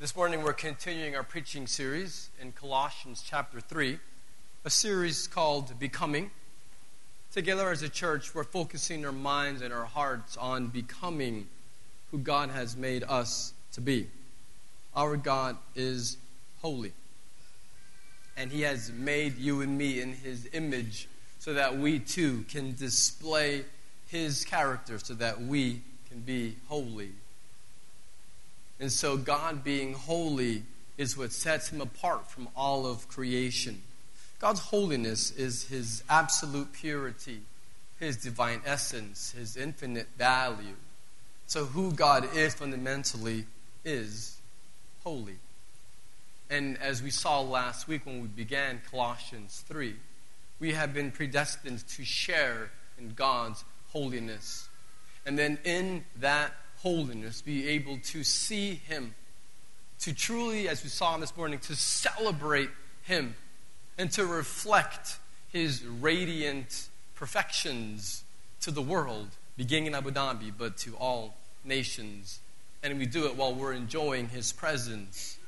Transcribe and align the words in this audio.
This 0.00 0.16
morning 0.16 0.42
we're 0.42 0.54
continuing 0.54 1.14
our 1.14 1.22
preaching 1.22 1.66
series 1.66 2.30
in 2.40 2.52
Colossians 2.52 3.22
chapter 3.22 3.60
3, 3.60 3.98
a 4.64 4.70
series 4.70 5.26
called 5.26 5.78
Becoming. 5.78 6.30
Together 7.34 7.70
as 7.70 7.82
a 7.82 7.88
church, 7.90 8.34
we're 8.34 8.44
focusing 8.44 9.04
our 9.04 9.12
minds 9.12 9.60
and 9.60 9.74
our 9.74 9.84
hearts 9.84 10.38
on 10.38 10.68
becoming 10.68 11.48
who 12.10 12.16
God 12.16 12.48
has 12.48 12.78
made 12.78 13.04
us 13.04 13.52
to 13.72 13.82
be. 13.82 14.06
Our 14.96 15.18
God 15.18 15.58
is 15.76 16.16
holy, 16.62 16.94
and 18.38 18.50
He 18.50 18.62
has 18.62 18.90
made 18.90 19.36
you 19.36 19.60
and 19.60 19.76
me 19.76 20.00
in 20.00 20.14
His 20.14 20.48
image 20.54 21.08
so 21.40 21.52
that 21.52 21.76
we 21.76 21.98
too 21.98 22.46
can 22.48 22.74
display 22.74 23.66
His 24.08 24.46
character, 24.46 24.98
so 24.98 25.12
that 25.12 25.42
we 25.42 25.82
can 26.08 26.20
be 26.20 26.56
holy 26.68 27.10
and 28.80 28.90
so, 28.90 29.18
God 29.18 29.62
being 29.62 29.92
holy 29.92 30.62
is 30.96 31.16
what 31.16 31.32
sets 31.32 31.68
him 31.68 31.82
apart 31.82 32.30
from 32.30 32.48
all 32.56 32.86
of 32.86 33.08
creation. 33.08 33.82
God's 34.38 34.60
holiness 34.60 35.30
is 35.32 35.64
his 35.64 36.02
absolute 36.08 36.72
purity, 36.72 37.42
his 37.98 38.16
divine 38.16 38.62
essence, 38.64 39.32
his 39.32 39.58
infinite 39.58 40.08
value. 40.16 40.76
So, 41.46 41.66
who 41.66 41.92
God 41.92 42.34
is 42.34 42.54
fundamentally 42.54 43.44
is 43.84 44.38
holy. 45.04 45.36
And 46.48 46.78
as 46.78 47.02
we 47.02 47.10
saw 47.10 47.42
last 47.42 47.86
week 47.86 48.06
when 48.06 48.22
we 48.22 48.28
began 48.28 48.80
Colossians 48.90 49.62
3, 49.68 49.94
we 50.58 50.72
have 50.72 50.94
been 50.94 51.10
predestined 51.10 51.86
to 51.86 52.04
share 52.04 52.70
in 52.98 53.12
God's 53.12 53.62
holiness. 53.90 54.68
And 55.26 55.38
then 55.38 55.58
in 55.64 56.04
that 56.16 56.54
holiness, 56.82 57.42
be 57.42 57.68
able 57.68 57.98
to 57.98 58.24
see 58.24 58.74
Him, 58.74 59.14
to 60.00 60.14
truly, 60.14 60.68
as 60.68 60.82
we 60.82 60.88
saw 60.88 61.16
this 61.18 61.36
morning, 61.36 61.58
to 61.60 61.76
celebrate 61.76 62.70
Him, 63.02 63.34
and 63.98 64.10
to 64.12 64.24
reflect 64.24 65.18
His 65.52 65.84
radiant 65.84 66.88
perfections 67.14 68.24
to 68.62 68.70
the 68.70 68.82
world, 68.82 69.28
beginning 69.56 69.88
in 69.88 69.94
Abu 69.94 70.10
Dhabi, 70.10 70.52
but 70.56 70.78
to 70.78 70.96
all 70.96 71.34
nations. 71.64 72.40
And 72.82 72.98
we 72.98 73.04
do 73.04 73.26
it 73.26 73.36
while 73.36 73.54
we're 73.54 73.74
enjoying 73.74 74.28
His 74.30 74.52
presence, 74.52 75.38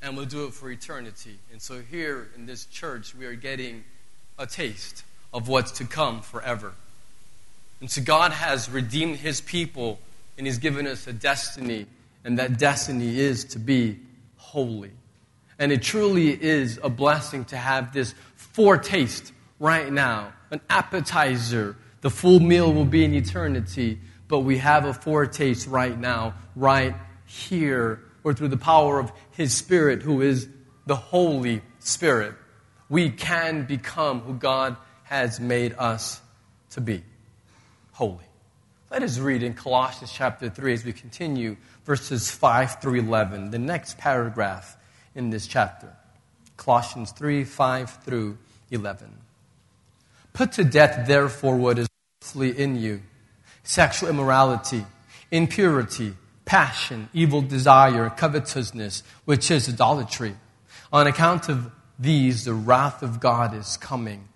and 0.00 0.16
we'll 0.16 0.24
do 0.24 0.46
it 0.46 0.54
for 0.54 0.70
eternity. 0.70 1.38
And 1.52 1.60
so, 1.60 1.82
here 1.82 2.30
in 2.34 2.46
this 2.46 2.64
church, 2.64 3.14
we 3.14 3.26
are 3.26 3.34
getting 3.34 3.84
a 4.38 4.46
taste 4.46 5.04
of 5.34 5.46
what's 5.46 5.72
to 5.72 5.84
come 5.84 6.22
forever. 6.22 6.72
And 7.80 7.90
so, 7.90 8.00
God 8.00 8.32
has 8.32 8.70
redeemed 8.70 9.16
His 9.16 9.42
people 9.42 9.98
and 10.40 10.46
He's 10.46 10.56
given 10.56 10.86
us 10.86 11.06
a 11.06 11.12
destiny, 11.12 11.84
and 12.24 12.38
that 12.38 12.58
destiny 12.58 13.20
is 13.20 13.44
to 13.44 13.58
be 13.58 13.98
holy. 14.36 14.90
And 15.58 15.70
it 15.70 15.82
truly 15.82 16.30
is 16.30 16.80
a 16.82 16.88
blessing 16.88 17.44
to 17.46 17.58
have 17.58 17.92
this 17.92 18.14
foretaste 18.36 19.34
right 19.58 19.92
now, 19.92 20.32
an 20.50 20.62
appetizer. 20.70 21.76
The 22.00 22.08
full 22.08 22.40
meal 22.40 22.72
will 22.72 22.86
be 22.86 23.04
in 23.04 23.12
eternity, 23.12 23.98
but 24.28 24.38
we 24.38 24.56
have 24.56 24.86
a 24.86 24.94
foretaste 24.94 25.66
right 25.66 25.98
now, 25.98 26.32
right 26.56 26.94
here, 27.26 28.00
or 28.24 28.32
through 28.32 28.48
the 28.48 28.56
power 28.56 28.98
of 28.98 29.12
His 29.32 29.54
Spirit, 29.54 30.00
who 30.00 30.22
is 30.22 30.48
the 30.86 30.96
Holy 30.96 31.60
Spirit. 31.80 32.32
We 32.88 33.10
can 33.10 33.66
become 33.66 34.20
who 34.20 34.32
God 34.32 34.78
has 35.02 35.38
made 35.38 35.74
us 35.76 36.18
to 36.70 36.80
be 36.80 37.04
holy. 37.92 38.29
Let 38.90 39.04
us 39.04 39.20
read 39.20 39.44
in 39.44 39.54
Colossians 39.54 40.10
chapter 40.12 40.50
3 40.50 40.72
as 40.72 40.84
we 40.84 40.92
continue 40.92 41.56
verses 41.84 42.28
5 42.28 42.80
through 42.80 42.96
11, 42.96 43.52
the 43.52 43.58
next 43.58 43.98
paragraph 43.98 44.76
in 45.14 45.30
this 45.30 45.46
chapter. 45.46 45.94
Colossians 46.56 47.12
3 47.12 47.44
5 47.44 48.02
through 48.02 48.36
11. 48.72 49.08
Put 50.32 50.50
to 50.52 50.64
death, 50.64 51.06
therefore, 51.06 51.56
what 51.56 51.78
is 51.78 51.86
earthly 52.20 52.50
in 52.50 52.74
you 52.74 53.02
sexual 53.62 54.08
immorality, 54.08 54.84
impurity, 55.30 56.14
passion, 56.44 57.08
evil 57.12 57.42
desire, 57.42 58.10
covetousness, 58.10 59.04
which 59.24 59.52
is 59.52 59.68
idolatry. 59.68 60.34
On 60.92 61.06
account 61.06 61.48
of 61.48 61.70
these, 61.96 62.44
the 62.44 62.54
wrath 62.54 63.04
of 63.04 63.20
God 63.20 63.54
is 63.54 63.76
coming. 63.76 64.26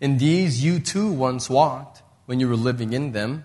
In 0.00 0.16
these 0.16 0.64
you 0.64 0.78
too 0.78 1.12
once 1.12 1.50
walked 1.50 2.00
when 2.24 2.40
you 2.40 2.48
were 2.48 2.56
living 2.56 2.94
in 2.94 3.12
them. 3.12 3.44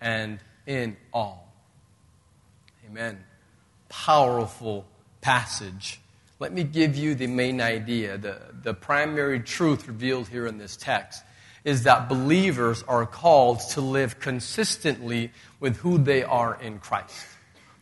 and 0.00 0.38
in 0.66 0.96
all. 1.12 1.52
Amen. 2.86 3.18
Powerful 3.88 4.86
passage. 5.20 6.00
Let 6.38 6.52
me 6.52 6.64
give 6.64 6.96
you 6.96 7.14
the 7.14 7.26
main 7.26 7.60
idea. 7.60 8.16
The, 8.16 8.40
the 8.62 8.74
primary 8.74 9.40
truth 9.40 9.86
revealed 9.86 10.28
here 10.28 10.46
in 10.46 10.58
this 10.58 10.76
text 10.76 11.22
is 11.64 11.82
that 11.82 12.08
believers 12.08 12.82
are 12.88 13.04
called 13.04 13.60
to 13.70 13.80
live 13.80 14.18
consistently 14.18 15.30
with 15.60 15.76
who 15.76 15.98
they 15.98 16.22
are 16.22 16.58
in 16.60 16.78
Christ. 16.78 17.26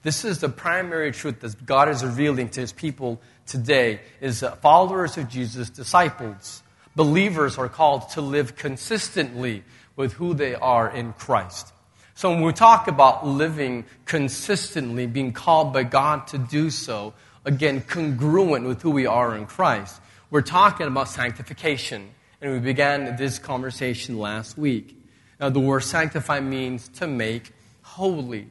This 0.03 0.25
is 0.25 0.41
the 0.41 0.49
primary 0.49 1.13
truth 1.13 1.41
that 1.41 1.65
God 1.65 1.89
is 1.89 2.05
revealing 2.05 2.49
to 2.51 2.61
his 2.61 2.73
people 2.73 3.21
today 3.47 4.01
is 4.21 4.41
that 4.41 4.61
followers 4.61 5.17
of 5.17 5.29
Jesus, 5.29 5.71
disciples, 5.71 6.63
believers 6.97 7.59
are 7.59 7.69
called 7.69 8.09
to 8.11 8.21
live 8.21 8.57
consistently 8.57 9.63
with 9.97 10.13
who 10.15 10.35
they 10.35 10.55
are 10.55 10.91
in 10.91 11.13
Christ. 11.13 11.73
So 12.19 12.31
when 12.31 12.43
we 12.43 12.53
talk 12.53 12.89
about 12.89 13.25
living 13.25 13.85
consistently, 14.05 15.07
being 15.07 15.33
called 15.33 15.73
by 15.73 15.85
God 15.85 16.27
to 16.27 16.39
do 16.39 16.69
so, 16.69 17.15
again, 17.45 17.81
congruent 17.81 18.67
with 18.67 18.83
who 18.83 18.91
we 18.91 19.07
are 19.07 19.37
in 19.37 19.47
Christ, 19.47 20.01
we're 20.29 20.43
talking 20.43 20.89
about 20.89 21.09
sanctification. 21.09 22.11
And 22.41 22.55
we 22.55 22.59
began 22.59 23.15
this 23.15 23.39
conversation 23.39 24.19
last 24.19 24.59
week. 24.59 25.01
Now, 25.39 25.51
the 25.51 25.61
word 25.61 25.85
sanctify 25.85 26.41
means 26.41 26.89
to 26.95 27.07
make 27.07 27.53
holy. 27.83 28.49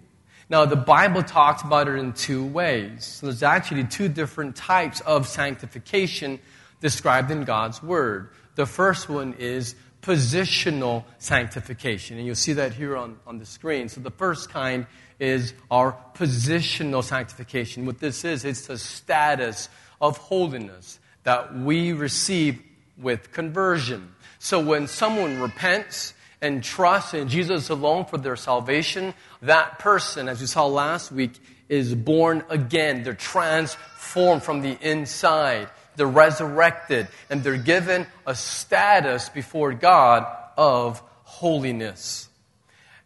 Now, 0.50 0.63
the 0.63 0.77
Bible 0.77 1.22
talks 1.22 1.61
about 1.61 1.89
it 1.89 1.95
in 1.95 2.13
two 2.13 2.45
ways. 2.45 3.03
So 3.03 3.25
there's 3.25 3.44
actually 3.44 3.83
two 3.83 4.07
different 4.07 4.56
types 4.56 5.01
of 5.01 5.27
sanctification 5.27 6.39
described 6.79 7.31
in 7.31 7.44
God's 7.44 7.83
Word. 7.83 8.29
The 8.56 8.66
first 8.66 9.09
one 9.09 9.35
is 9.38 9.75
positional 10.07 11.03
sanctification. 11.18 12.18
And 12.18 12.25
you'll 12.25 12.35
see 12.35 12.53
that 12.53 12.72
here 12.72 12.95
on, 12.95 13.19
on 13.28 13.40
the 13.40 13.45
screen. 13.45 13.90
So 13.90 14.00
the 14.00 14.09
first 14.09 14.50
kind 14.50 14.88
is 15.19 15.53
our 15.69 15.97
positional 16.16 17.03
sanctification. 17.03 17.85
What 17.85 18.00
this 18.00 18.23
is, 18.23 18.45
it's 18.45 18.68
the 18.68 18.78
status 18.78 19.68
of 20.00 20.18
holiness 20.18 21.00
that 21.23 21.53
we 21.53 21.91
receive 21.91 22.62
with 22.97 23.34
conversion. 23.34 24.16
So 24.40 24.62
when 24.62 24.88
someone 24.88 25.41
repents 25.41 26.13
and 26.41 26.63
trusts 26.63 27.13
in 27.13 27.28
Jesus 27.28 27.69
alone 27.69 28.06
for 28.06 28.18
their 28.18 28.38
salvation, 28.38 29.13
that 29.41 29.79
person, 29.79 30.29
as 30.29 30.39
we 30.39 30.47
saw 30.47 30.68
last 30.68 31.12
week, 31.12 31.34
is 31.68 31.94
born 31.94 32.45
again. 32.50 33.03
They're 33.03 33.13
transformed 33.13 34.42
from 34.42 34.62
the 34.62 34.77
inside 34.80 35.68
they're 35.97 36.07
resurrected, 36.07 37.07
and 37.29 37.44
they're 37.44 37.57
given 37.57 38.07
a 38.25 38.35
status 38.35 39.29
before 39.29 39.73
God 39.73 40.25
of 40.57 41.01
holiness. 41.23 42.29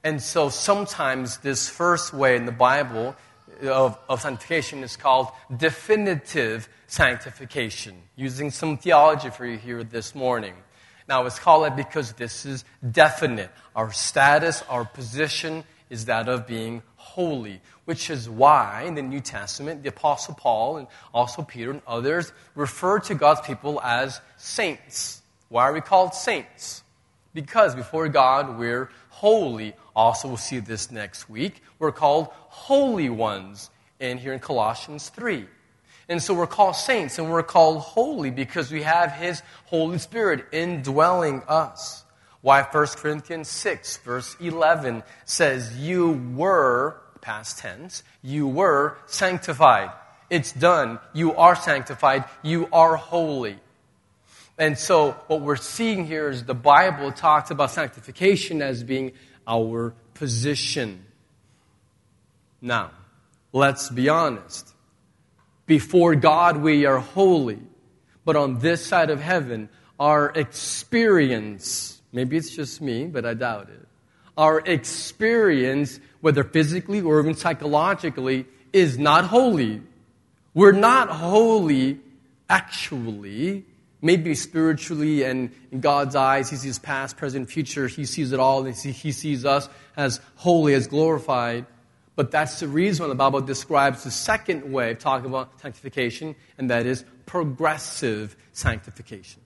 And 0.04 0.22
so 0.22 0.50
sometimes 0.50 1.38
this 1.38 1.70
first 1.70 2.14
way 2.14 2.36
in 2.36 2.46
the 2.46 2.52
Bible 2.52 3.16
of, 3.64 3.98
of 4.10 4.22
sanctification 4.22 4.84
is 4.84 4.96
called 4.96 5.28
definitive 5.56 6.68
sanctification, 6.88 7.96
using 8.16 8.52
some 8.52 8.78
theology 8.78 9.30
for 9.30 9.46
you 9.46 9.58
here 9.58 9.84
this 9.84 10.14
morning. 10.14 10.54
Now, 11.08 11.26
it's 11.26 11.40
called 11.40 11.66
that 11.66 11.76
because 11.76 12.14
this 12.14 12.46
is 12.46 12.64
definite. 12.90 13.52
Our 13.76 13.92
status, 13.92 14.64
our 14.70 14.86
position 14.86 15.64
is 15.90 16.06
that 16.06 16.30
of 16.30 16.48
being 16.48 16.82
holy, 17.02 17.60
which 17.86 18.10
is 18.10 18.30
why 18.30 18.84
in 18.86 18.94
the 18.96 19.02
New 19.02 19.20
Testament, 19.20 19.82
the 19.82 19.90
Apostle 19.90 20.36
Paul 20.36 20.78
and 20.78 20.88
also 21.14 21.42
Peter 21.42 21.72
and 21.72 21.82
others 21.88 22.32
refer 22.56 23.00
to 23.00 23.16
God's 23.16 23.42
people 23.42 23.82
as 23.82 24.22
saints. 24.38 25.22
Why 25.50 25.64
are 25.64 25.74
we 25.74 25.82
called 25.82 26.14
saints? 26.14 26.84
Because 27.34 27.76
before 27.76 28.08
God, 28.08 28.58
we're 28.58 28.90
holy. 29.10 29.74
Also, 29.96 30.28
we'll 30.28 30.38
see 30.38 30.60
this 30.60 30.92
next 30.92 31.30
week. 31.30 31.64
We're 31.80 31.92
called 31.92 32.28
holy 32.32 33.10
ones 33.10 33.70
in 34.00 34.18
here 34.18 34.34
in 34.34 34.40
Colossians 34.40 35.10
3. 35.10 35.46
And 36.08 36.22
so 36.22 36.34
we're 36.34 36.48
called 36.48 36.76
saints 36.76 37.20
and 37.20 37.32
we're 37.32 37.44
called 37.44 37.80
holy 37.80 38.32
because 38.32 38.72
we 38.72 38.84
have 38.84 39.12
His 39.12 39.42
Holy 39.66 39.98
Spirit 39.98 40.46
indwelling 40.52 41.42
us. 41.48 42.04
Why 42.42 42.64
1 42.64 42.88
Corinthians 42.98 43.48
6, 43.50 43.98
verse 43.98 44.36
11 44.40 45.04
says, 45.26 45.78
You 45.78 46.12
were, 46.36 47.00
past 47.22 47.60
tense, 47.60 48.04
you 48.24 48.48
were 48.48 48.98
sanctified. 49.06 49.92
It's 50.30 50.52
done. 50.52 51.00
You 51.14 51.36
are 51.36 51.56
sanctified. 51.56 52.26
You 52.42 52.68
are 52.72 52.96
holy. 52.96 53.60
And 54.58 54.78
so, 54.78 55.12
what 55.28 55.42
we're 55.42 55.56
seeing 55.56 56.06
here 56.06 56.30
is 56.30 56.44
the 56.44 56.54
Bible 56.54 57.12
talks 57.12 57.52
about 57.52 57.72
sanctification 57.72 58.62
as 58.62 58.84
being 58.84 59.12
our 59.48 59.94
position. 60.14 61.06
Now, 62.62 62.92
let's 63.54 63.90
be 63.90 64.08
honest. 64.08 64.74
Before 65.66 66.16
God, 66.16 66.58
we 66.58 66.86
are 66.86 67.00
holy. 67.00 67.60
But 68.24 68.36
on 68.36 68.60
this 68.60 68.86
side 68.86 69.10
of 69.10 69.20
heaven, 69.20 69.70
our 70.00 70.30
experience, 70.30 72.01
maybe 72.12 72.38
it's 72.38 72.50
just 72.50 72.82
me, 72.82 73.06
but 73.06 73.26
I 73.26 73.34
doubt 73.34 73.70
it, 73.70 73.88
our 74.38 74.60
experience, 74.60 76.00
whether 76.22 76.44
physically 76.44 77.02
or 77.02 77.20
even 77.20 77.36
psychologically, 77.36 78.46
is 78.74 78.98
not 78.98 79.26
holy. 79.26 79.82
We're 80.54 80.72
not 80.72 81.10
holy 81.10 82.00
actually. 82.50 83.66
Maybe 84.02 84.34
spiritually 84.34 85.24
and 85.24 85.52
in 85.72 85.80
God's 85.80 86.16
eyes, 86.16 86.50
He 86.50 86.56
sees 86.56 86.80
past, 86.80 87.18
present, 87.18 87.50
future. 87.50 87.88
He 87.88 88.06
sees 88.06 88.32
it 88.32 88.40
all. 88.40 88.66
And 88.66 88.76
He 88.76 89.12
sees 89.12 89.46
us 89.46 89.70
as 89.96 90.20
holy, 90.36 90.74
as 90.74 90.88
glorified. 90.88 91.66
But 92.16 92.32
that's 92.32 92.60
the 92.60 92.68
reason 92.68 93.08
the 93.08 93.16
Bible 93.16 93.42
describes 93.42 94.04
the 94.04 94.12
second 94.12 94.72
way 94.72 94.92
of 94.92 95.00
talking 95.00 95.30
about 95.30 95.60
sanctification, 95.62 96.36
and 96.58 96.70
that 96.70 96.86
is 96.86 97.06
progressive 97.26 98.36
sanctification. 98.52 99.42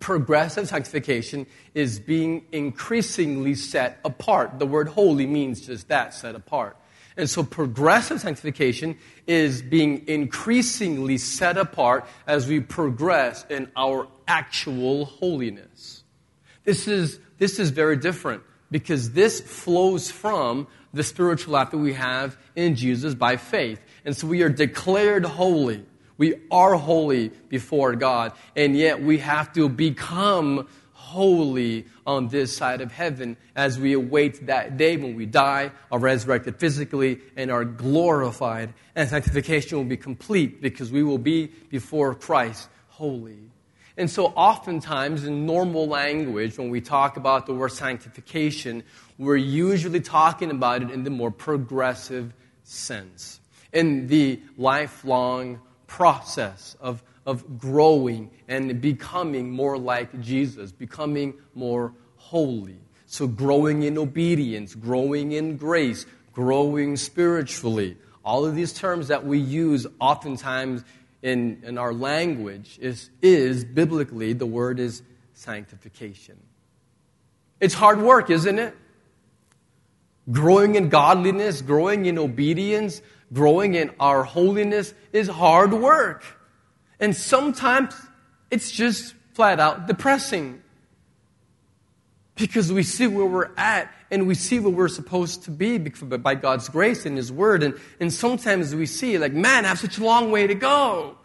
Progressive 0.00 0.68
sanctification 0.68 1.46
is 1.74 1.98
being 1.98 2.44
increasingly 2.52 3.54
set 3.54 3.98
apart. 4.04 4.58
The 4.58 4.66
word 4.66 4.88
holy 4.88 5.26
means 5.26 5.66
just 5.66 5.88
that, 5.88 6.14
set 6.14 6.34
apart. 6.34 6.76
And 7.16 7.28
so 7.28 7.42
progressive 7.42 8.20
sanctification 8.20 8.96
is 9.26 9.60
being 9.60 10.06
increasingly 10.06 11.18
set 11.18 11.58
apart 11.58 12.06
as 12.28 12.46
we 12.46 12.60
progress 12.60 13.44
in 13.50 13.70
our 13.76 14.06
actual 14.28 15.06
holiness. 15.06 16.04
This 16.62 16.86
is, 16.86 17.18
this 17.38 17.58
is 17.58 17.70
very 17.70 17.96
different 17.96 18.44
because 18.70 19.12
this 19.12 19.40
flows 19.40 20.12
from 20.12 20.68
the 20.94 21.02
spiritual 21.02 21.54
life 21.54 21.72
that 21.72 21.78
we 21.78 21.94
have 21.94 22.36
in 22.54 22.76
Jesus 22.76 23.14
by 23.14 23.36
faith. 23.36 23.80
And 24.04 24.16
so 24.16 24.28
we 24.28 24.42
are 24.42 24.48
declared 24.48 25.24
holy. 25.24 25.84
We 26.18 26.34
are 26.50 26.74
holy 26.74 27.28
before 27.48 27.94
God, 27.94 28.32
and 28.56 28.76
yet 28.76 29.00
we 29.02 29.18
have 29.18 29.52
to 29.54 29.68
become 29.68 30.68
holy 30.92 31.86
on 32.06 32.28
this 32.28 32.54
side 32.54 32.80
of 32.80 32.92
heaven 32.92 33.36
as 33.56 33.78
we 33.78 33.94
await 33.94 34.46
that 34.46 34.76
day 34.76 34.96
when 34.96 35.14
we 35.14 35.24
die, 35.24 35.70
are 35.90 35.98
resurrected 35.98 36.56
physically, 36.56 37.20
and 37.36 37.50
are 37.50 37.64
glorified. 37.64 38.74
And 38.94 39.08
sanctification 39.08 39.78
will 39.78 39.84
be 39.84 39.96
complete 39.96 40.60
because 40.60 40.90
we 40.92 41.02
will 41.02 41.18
be 41.18 41.46
before 41.46 42.14
Christ 42.14 42.68
holy. 42.88 43.38
And 43.96 44.10
so, 44.10 44.26
oftentimes, 44.26 45.24
in 45.24 45.46
normal 45.46 45.88
language, 45.88 46.58
when 46.58 46.68
we 46.68 46.80
talk 46.80 47.16
about 47.16 47.46
the 47.46 47.54
word 47.54 47.72
sanctification, 47.72 48.84
we're 49.18 49.36
usually 49.36 50.00
talking 50.00 50.50
about 50.50 50.82
it 50.82 50.90
in 50.90 51.04
the 51.04 51.10
more 51.10 51.30
progressive 51.30 52.32
sense, 52.64 53.40
in 53.72 54.08
the 54.08 54.40
lifelong 54.56 55.60
process 55.88 56.76
of, 56.80 57.02
of 57.26 57.58
growing 57.58 58.30
and 58.46 58.80
becoming 58.80 59.50
more 59.50 59.76
like 59.76 60.20
Jesus, 60.20 60.70
becoming 60.70 61.34
more 61.54 61.92
holy. 62.16 62.78
So, 63.06 63.26
growing 63.26 63.82
in 63.82 63.98
obedience, 63.98 64.76
growing 64.76 65.32
in 65.32 65.56
grace, 65.56 66.06
growing 66.32 66.96
spiritually. 66.96 67.96
All 68.24 68.44
of 68.44 68.54
these 68.54 68.72
terms 68.72 69.08
that 69.08 69.24
we 69.24 69.38
use 69.38 69.86
oftentimes 69.98 70.84
in, 71.22 71.62
in 71.64 71.78
our 71.78 71.92
language 71.92 72.78
is, 72.80 73.10
is 73.22 73.64
biblically, 73.64 74.34
the 74.34 74.46
word 74.46 74.78
is 74.78 75.02
sanctification. 75.32 76.36
It's 77.60 77.74
hard 77.74 78.00
work, 78.00 78.30
isn't 78.30 78.58
it? 78.58 78.76
Growing 80.30 80.74
in 80.74 80.90
godliness, 80.90 81.62
growing 81.62 82.06
in 82.06 82.18
obedience, 82.18 83.00
growing 83.32 83.74
in 83.74 83.90
our 84.00 84.22
holiness 84.22 84.94
is 85.12 85.28
hard 85.28 85.72
work. 85.72 86.24
And 87.00 87.14
sometimes 87.14 87.94
it's 88.50 88.70
just 88.70 89.14
flat 89.34 89.60
out 89.60 89.86
depressing. 89.86 90.62
Because 92.34 92.72
we 92.72 92.82
see 92.82 93.06
where 93.06 93.26
we're 93.26 93.50
at 93.56 93.92
and 94.10 94.26
we 94.26 94.34
see 94.34 94.58
where 94.60 94.72
we're 94.72 94.88
supposed 94.88 95.44
to 95.44 95.50
be 95.50 95.78
by 95.78 96.34
God's 96.34 96.68
grace 96.68 97.04
and 97.04 97.16
His 97.16 97.32
Word. 97.32 97.62
And, 97.62 97.74
and 98.00 98.12
sometimes 98.12 98.74
we 98.74 98.86
see, 98.86 99.18
like, 99.18 99.32
man, 99.32 99.64
I 99.64 99.68
have 99.68 99.78
such 99.78 99.98
a 99.98 100.04
long 100.04 100.30
way 100.30 100.46
to 100.46 100.54
go. 100.54 101.18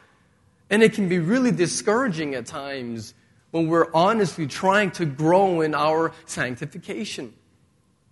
And 0.69 0.81
it 0.81 0.93
can 0.93 1.07
be 1.07 1.19
really 1.19 1.51
discouraging 1.51 2.33
at 2.33 2.47
times 2.47 3.13
when 3.51 3.67
we're 3.67 3.93
honestly 3.93 4.47
trying 4.47 4.89
to 4.91 5.05
grow 5.05 5.61
in 5.61 5.75
our 5.75 6.11
sanctification. 6.25 7.33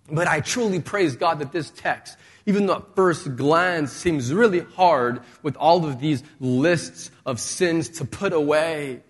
But 0.08 0.28
I 0.28 0.40
truly 0.40 0.80
praise 0.80 1.16
God 1.16 1.40
that 1.40 1.50
this 1.50 1.70
text, 1.70 2.16
even 2.46 2.66
though 2.66 2.76
at 2.76 2.96
first 2.96 3.36
glance 3.36 3.92
seems 3.92 4.32
really 4.32 4.60
hard 4.60 5.20
with 5.42 5.56
all 5.56 5.84
of 5.84 6.00
these 6.00 6.22
lists 6.40 7.10
of 7.24 7.40
sins 7.40 7.88
to 7.88 8.04
put 8.04 8.32
away, 8.32 9.00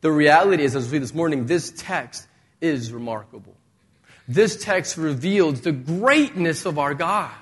the 0.00 0.12
reality 0.12 0.64
is, 0.64 0.76
as 0.76 0.90
we 0.90 0.98
this 0.98 1.14
morning, 1.14 1.46
this 1.46 1.72
text 1.76 2.26
is 2.60 2.92
remarkable. 2.92 3.56
This 4.28 4.62
text 4.62 4.96
reveals 4.96 5.60
the 5.60 5.72
greatness 5.72 6.66
of 6.66 6.78
our 6.78 6.94
God. 6.94 7.32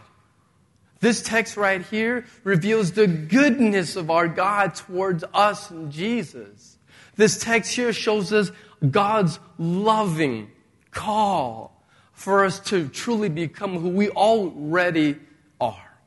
This 1.00 1.22
text 1.22 1.56
right 1.56 1.82
here 1.82 2.25
reveals 2.44 2.93
the 2.93 3.06
goodness 3.06 3.96
of 3.96 4.11
our 4.11 4.28
God 4.28 4.75
towards 4.75 5.25
us 5.34 5.70
and 5.70 5.93
Jesus. 5.93 6.78
This 7.16 7.38
text 7.38 7.75
here 7.75 7.93
shows 7.93 8.32
us 8.32 8.50
God's 8.90 9.38
loving 9.58 10.50
call 10.90 11.74
for 12.14 12.44
us 12.44 12.61
to 12.61 12.88
truly 12.88 13.28
become 13.28 13.78
who 13.78 13.88
we 13.90 14.08
already 14.11 15.16
are. 15.61 15.99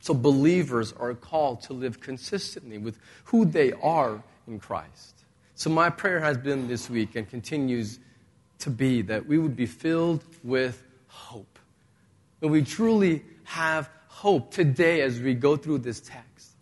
So, 0.00 0.14
believers 0.14 0.92
are 0.92 1.12
called 1.14 1.60
to 1.62 1.72
live 1.72 2.00
consistently 2.00 2.78
with 2.78 2.98
who 3.24 3.44
they 3.44 3.72
are 3.72 4.22
in 4.46 4.58
Christ. 4.58 5.24
So, 5.54 5.68
my 5.68 5.90
prayer 5.90 6.20
has 6.20 6.38
been 6.38 6.68
this 6.68 6.88
week 6.88 7.16
and 7.16 7.28
continues 7.28 7.98
to 8.60 8.70
be 8.70 9.02
that 9.02 9.26
we 9.26 9.38
would 9.38 9.56
be 9.56 9.66
filled 9.66 10.24
with 10.42 10.82
hope. 11.08 11.58
That 12.40 12.48
we 12.48 12.62
truly 12.62 13.24
have 13.44 13.90
hope 14.06 14.52
today 14.52 15.00
as 15.02 15.20
we 15.20 15.34
go 15.34 15.56
through 15.56 15.78
this 15.78 16.00
text. 16.00 16.52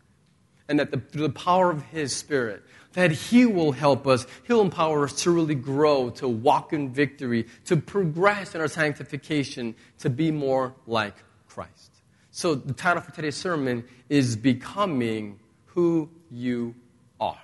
And 0.68 0.80
that 0.80 0.90
the, 0.90 0.99
through 0.99 1.28
the 1.28 1.35
power 1.35 1.70
of 1.70 1.82
His 1.82 2.16
Spirit, 2.16 2.64
that 2.96 3.12
He 3.12 3.44
will 3.44 3.72
help 3.72 4.06
us. 4.06 4.26
He'll 4.46 4.62
empower 4.62 5.04
us 5.04 5.22
to 5.22 5.30
really 5.30 5.54
grow, 5.54 6.10
to 6.10 6.26
walk 6.26 6.72
in 6.72 6.92
victory, 6.92 7.46
to 7.66 7.76
progress 7.76 8.54
in 8.54 8.60
our 8.60 8.68
sanctification, 8.68 9.76
to 9.98 10.10
be 10.10 10.30
more 10.30 10.74
like 10.86 11.14
Christ. 11.46 11.92
So, 12.30 12.54
the 12.54 12.72
title 12.72 13.02
for 13.02 13.12
today's 13.12 13.36
sermon 13.36 13.84
is 14.08 14.34
Becoming 14.34 15.38
Who 15.66 16.08
You 16.30 16.74
Are. 17.20 17.38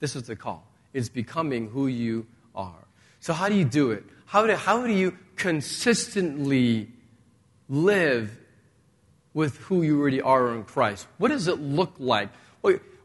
This 0.00 0.16
is 0.16 0.24
the 0.24 0.36
call. 0.36 0.66
It's 0.92 1.08
becoming 1.08 1.68
who 1.68 1.86
you 1.86 2.26
are. 2.54 2.84
So, 3.20 3.32
how 3.32 3.48
do 3.48 3.54
you 3.54 3.64
do 3.64 3.92
it? 3.92 4.04
How 4.26 4.44
do, 4.44 4.54
how 4.54 4.84
do 4.84 4.92
you 4.92 5.16
consistently 5.36 6.88
live 7.68 8.36
with 9.34 9.56
who 9.58 9.82
you 9.82 10.00
already 10.00 10.20
are 10.20 10.52
in 10.56 10.64
Christ? 10.64 11.06
What 11.18 11.28
does 11.28 11.46
it 11.46 11.60
look 11.60 11.94
like? 12.00 12.30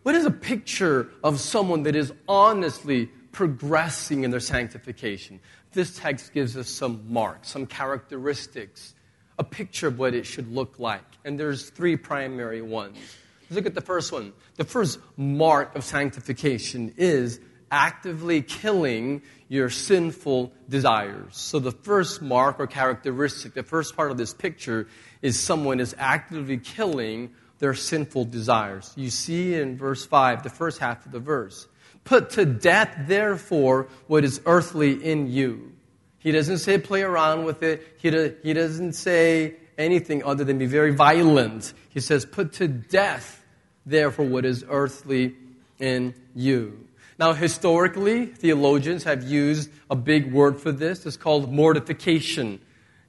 What 0.04 0.16
is 0.16 0.26
a 0.26 0.32
picture 0.32 1.10
of 1.24 1.40
someone 1.40 1.84
that 1.84 1.96
is 1.96 2.12
honestly 2.28 3.08
progressing 3.32 4.26
in 4.26 4.32
their 4.32 4.42
sanctification? 4.42 5.40
This 5.72 5.98
text 5.98 6.34
gives 6.34 6.58
us 6.58 6.70
some 6.70 7.06
marks, 7.08 7.50
some 7.50 7.66
characteristics, 7.66 8.96
a 9.40 9.46
picture 9.46 9.88
of 9.88 9.98
what 9.98 10.14
it 10.14 10.26
should 10.26 10.52
look 10.52 10.78
like. 10.78 11.06
And 11.24 11.40
there's 11.40 11.70
three 11.70 11.96
primary 11.96 12.62
ones. 12.62 12.98
Let's 13.44 13.56
look 13.56 13.66
at 13.66 13.76
the 13.76 13.82
first 13.82 14.12
one. 14.12 14.34
The 14.58 14.66
first 14.66 15.00
mark 15.16 15.74
of 15.74 15.86
sanctification 15.86 16.94
is 16.98 17.40
actively 17.72 18.42
killing 18.42 19.22
your 19.48 19.70
sinful 19.70 20.52
desires. 20.68 21.38
So 21.38 21.60
the 21.60 21.72
first 21.72 22.22
mark 22.22 22.60
or 22.60 22.68
characteristic, 22.68 23.54
the 23.54 23.64
first 23.64 23.96
part 23.96 24.12
of 24.12 24.18
this 24.18 24.34
picture 24.34 24.88
is 25.22 25.40
someone 25.40 25.80
is 25.80 25.96
actively 25.98 26.58
killing 26.58 27.32
their 27.60 27.74
sinful 27.74 28.26
desires. 28.26 28.92
You 28.96 29.10
see 29.10 29.56
in 29.56 29.78
verse 29.78 30.06
5, 30.06 30.44
the 30.44 30.50
first 30.50 30.80
half 30.80 31.06
of 31.06 31.12
the 31.12 31.20
verse. 31.20 31.68
Put 32.04 32.32
to 32.32 32.46
death, 32.46 32.96
therefore, 33.08 33.88
what 34.08 34.24
is 34.24 34.42
earthly 34.46 34.94
in 34.94 35.32
you. 35.32 35.72
He 36.20 36.32
doesn't 36.32 36.60
say 36.60 36.78
play 36.78 37.02
around 37.02 37.46
with 37.46 37.64
it. 37.64 37.96
He, 37.98 38.10
do, 38.10 38.36
he 38.44 38.54
doesn't 38.54 38.94
say 38.94 39.56
anything 39.78 40.24
other 40.24 40.44
than 40.44 40.58
be 40.58 40.66
very 40.66 40.94
violent. 40.94 41.74
He 41.90 42.00
says, 42.00 42.26
Put 42.26 42.54
to 42.54 42.68
death, 42.68 43.44
therefore, 43.86 44.26
what 44.26 44.46
is 44.46 44.66
earthly 44.70 45.36
in 45.80 46.14
you. 46.36 46.88
Now, 47.20 47.34
historically, 47.34 48.26
theologians 48.26 49.04
have 49.04 49.24
used 49.24 49.70
a 49.90 49.96
big 49.96 50.34
word 50.34 50.60
for 50.60 50.72
this. 50.72 51.06
It's 51.06 51.18
called 51.18 51.52
mortification. 51.52 52.60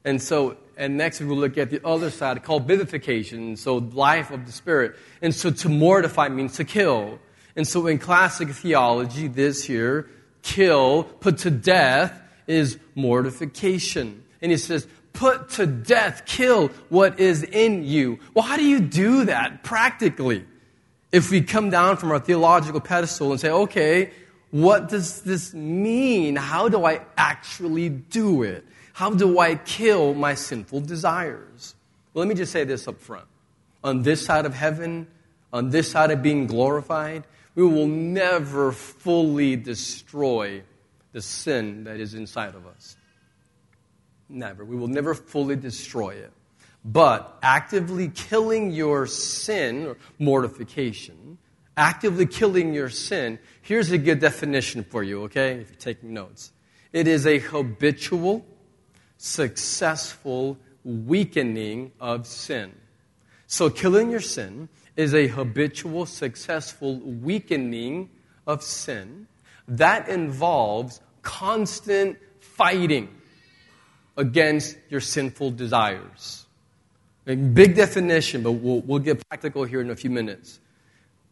And 0.05 0.21
so, 0.21 0.57
and 0.77 0.97
next 0.97 1.21
we'll 1.21 1.37
look 1.37 1.59
at 1.59 1.71
the 1.71 1.85
other 1.85 2.11
side 2.11 2.43
called 2.43 2.67
vivification. 2.67 3.57
So, 3.57 3.77
life 3.77 4.31
of 4.31 4.47
the 4.47 4.53
Spirit. 4.53 4.97
And 5.23 5.35
so, 5.35 5.51
to 5.51 5.69
mortify 5.69 6.29
means 6.29 6.57
to 6.57 6.65
kill. 6.65 7.19
And 7.57 7.67
so, 7.67 7.87
in 7.87 7.99
classic 7.99 8.51
theology, 8.51 9.29
this 9.29 9.65
here, 9.65 10.09
kill, 10.43 11.05
put 11.05 11.39
to 11.39 11.51
death, 11.51 12.21
is 12.47 12.79
mortification. 12.95 14.25
And 14.43 14.51
he 14.51 14.59
says, 14.59 14.87
put 15.13 15.49
to 15.51 15.67
death, 15.67 16.27
kill 16.27 16.69
what 16.91 17.19
is 17.19 17.43
in 17.43 17.85
you. 17.85 18.19
Well, 18.35 18.45
how 18.45 18.57
do 18.57 18.65
you 18.65 18.81
do 18.81 19.25
that 19.25 19.63
practically? 19.65 20.45
If 21.13 21.31
we 21.31 21.43
come 21.43 21.71
down 21.71 21.97
from 21.97 22.11
our 22.11 22.19
theological 22.19 22.81
pedestal 22.81 23.31
and 23.31 23.41
say, 23.41 23.51
okay, 23.51 24.11
what 24.51 24.89
does 24.89 25.23
this 25.23 25.55
mean? 25.55 26.37
How 26.37 26.69
do 26.69 26.85
I 26.85 27.01
actually 27.17 27.89
do 27.89 28.43
it? 28.43 28.65
How 28.95 29.11
do 29.11 29.41
I 29.41 29.57
kill 29.57 30.15
my 30.15 30.35
sinful 30.35 30.83
desires? 30.83 31.75
Well, 32.13 32.25
let 32.25 32.29
me 32.29 32.37
just 32.37 32.53
say 32.53 32.63
this 32.63 32.87
up 32.87 33.01
front. 33.01 33.27
On 33.83 34.03
this 34.03 34.25
side 34.25 34.47
of 34.47 34.55
heaven, 34.55 35.09
on 35.53 35.71
this 35.71 35.91
side 35.91 36.13
of 36.13 36.23
being 36.23 36.47
glorified, 36.47 37.25
we 37.57 37.65
will 37.65 37.89
never 37.89 38.71
fully 38.71 39.57
destroy 39.57 40.63
the 41.11 41.21
sin 41.21 41.85
that 41.85 41.99
is 41.99 42.15
inside 42.15 42.55
of 42.55 42.69
us. 42.69 42.97
Never. 44.29 44.65
We 44.65 44.77
will 44.77 44.87
never 44.87 45.13
fully 45.13 45.57
destroy 45.57 46.11
it. 46.11 46.33
But 46.85 47.37
actively 47.43 48.11
killing 48.11 48.71
your 48.71 49.09
sin, 49.09 49.89
or 49.89 49.97
mortification, 50.21 51.39
actively 51.77 52.27
killing 52.27 52.75
your 52.75 52.91
sin, 52.91 53.41
here's 53.61 53.91
a 53.91 53.99
good 53.99 54.21
definition 54.21 54.85
for 54.85 55.03
you, 55.03 55.25
okay, 55.25 55.55
if 55.55 55.71
you're 55.71 55.79
taking 55.79 56.15
notes. 56.15 56.53
It 56.93 57.09
is 57.09 57.27
a 57.27 57.41
habitual, 57.41 58.47
successful 59.17 60.59
weakening 60.85 61.93
of 62.01 62.27
sin. 62.27 62.73
So, 63.47 63.71
killing 63.71 64.11
your 64.11 64.21
sin 64.21 64.69
is 64.97 65.15
a 65.15 65.27
habitual, 65.27 66.07
successful 66.07 66.99
weakening 66.99 68.11
of 68.47 68.63
sin 68.63 69.27
that 69.69 70.09
involves 70.09 71.01
constant 71.23 72.19
fighting 72.41 73.09
against 74.17 74.77
your 74.91 75.01
sinful 75.01 75.53
desires. 75.53 76.47
A 77.27 77.35
big 77.35 77.75
definition, 77.75 78.43
but 78.43 78.53
we'll, 78.53 78.81
we'll 78.81 78.99
get 78.99 79.27
practical 79.29 79.65
here 79.65 79.81
in 79.81 79.91
a 79.91 79.97
few 79.97 80.11
minutes. 80.11 80.61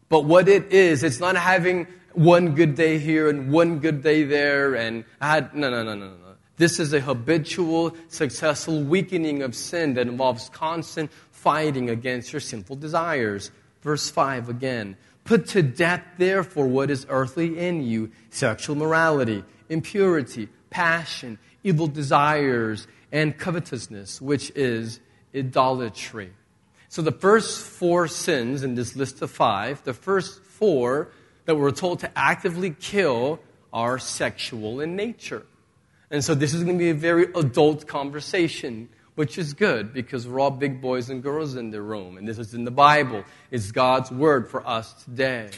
But 0.09 0.25
what 0.25 0.49
it 0.49 0.73
is, 0.73 1.03
it's 1.03 1.21
not 1.21 1.37
having 1.37 1.87
one 2.15 2.55
good 2.55 2.75
day 2.75 2.99
here 2.99 3.29
and 3.29 3.51
one 3.53 3.79
good 3.79 4.03
day 4.03 4.25
there, 4.25 4.75
and 4.75 5.05
I 5.21 5.35
had, 5.35 5.55
no, 5.55 5.71
no, 5.71 5.83
no, 5.83 5.95
no, 5.95 6.09
no. 6.09 6.22
This 6.63 6.79
is 6.79 6.93
a 6.93 7.01
habitual, 7.01 7.97
successful 8.07 8.85
weakening 8.85 9.43
of 9.43 9.57
sin 9.57 9.95
that 9.95 10.07
involves 10.07 10.49
constant 10.51 11.11
fighting 11.33 11.91
against 11.91 12.33
your 12.33 12.39
sinful 12.39 12.77
desires. 12.77 13.51
Verse 13.81 14.09
5 14.09 14.49
again. 14.49 14.97
Put 15.25 15.49
to 15.49 15.65
death, 15.65 16.05
therefore, 16.19 16.69
what 16.69 16.89
is 16.89 17.05
earthly 17.09 17.59
in 17.59 17.83
you 17.83 18.13
sexual 18.31 18.77
morality, 18.77 19.43
impurity, 19.69 20.49
passion, 20.71 21.41
evil 21.65 21.89
desires, 21.89 22.87
and 23.11 23.37
covetousness, 23.37 24.23
which 24.23 24.53
is 24.55 25.01
idolatry. 25.35 26.31
So, 26.89 27.03
the 27.03 27.11
first 27.11 27.67
four 27.67 28.07
sins 28.07 28.63
in 28.63 28.77
this 28.77 28.95
list 28.95 29.21
of 29.21 29.33
five, 29.33 29.83
the 29.83 29.95
first 29.95 30.41
four 30.45 31.09
that 31.45 31.57
we're 31.57 31.73
told 31.73 31.99
to 31.99 32.11
actively 32.17 32.71
kill 32.71 33.41
are 33.73 33.99
sexual 33.99 34.81
in 34.81 34.95
nature. 34.95 35.45
And 36.13 36.23
so, 36.23 36.35
this 36.35 36.53
is 36.53 36.63
going 36.63 36.77
to 36.77 36.85
be 36.85 36.91
a 36.91 36.95
very 36.95 37.25
adult 37.35 37.89
conversation 37.89 38.91
which 39.15 39.39
is 39.39 39.55
good 39.55 39.93
because 39.93 40.29
we're 40.29 40.41
all 40.41 40.51
big 40.51 40.81
boys 40.81 41.11
and 41.11 41.23
girls 41.23 41.57
in 41.57 41.71
the 41.71 41.81
room, 41.81 42.19
and 42.19 42.29
this 42.29 42.39
is 42.39 42.55
in 42.55 42.65
the 42.65 42.71
Bible. 42.71 43.25
It's 43.51 43.73
God's 43.73 44.11
word 44.11 44.49
for 44.49 44.67
us 44.67 44.93
today. 45.05 45.49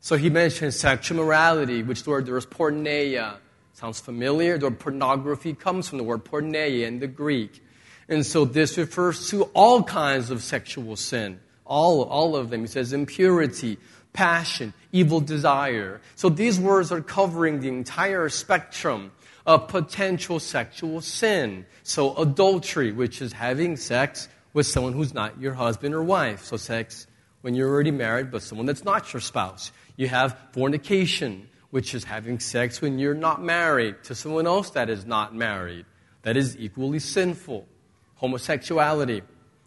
So 0.00 0.16
he 0.16 0.28
mentions 0.28 0.76
sexual 0.76 1.24
morality, 1.24 1.82
which 1.82 2.02
the 2.02 2.10
word 2.10 2.26
there 2.26 2.36
is 2.36 2.46
porneia. 2.46 3.36
Sounds 3.74 4.00
familiar? 4.00 4.58
The 4.58 4.66
word 4.66 4.78
pornography 4.78 5.54
comes 5.54 5.88
from 5.88 5.98
the 5.98 6.04
word 6.04 6.24
porneia 6.24 6.86
in 6.86 6.98
the 6.98 7.08
Greek. 7.08 7.62
And 8.08 8.26
so 8.26 8.44
this 8.44 8.78
refers 8.78 9.30
to 9.30 9.44
all 9.54 9.82
kinds 9.82 10.30
of 10.30 10.42
sexual 10.42 10.96
sin. 10.96 11.40
All, 11.64 12.02
all 12.02 12.36
of 12.36 12.50
them. 12.50 12.60
He 12.60 12.66
says 12.68 12.92
impurity, 12.92 13.78
passion, 14.12 14.72
evil 14.92 15.20
desire. 15.20 16.00
So 16.14 16.28
these 16.28 16.58
words 16.58 16.92
are 16.92 17.02
covering 17.02 17.60
the 17.60 17.68
entire 17.68 18.28
spectrum 18.28 19.10
of 19.46 19.68
potential 19.68 20.40
sexual 20.40 21.00
sin. 21.00 21.66
So, 21.84 22.16
adultery, 22.16 22.92
which 22.92 23.22
is 23.22 23.32
having 23.32 23.76
sex 23.76 24.28
with 24.52 24.66
someone 24.66 24.92
who's 24.92 25.14
not 25.14 25.40
your 25.40 25.54
husband 25.54 25.94
or 25.94 26.02
wife. 26.02 26.44
So, 26.44 26.56
sex 26.56 27.06
when 27.42 27.54
you're 27.54 27.70
already 27.70 27.92
married, 27.92 28.32
but 28.32 28.42
someone 28.42 28.66
that's 28.66 28.84
not 28.84 29.12
your 29.12 29.20
spouse. 29.20 29.70
You 29.96 30.08
have 30.08 30.36
fornication, 30.52 31.48
which 31.70 31.94
is 31.94 32.02
having 32.02 32.40
sex 32.40 32.80
when 32.80 32.98
you're 32.98 33.14
not 33.14 33.40
married 33.40 34.02
to 34.04 34.16
someone 34.16 34.48
else 34.48 34.70
that 34.70 34.90
is 34.90 35.06
not 35.06 35.34
married. 35.34 35.86
That 36.22 36.36
is 36.36 36.56
equally 36.58 36.98
sinful. 36.98 37.68
Homosexuality, 38.16 39.22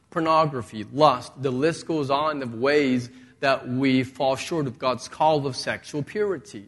pornography, 0.10 0.86
lust, 0.92 1.32
the 1.42 1.52
list 1.52 1.88
goes 1.88 2.10
on 2.10 2.42
of 2.42 2.54
ways 2.54 3.10
that 3.40 3.70
we 3.70 4.04
fall 4.04 4.36
short 4.36 4.68
of 4.68 4.78
God's 4.78 5.08
call 5.08 5.48
of 5.48 5.56
sexual 5.56 6.04
purity. 6.04 6.68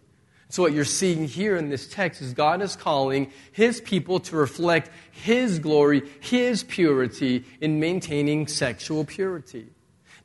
So, 0.51 0.63
what 0.63 0.74
you're 0.74 0.84
seeing 0.84 1.29
here 1.29 1.55
in 1.55 1.70
this 1.70 1.88
text 1.88 2.22
is 2.22 2.34
God 2.34 2.62
is 2.62 2.75
calling 2.75 3.31
His 3.53 3.79
people 3.79 4.20
to 4.20 4.36
reflect 4.36 4.91
His 5.12 5.60
glory, 5.60 6.03
His 6.20 6.63
purity 6.63 7.46
in 7.62 7.79
maintaining 7.79 8.48
sexual 8.48 9.05
purity. 9.05 9.67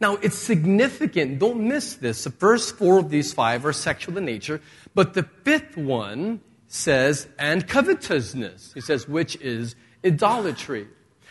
Now, 0.01 0.17
it's 0.17 0.37
significant. 0.37 1.39
Don't 1.39 1.69
miss 1.69 1.95
this. 1.95 2.25
The 2.25 2.33
first 2.33 2.77
four 2.77 2.99
of 2.99 3.09
these 3.09 3.33
five 3.33 3.65
are 3.65 3.73
sexual 3.73 4.19
in 4.19 4.25
nature, 4.25 4.61
but 4.97 5.15
the 5.15 5.23
fifth 5.45 5.77
one 5.77 6.41
says, 6.67 7.29
and 7.39 7.69
covetousness. 7.69 8.73
He 8.75 8.81
says, 8.81 9.09
which 9.09 9.37
is 9.37 9.77
idolatry. 10.05 10.89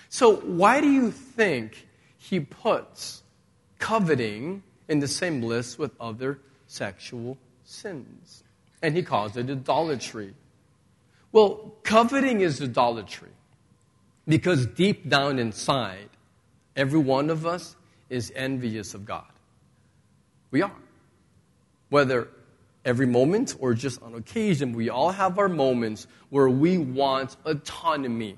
So, 0.07 0.37
why 0.37 0.79
do 0.79 0.89
you 0.89 1.11
think 1.11 1.85
he 2.17 2.39
puts 2.39 3.23
coveting 3.77 4.63
in 4.87 4.99
the 4.99 5.09
same 5.09 5.43
list 5.43 5.77
with 5.77 5.91
other 5.99 6.39
sexual 6.67 7.37
sins? 7.65 8.44
And 8.85 8.95
he 8.95 9.01
calls 9.01 9.35
it 9.35 9.49
idolatry. 9.49 10.33
Well, 11.31 11.73
coveting 11.83 12.41
is 12.41 12.61
idolatry 12.61 13.31
because 14.27 14.67
deep 14.67 15.09
down 15.09 15.39
inside, 15.39 16.09
every 16.75 16.99
one 16.99 17.31
of 17.31 17.45
us 17.45 17.75
is 18.09 18.31
envious 18.35 18.93
of 18.93 19.05
God. 19.05 19.25
We 20.51 20.61
are. 20.61 20.75
Whether 21.89 22.27
every 22.85 23.07
moment 23.07 23.55
or 23.59 23.73
just 23.73 24.01
on 24.03 24.13
occasion, 24.13 24.73
we 24.73 24.89
all 24.89 25.09
have 25.09 25.39
our 25.39 25.49
moments 25.49 26.05
where 26.29 26.47
we 26.47 26.77
want 26.77 27.35
autonomy 27.43 28.37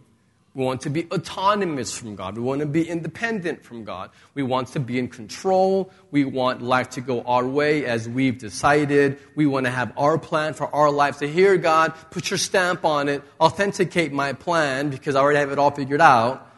we 0.57 0.63
want 0.65 0.81
to 0.81 0.89
be 0.89 1.05
autonomous 1.11 1.95
from 1.95 2.15
God. 2.15 2.35
We 2.35 2.41
want 2.41 2.61
to 2.61 2.65
be 2.65 2.89
independent 2.89 3.63
from 3.63 3.83
God. 3.83 4.09
We 4.33 4.41
want 4.41 4.69
to 4.69 4.79
be 4.79 4.97
in 4.97 5.07
control. 5.07 5.91
We 6.09 6.25
want 6.25 6.63
life 6.63 6.89
to 6.91 7.01
go 7.01 7.21
our 7.21 7.45
way 7.45 7.85
as 7.85 8.09
we've 8.09 8.39
decided. 8.39 9.19
We 9.35 9.45
want 9.45 9.67
to 9.67 9.69
have 9.69 9.93
our 9.95 10.17
plan 10.17 10.55
for 10.55 10.73
our 10.73 10.89
lives. 10.89 11.19
So 11.19 11.27
here, 11.27 11.57
God, 11.57 11.93
put 12.09 12.31
your 12.31 12.39
stamp 12.39 12.85
on 12.85 13.07
it, 13.07 13.21
authenticate 13.39 14.11
my 14.11 14.33
plan 14.33 14.89
because 14.89 15.15
I 15.15 15.19
already 15.19 15.37
have 15.37 15.51
it 15.51 15.59
all 15.59 15.69
figured 15.69 16.01
out. 16.01 16.51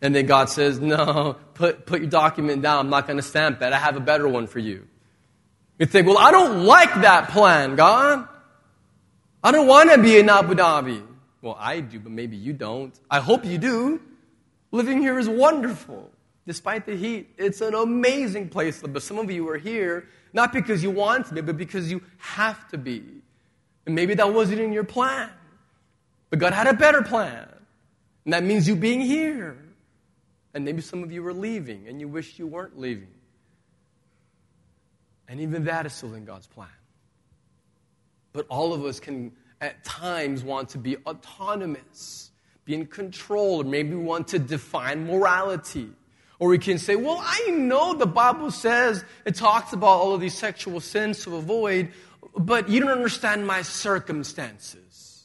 And 0.00 0.14
then 0.14 0.24
God 0.24 0.48
says, 0.48 0.80
no, 0.80 1.36
put, 1.52 1.84
put 1.84 2.00
your 2.00 2.08
document 2.08 2.62
down. 2.62 2.86
I'm 2.86 2.90
not 2.90 3.06
going 3.06 3.18
to 3.18 3.22
stamp 3.22 3.58
that. 3.58 3.74
I 3.74 3.78
have 3.78 3.96
a 3.96 4.00
better 4.00 4.26
one 4.26 4.46
for 4.46 4.60
you. 4.60 4.88
You 5.78 5.84
think, 5.84 6.06
well, 6.06 6.16
I 6.16 6.30
don't 6.30 6.64
like 6.64 6.94
that 7.02 7.28
plan, 7.28 7.76
God. 7.76 8.26
I 9.42 9.52
don't 9.52 9.66
want 9.66 9.90
to 9.90 10.00
be 10.00 10.16
in 10.16 10.30
Abu 10.30 10.54
Dhabi. 10.54 11.08
Well, 11.44 11.58
I 11.60 11.80
do, 11.80 12.00
but 12.00 12.10
maybe 12.10 12.38
you 12.38 12.54
don't. 12.54 12.98
I 13.10 13.20
hope 13.20 13.44
you 13.44 13.58
do. 13.58 14.00
Living 14.72 15.02
here 15.02 15.18
is 15.18 15.28
wonderful. 15.28 16.10
Despite 16.46 16.86
the 16.86 16.96
heat, 16.96 17.34
it's 17.36 17.60
an 17.60 17.74
amazing 17.74 18.48
place 18.48 18.80
But 18.80 19.02
some 19.02 19.18
of 19.18 19.30
you 19.30 19.46
are 19.50 19.58
here 19.58 20.08
not 20.32 20.54
because 20.54 20.82
you 20.82 20.90
want 20.90 21.26
to 21.26 21.34
be, 21.34 21.42
but 21.42 21.58
because 21.58 21.90
you 21.90 22.02
have 22.16 22.66
to 22.70 22.78
be. 22.78 23.04
And 23.84 23.94
maybe 23.94 24.14
that 24.14 24.32
wasn't 24.32 24.60
in 24.60 24.72
your 24.72 24.84
plan. 24.84 25.28
But 26.30 26.38
God 26.38 26.54
had 26.54 26.66
a 26.66 26.72
better 26.72 27.02
plan. 27.02 27.46
And 28.24 28.32
that 28.32 28.42
means 28.42 28.66
you 28.66 28.74
being 28.74 29.02
here. 29.02 29.58
And 30.54 30.64
maybe 30.64 30.80
some 30.80 31.02
of 31.02 31.12
you 31.12 31.26
are 31.26 31.34
leaving 31.34 31.88
and 31.88 32.00
you 32.00 32.08
wish 32.08 32.38
you 32.38 32.46
weren't 32.46 32.78
leaving. 32.78 33.12
And 35.28 35.42
even 35.42 35.64
that 35.64 35.84
is 35.84 35.92
still 35.92 36.14
in 36.14 36.24
God's 36.24 36.46
plan. 36.46 36.68
But 38.32 38.46
all 38.48 38.72
of 38.72 38.82
us 38.86 38.98
can 38.98 39.32
at 39.60 39.84
times 39.84 40.42
want 40.42 40.70
to 40.70 40.78
be 40.78 40.96
autonomous. 41.06 42.30
be 42.64 42.74
in 42.74 42.86
control, 42.86 43.60
or 43.60 43.64
maybe 43.64 43.94
want 43.94 44.28
to 44.28 44.38
define 44.38 45.06
morality. 45.06 45.90
Or 46.38 46.48
we 46.48 46.58
can 46.58 46.78
say, 46.78 46.96
well, 46.96 47.20
I 47.22 47.50
know 47.50 47.94
the 47.94 48.06
Bible 48.06 48.50
says 48.50 49.04
it 49.24 49.34
talks 49.34 49.72
about 49.72 49.86
all 49.86 50.14
of 50.14 50.20
these 50.20 50.36
sexual 50.36 50.80
sins 50.80 51.22
to 51.24 51.36
avoid, 51.36 51.92
but 52.36 52.68
you 52.68 52.80
don't 52.80 52.90
understand 52.90 53.46
my 53.46 53.62
circumstances. 53.62 55.24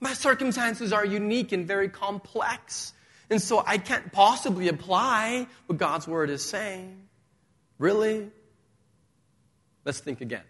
My 0.00 0.12
circumstances 0.12 0.92
are 0.92 1.04
unique 1.04 1.52
and 1.52 1.66
very 1.66 1.88
complex. 1.88 2.92
And 3.30 3.40
so 3.40 3.62
I 3.66 3.78
can't 3.78 4.12
possibly 4.12 4.68
apply 4.68 5.46
what 5.66 5.78
God's 5.78 6.06
word 6.06 6.28
is 6.28 6.44
saying. 6.44 7.08
Really? 7.78 8.30
Let's 9.84 10.00
think 10.00 10.20
again. 10.20 10.42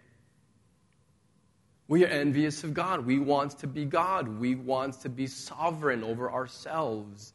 We 1.87 2.03
are 2.03 2.07
envious 2.07 2.63
of 2.63 2.73
God. 2.73 3.05
We 3.05 3.19
want 3.19 3.59
to 3.59 3.67
be 3.67 3.85
God. 3.85 4.39
We 4.39 4.55
want 4.55 5.01
to 5.01 5.09
be 5.09 5.27
sovereign 5.27 6.03
over 6.03 6.31
ourselves. 6.31 7.33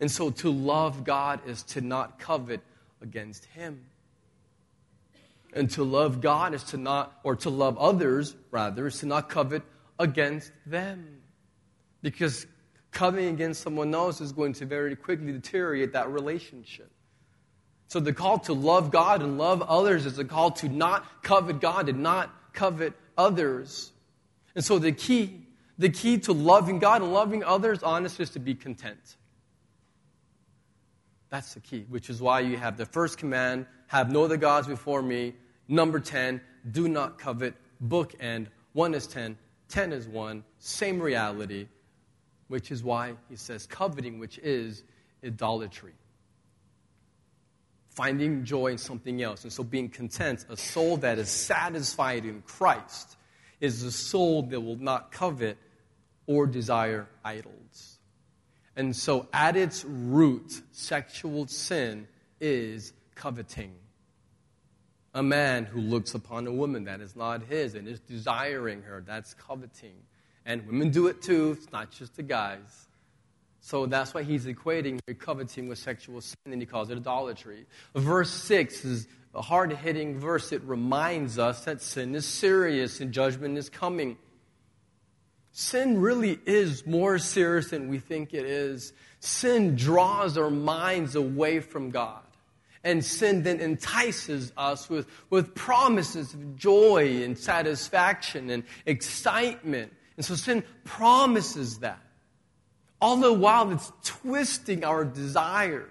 And 0.00 0.10
so 0.10 0.30
to 0.30 0.50
love 0.50 1.04
God 1.04 1.40
is 1.46 1.62
to 1.64 1.80
not 1.80 2.18
covet 2.18 2.60
against 3.02 3.46
Him. 3.46 3.84
And 5.52 5.68
to 5.72 5.82
love 5.82 6.20
God 6.20 6.54
is 6.54 6.62
to 6.64 6.76
not, 6.76 7.18
or 7.24 7.34
to 7.36 7.50
love 7.50 7.76
others, 7.78 8.36
rather, 8.52 8.86
is 8.86 8.98
to 9.00 9.06
not 9.06 9.28
covet 9.28 9.62
against 9.98 10.52
them. 10.64 11.20
Because 12.02 12.46
coveting 12.92 13.34
against 13.34 13.62
someone 13.62 13.92
else 13.94 14.20
is 14.20 14.32
going 14.32 14.52
to 14.54 14.66
very 14.66 14.94
quickly 14.94 15.32
deteriorate 15.32 15.92
that 15.92 16.08
relationship. 16.10 16.90
So 17.88 17.98
the 17.98 18.12
call 18.12 18.38
to 18.40 18.52
love 18.52 18.92
God 18.92 19.20
and 19.20 19.36
love 19.36 19.62
others 19.62 20.06
is 20.06 20.18
a 20.20 20.24
call 20.24 20.52
to 20.52 20.68
not 20.68 21.24
covet 21.24 21.60
God 21.60 21.88
and 21.88 22.04
not 22.04 22.30
covet 22.52 22.94
others. 23.16 23.92
And 24.54 24.64
so 24.64 24.78
the 24.78 24.92
key, 24.92 25.46
the 25.78 25.88
key 25.88 26.18
to 26.18 26.32
loving 26.32 26.78
God 26.78 27.02
and 27.02 27.12
loving 27.12 27.44
others, 27.44 27.82
honestly, 27.82 28.22
is 28.22 28.30
to 28.30 28.38
be 28.38 28.54
content. 28.54 29.16
That's 31.30 31.54
the 31.54 31.60
key, 31.60 31.86
which 31.88 32.10
is 32.10 32.20
why 32.20 32.40
you 32.40 32.56
have 32.56 32.76
the 32.76 32.86
first 32.86 33.16
command 33.16 33.66
have 33.86 34.10
no 34.10 34.24
other 34.24 34.36
gods 34.36 34.66
before 34.66 35.02
me. 35.02 35.34
Number 35.68 36.00
10, 36.00 36.40
do 36.72 36.88
not 36.88 37.18
covet. 37.18 37.54
Book 37.80 38.12
Bookend. 38.18 38.48
1 38.72 38.94
is 38.94 39.06
10, 39.06 39.36
10 39.68 39.92
is 39.92 40.06
1. 40.06 40.44
Same 40.58 41.00
reality, 41.00 41.66
which 42.48 42.70
is 42.70 42.84
why 42.84 43.14
he 43.28 43.36
says 43.36 43.66
coveting, 43.66 44.18
which 44.18 44.38
is 44.38 44.84
idolatry. 45.24 45.92
Finding 47.90 48.44
joy 48.44 48.68
in 48.68 48.78
something 48.78 49.20
else. 49.22 49.44
And 49.44 49.52
so 49.52 49.62
being 49.62 49.88
content, 49.88 50.46
a 50.48 50.56
soul 50.56 50.96
that 50.98 51.18
is 51.18 51.28
satisfied 51.28 52.24
in 52.24 52.42
Christ, 52.42 53.16
is 53.60 53.82
a 53.82 53.92
soul 53.92 54.42
that 54.44 54.60
will 54.60 54.76
not 54.76 55.12
covet 55.12 55.58
or 56.26 56.46
desire 56.46 57.08
idols. 57.24 57.98
And 58.76 58.94
so, 58.94 59.28
at 59.32 59.56
its 59.56 59.84
root, 59.84 60.62
sexual 60.72 61.46
sin 61.48 62.06
is 62.40 62.92
coveting. 63.14 63.74
A 65.12 65.22
man 65.22 65.64
who 65.64 65.80
looks 65.80 66.14
upon 66.14 66.46
a 66.46 66.52
woman 66.52 66.84
that 66.84 67.00
is 67.00 67.16
not 67.16 67.42
his 67.42 67.74
and 67.74 67.88
is 67.88 67.98
desiring 68.00 68.82
her, 68.82 69.02
that's 69.04 69.34
coveting. 69.34 69.96
And 70.46 70.66
women 70.66 70.90
do 70.90 71.08
it 71.08 71.20
too, 71.20 71.56
it's 71.60 71.70
not 71.72 71.90
just 71.90 72.16
the 72.16 72.22
guys. 72.22 72.86
So 73.60 73.86
that's 73.86 74.14
why 74.14 74.22
he's 74.22 74.46
equating 74.46 74.98
coveting 75.18 75.68
with 75.68 75.78
sexual 75.78 76.20
sin, 76.20 76.36
and 76.46 76.62
he 76.62 76.66
calls 76.66 76.90
it 76.90 76.96
idolatry. 76.96 77.66
Verse 77.94 78.30
6 78.30 78.84
is 78.84 79.08
a 79.34 79.42
hard 79.42 79.72
hitting 79.72 80.18
verse. 80.18 80.50
It 80.52 80.62
reminds 80.62 81.38
us 81.38 81.64
that 81.64 81.82
sin 81.82 82.14
is 82.14 82.26
serious 82.26 83.00
and 83.00 83.12
judgment 83.12 83.58
is 83.58 83.68
coming. 83.68 84.16
Sin 85.52 86.00
really 86.00 86.38
is 86.46 86.86
more 86.86 87.18
serious 87.18 87.70
than 87.70 87.88
we 87.88 87.98
think 87.98 88.32
it 88.32 88.46
is. 88.46 88.92
Sin 89.18 89.76
draws 89.76 90.38
our 90.38 90.50
minds 90.50 91.14
away 91.14 91.60
from 91.60 91.90
God. 91.90 92.22
And 92.82 93.04
sin 93.04 93.42
then 93.42 93.60
entices 93.60 94.52
us 94.56 94.88
with, 94.88 95.06
with 95.28 95.54
promises 95.54 96.32
of 96.32 96.56
joy 96.56 97.22
and 97.22 97.36
satisfaction 97.36 98.48
and 98.48 98.64
excitement. 98.86 99.92
And 100.16 100.24
so 100.24 100.34
sin 100.34 100.64
promises 100.84 101.80
that. 101.80 102.00
All 103.00 103.16
the 103.16 103.32
while 103.32 103.70
it's 103.70 103.92
twisting 104.04 104.84
our 104.84 105.04
desires. 105.04 105.86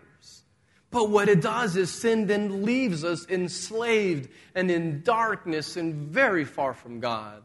But 0.92 1.10
what 1.10 1.30
it 1.30 1.42
does 1.42 1.76
is 1.76 1.92
sin 1.92 2.28
then 2.28 2.64
leaves 2.64 3.04
us 3.04 3.28
enslaved 3.30 4.30
and 4.56 4.72
in 4.72 5.02
darkness 5.04 5.78
and 5.78 5.94
very 6.10 6.46
far 6.46 6.74
from 6.74 7.00
God 7.00 7.44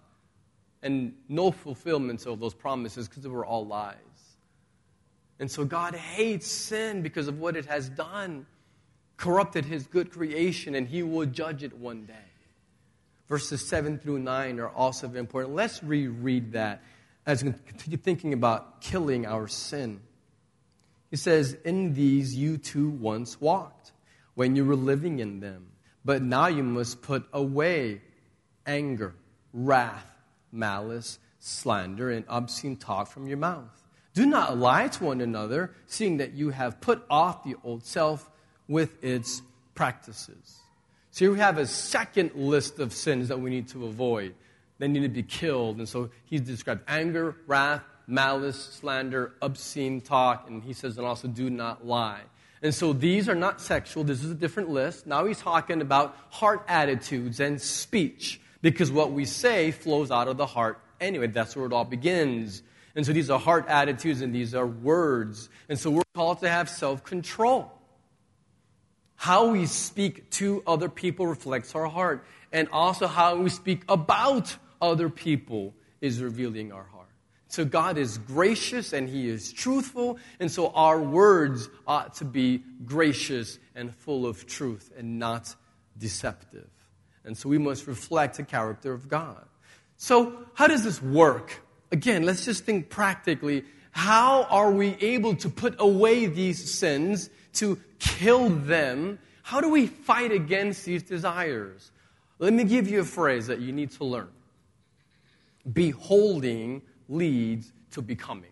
and 0.82 1.14
no 1.28 1.50
fulfillment 1.50 2.24
of 2.26 2.40
those 2.40 2.54
promises 2.54 3.08
because 3.08 3.22
they 3.22 3.28
were 3.28 3.44
all 3.44 3.66
lies. 3.66 3.96
And 5.40 5.50
so 5.50 5.64
God 5.64 5.94
hates 5.94 6.46
sin 6.46 7.02
because 7.02 7.26
of 7.26 7.38
what 7.38 7.56
it 7.56 7.66
has 7.66 7.88
done, 7.88 8.46
corrupted 9.16 9.64
his 9.64 9.86
good 9.86 10.10
creation, 10.12 10.74
and 10.74 10.86
he 10.86 11.02
will 11.02 11.26
judge 11.26 11.62
it 11.62 11.76
one 11.76 12.04
day. 12.04 12.14
Verses 13.28 13.66
7 13.66 13.98
through 13.98 14.18
9 14.20 14.60
are 14.60 14.68
also 14.68 15.12
important. 15.14 15.54
Let's 15.54 15.82
reread 15.82 16.52
that 16.52 16.82
as 17.26 17.42
we 17.42 17.52
continue 17.66 17.98
thinking 17.98 18.32
about 18.32 18.80
killing 18.80 19.26
our 19.26 19.48
sin. 19.48 20.00
He 21.10 21.16
says, 21.16 21.56
In 21.64 21.94
these 21.94 22.34
you 22.34 22.58
too 22.58 22.88
once 22.88 23.40
walked 23.40 23.92
when 24.34 24.56
you 24.56 24.64
were 24.64 24.76
living 24.76 25.20
in 25.20 25.40
them, 25.40 25.66
but 26.04 26.22
now 26.22 26.48
you 26.48 26.62
must 26.62 27.02
put 27.02 27.24
away 27.32 28.00
anger, 28.66 29.14
wrath 29.52 30.14
malice, 30.54 31.18
slander, 31.40 32.10
and 32.10 32.24
obscene 32.28 32.76
talk 32.76 33.08
from 33.08 33.26
your 33.26 33.36
mouth. 33.36 33.82
Do 34.14 34.24
not 34.24 34.56
lie 34.56 34.88
to 34.88 35.04
one 35.04 35.20
another, 35.20 35.74
seeing 35.86 36.18
that 36.18 36.32
you 36.34 36.50
have 36.50 36.80
put 36.80 37.04
off 37.10 37.42
the 37.42 37.56
old 37.64 37.84
self 37.84 38.30
with 38.68 39.02
its 39.02 39.42
practices. 39.74 40.60
So 41.10 41.24
here 41.24 41.32
we 41.32 41.38
have 41.40 41.58
a 41.58 41.66
second 41.66 42.34
list 42.34 42.78
of 42.78 42.92
sins 42.92 43.28
that 43.28 43.40
we 43.40 43.50
need 43.50 43.68
to 43.68 43.86
avoid. 43.86 44.34
They 44.84 44.88
need 44.88 45.02
to 45.02 45.08
be 45.08 45.22
killed. 45.22 45.78
And 45.78 45.88
so 45.88 46.10
he's 46.26 46.42
described 46.42 46.82
anger, 46.86 47.36
wrath, 47.46 47.80
malice, 48.06 48.62
slander, 48.80 49.32
obscene 49.40 50.02
talk, 50.02 50.46
and 50.46 50.62
he 50.62 50.74
says, 50.74 50.98
and 50.98 51.06
also 51.06 51.26
do 51.26 51.48
not 51.48 51.86
lie. 51.86 52.20
And 52.60 52.74
so 52.74 52.92
these 52.92 53.26
are 53.26 53.34
not 53.34 53.62
sexual. 53.62 54.04
This 54.04 54.22
is 54.22 54.30
a 54.30 54.34
different 54.34 54.68
list. 54.68 55.06
Now 55.06 55.24
he's 55.24 55.40
talking 55.40 55.80
about 55.80 56.14
heart 56.28 56.66
attitudes 56.68 57.40
and 57.40 57.58
speech 57.58 58.42
because 58.60 58.92
what 58.92 59.12
we 59.12 59.24
say 59.24 59.70
flows 59.70 60.10
out 60.10 60.28
of 60.28 60.36
the 60.36 60.44
heart 60.44 60.82
anyway. 61.00 61.28
That's 61.28 61.56
where 61.56 61.64
it 61.64 61.72
all 61.72 61.86
begins. 61.86 62.62
And 62.94 63.06
so 63.06 63.14
these 63.14 63.30
are 63.30 63.38
heart 63.38 63.64
attitudes 63.68 64.20
and 64.20 64.34
these 64.34 64.54
are 64.54 64.66
words. 64.66 65.48
And 65.70 65.78
so 65.78 65.90
we're 65.90 66.02
called 66.14 66.40
to 66.40 66.50
have 66.50 66.68
self 66.68 67.04
control. 67.04 67.72
How 69.16 69.46
we 69.46 69.64
speak 69.64 70.28
to 70.32 70.62
other 70.66 70.90
people 70.90 71.26
reflects 71.26 71.74
our 71.74 71.86
heart. 71.86 72.26
And 72.52 72.68
also 72.70 73.06
how 73.06 73.36
we 73.36 73.48
speak 73.48 73.82
about 73.88 74.58
other 74.84 75.08
people 75.08 75.74
is 76.00 76.22
revealing 76.22 76.72
our 76.72 76.84
heart. 76.84 77.08
So 77.48 77.64
God 77.64 77.98
is 77.98 78.18
gracious 78.18 78.92
and 78.92 79.08
He 79.08 79.28
is 79.28 79.52
truthful. 79.52 80.18
And 80.40 80.50
so 80.50 80.70
our 80.70 81.00
words 81.00 81.68
ought 81.86 82.14
to 82.16 82.24
be 82.24 82.62
gracious 82.84 83.58
and 83.74 83.94
full 83.94 84.26
of 84.26 84.46
truth 84.46 84.90
and 84.96 85.18
not 85.18 85.54
deceptive. 85.98 86.68
And 87.24 87.36
so 87.36 87.48
we 87.48 87.58
must 87.58 87.86
reflect 87.86 88.36
the 88.36 88.42
character 88.42 88.92
of 88.92 89.08
God. 89.08 89.44
So, 89.96 90.46
how 90.54 90.66
does 90.66 90.84
this 90.84 91.00
work? 91.00 91.62
Again, 91.92 92.24
let's 92.24 92.44
just 92.44 92.64
think 92.64 92.90
practically. 92.90 93.64
How 93.92 94.42
are 94.44 94.72
we 94.72 94.96
able 95.00 95.36
to 95.36 95.48
put 95.48 95.76
away 95.78 96.26
these 96.26 96.74
sins, 96.74 97.30
to 97.54 97.78
kill 98.00 98.48
them? 98.50 99.20
How 99.42 99.60
do 99.60 99.70
we 99.70 99.86
fight 99.86 100.32
against 100.32 100.84
these 100.84 101.04
desires? 101.04 101.92
Let 102.40 102.52
me 102.52 102.64
give 102.64 102.88
you 102.88 103.00
a 103.00 103.04
phrase 103.04 103.46
that 103.46 103.60
you 103.60 103.72
need 103.72 103.92
to 103.92 104.04
learn. 104.04 104.28
Beholding 105.72 106.82
leads 107.08 107.72
to 107.92 108.02
becoming. 108.02 108.50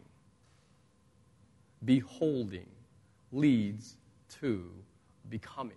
Beholding 1.84 2.68
leads 3.32 3.96
to 4.40 4.70
becoming. 5.28 5.76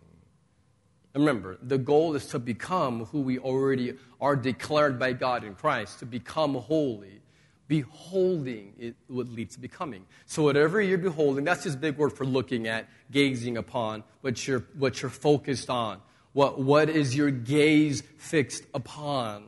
Remember, 1.13 1.57
the 1.61 1.77
goal 1.77 2.15
is 2.15 2.25
to 2.27 2.39
become 2.39 3.05
who 3.05 3.21
we 3.21 3.39
already 3.39 3.93
are 4.19 4.35
declared 4.35 4.99
by 4.99 5.13
God 5.13 5.45
in 5.45 5.55
Christ, 5.55 5.99
to 5.99 6.05
become 6.05 6.55
holy. 6.55 7.21
Beholding 7.67 8.73
it 8.77 8.95
would 9.09 9.33
lead 9.33 9.49
to 9.51 9.59
becoming. 9.59 10.05
So 10.25 10.43
whatever 10.43 10.81
you're 10.81 10.97
beholding, 10.97 11.45
that's 11.45 11.63
just 11.63 11.77
a 11.77 11.79
big 11.79 11.97
word 11.97 12.11
for 12.11 12.25
looking 12.25 12.67
at, 12.67 12.87
gazing 13.11 13.57
upon, 13.57 14.03
what 14.21 14.45
you're, 14.45 14.65
what 14.77 15.01
you're 15.01 15.09
focused 15.09 15.69
on. 15.69 15.99
What, 16.33 16.59
what 16.59 16.89
is 16.89 17.15
your 17.15 17.31
gaze 17.31 18.03
fixed 18.17 18.65
upon? 18.73 19.45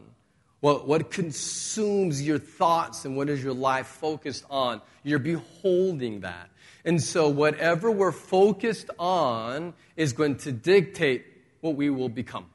What, 0.67 0.85
what 0.85 1.11
consumes 1.11 2.21
your 2.21 2.39
thoughts 2.39 3.05
and 3.05 3.15
what 3.15 3.29
is 3.29 3.41
your 3.41 3.53
life 3.53 3.87
focused 3.87 4.43
on? 4.49 4.81
You're 5.01 5.17
beholding 5.17 6.19
that. 6.19 6.49
And 6.83 7.01
so 7.01 7.29
whatever 7.29 7.89
we're 7.89 8.11
focused 8.11 8.89
on 8.99 9.75
is 9.95 10.11
going 10.11 10.35
to 10.39 10.51
dictate 10.51 11.23
what 11.61 11.77
we 11.77 11.89
will 11.89 12.09
become. 12.09 12.47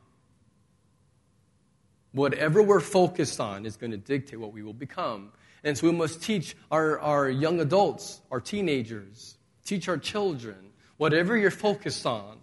Whatever 2.13 2.63
we're 2.63 2.81
focused 2.81 3.41
on 3.41 3.65
is 3.65 3.79
going 3.79 3.93
to 3.93 3.97
dictate 3.97 4.39
what 4.39 4.53
we 4.53 4.63
will 4.63 4.75
become. 4.75 5.33
And 5.65 5.79
so 5.79 5.87
we 5.87 5.95
must 5.95 6.23
teach 6.23 6.55
our, 6.71 7.01
our 7.01 7.31
young 7.31 7.61
adults, 7.61 8.21
our 8.31 8.43
teenagers, 8.43 9.39
teach 9.65 9.89
our 9.89 9.97
children, 9.97 10.57
whatever 10.99 11.35
you're 11.35 11.51
focused 11.51 12.05
on 12.05 12.37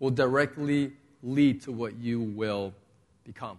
will 0.00 0.10
directly 0.10 0.94
lead 1.22 1.62
to 1.62 1.70
what 1.70 1.96
you 1.96 2.20
will 2.20 2.74
become. 3.22 3.58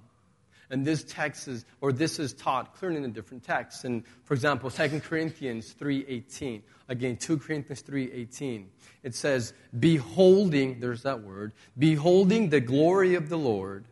And 0.69 0.86
this 0.86 1.03
text 1.03 1.47
is, 1.47 1.65
or 1.82 1.91
this 1.91 2.19
is 2.19 2.34
taught 2.34 2.75
clearly 2.75 2.97
in 2.97 3.05
a 3.05 3.10
different 3.10 3.43
text. 3.43 3.86
And 3.86 4.03
for 4.23 4.34
example, 4.34 4.69
2 4.69 4.99
Corinthians 4.99 5.75
3.18. 5.79 6.62
Again, 6.88 7.17
2 7.17 7.38
Corinthians 7.38 7.82
3.18. 7.84 8.65
It 9.03 9.15
says, 9.15 9.53
beholding, 9.79 10.79
there's 10.79 11.03
that 11.03 11.21
word, 11.21 11.53
beholding 11.77 12.49
the 12.49 12.60
glory 12.60 13.15
of 13.15 13.29
the 13.29 13.38
Lord, 13.38 13.86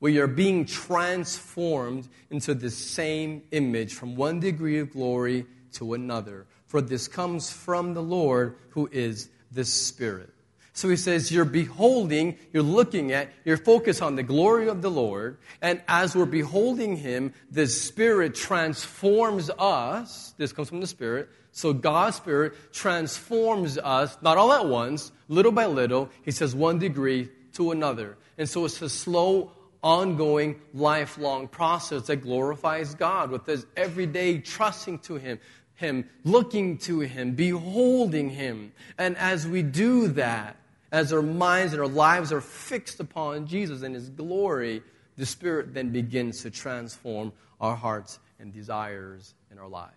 we 0.00 0.18
are 0.18 0.26
being 0.26 0.64
transformed 0.64 2.08
into 2.30 2.54
the 2.54 2.70
same 2.70 3.42
image 3.52 3.94
from 3.94 4.16
one 4.16 4.40
degree 4.40 4.80
of 4.80 4.92
glory 4.92 5.46
to 5.74 5.94
another. 5.94 6.46
For 6.66 6.80
this 6.80 7.06
comes 7.06 7.52
from 7.52 7.94
the 7.94 8.02
Lord 8.02 8.56
who 8.70 8.88
is 8.90 9.28
the 9.52 9.64
Spirit. 9.64 10.31
So 10.74 10.88
he 10.88 10.96
says, 10.96 11.30
You're 11.30 11.44
beholding, 11.44 12.38
you're 12.52 12.62
looking 12.62 13.12
at, 13.12 13.30
you're 13.44 13.58
focused 13.58 14.00
on 14.00 14.16
the 14.16 14.22
glory 14.22 14.68
of 14.68 14.82
the 14.82 14.90
Lord. 14.90 15.38
And 15.60 15.82
as 15.86 16.16
we're 16.16 16.24
beholding 16.24 16.96
him, 16.96 17.34
the 17.50 17.66
Spirit 17.66 18.34
transforms 18.34 19.50
us. 19.58 20.34
This 20.38 20.52
comes 20.52 20.68
from 20.68 20.80
the 20.80 20.86
Spirit. 20.86 21.28
So 21.52 21.74
God's 21.74 22.16
Spirit 22.16 22.54
transforms 22.72 23.76
us, 23.76 24.16
not 24.22 24.38
all 24.38 24.52
at 24.52 24.66
once, 24.66 25.12
little 25.28 25.52
by 25.52 25.66
little. 25.66 26.08
He 26.22 26.30
says, 26.30 26.54
one 26.54 26.78
degree 26.78 27.28
to 27.54 27.72
another. 27.72 28.16
And 28.38 28.48
so 28.48 28.64
it's 28.64 28.80
a 28.80 28.88
slow, 28.88 29.52
ongoing, 29.82 30.60
lifelong 30.72 31.48
process 31.48 32.06
that 32.06 32.16
glorifies 32.16 32.94
God 32.94 33.30
with 33.30 33.44
this 33.44 33.66
everyday 33.76 34.38
trusting 34.38 35.00
to 35.00 35.16
Him, 35.16 35.38
Him, 35.74 36.08
looking 36.24 36.78
to 36.78 37.00
Him, 37.00 37.34
beholding 37.34 38.30
Him. 38.30 38.72
And 38.96 39.18
as 39.18 39.46
we 39.46 39.62
do 39.62 40.08
that, 40.08 40.56
as 40.92 41.12
our 41.12 41.22
minds 41.22 41.72
and 41.72 41.80
our 41.80 41.88
lives 41.88 42.32
are 42.32 42.42
fixed 42.42 43.00
upon 43.00 43.46
Jesus 43.46 43.82
and 43.82 43.94
His 43.94 44.10
glory, 44.10 44.82
the 45.16 45.24
Spirit 45.26 45.72
then 45.72 45.90
begins 45.90 46.42
to 46.42 46.50
transform 46.50 47.32
our 47.60 47.74
hearts 47.74 48.18
and 48.38 48.52
desires 48.52 49.34
in 49.50 49.58
our 49.58 49.68
lives. 49.68 49.94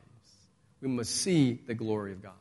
We 0.81 0.87
must 0.87 1.15
see 1.15 1.59
the 1.67 1.73
glory 1.73 2.13
of 2.13 2.23
God. 2.23 2.31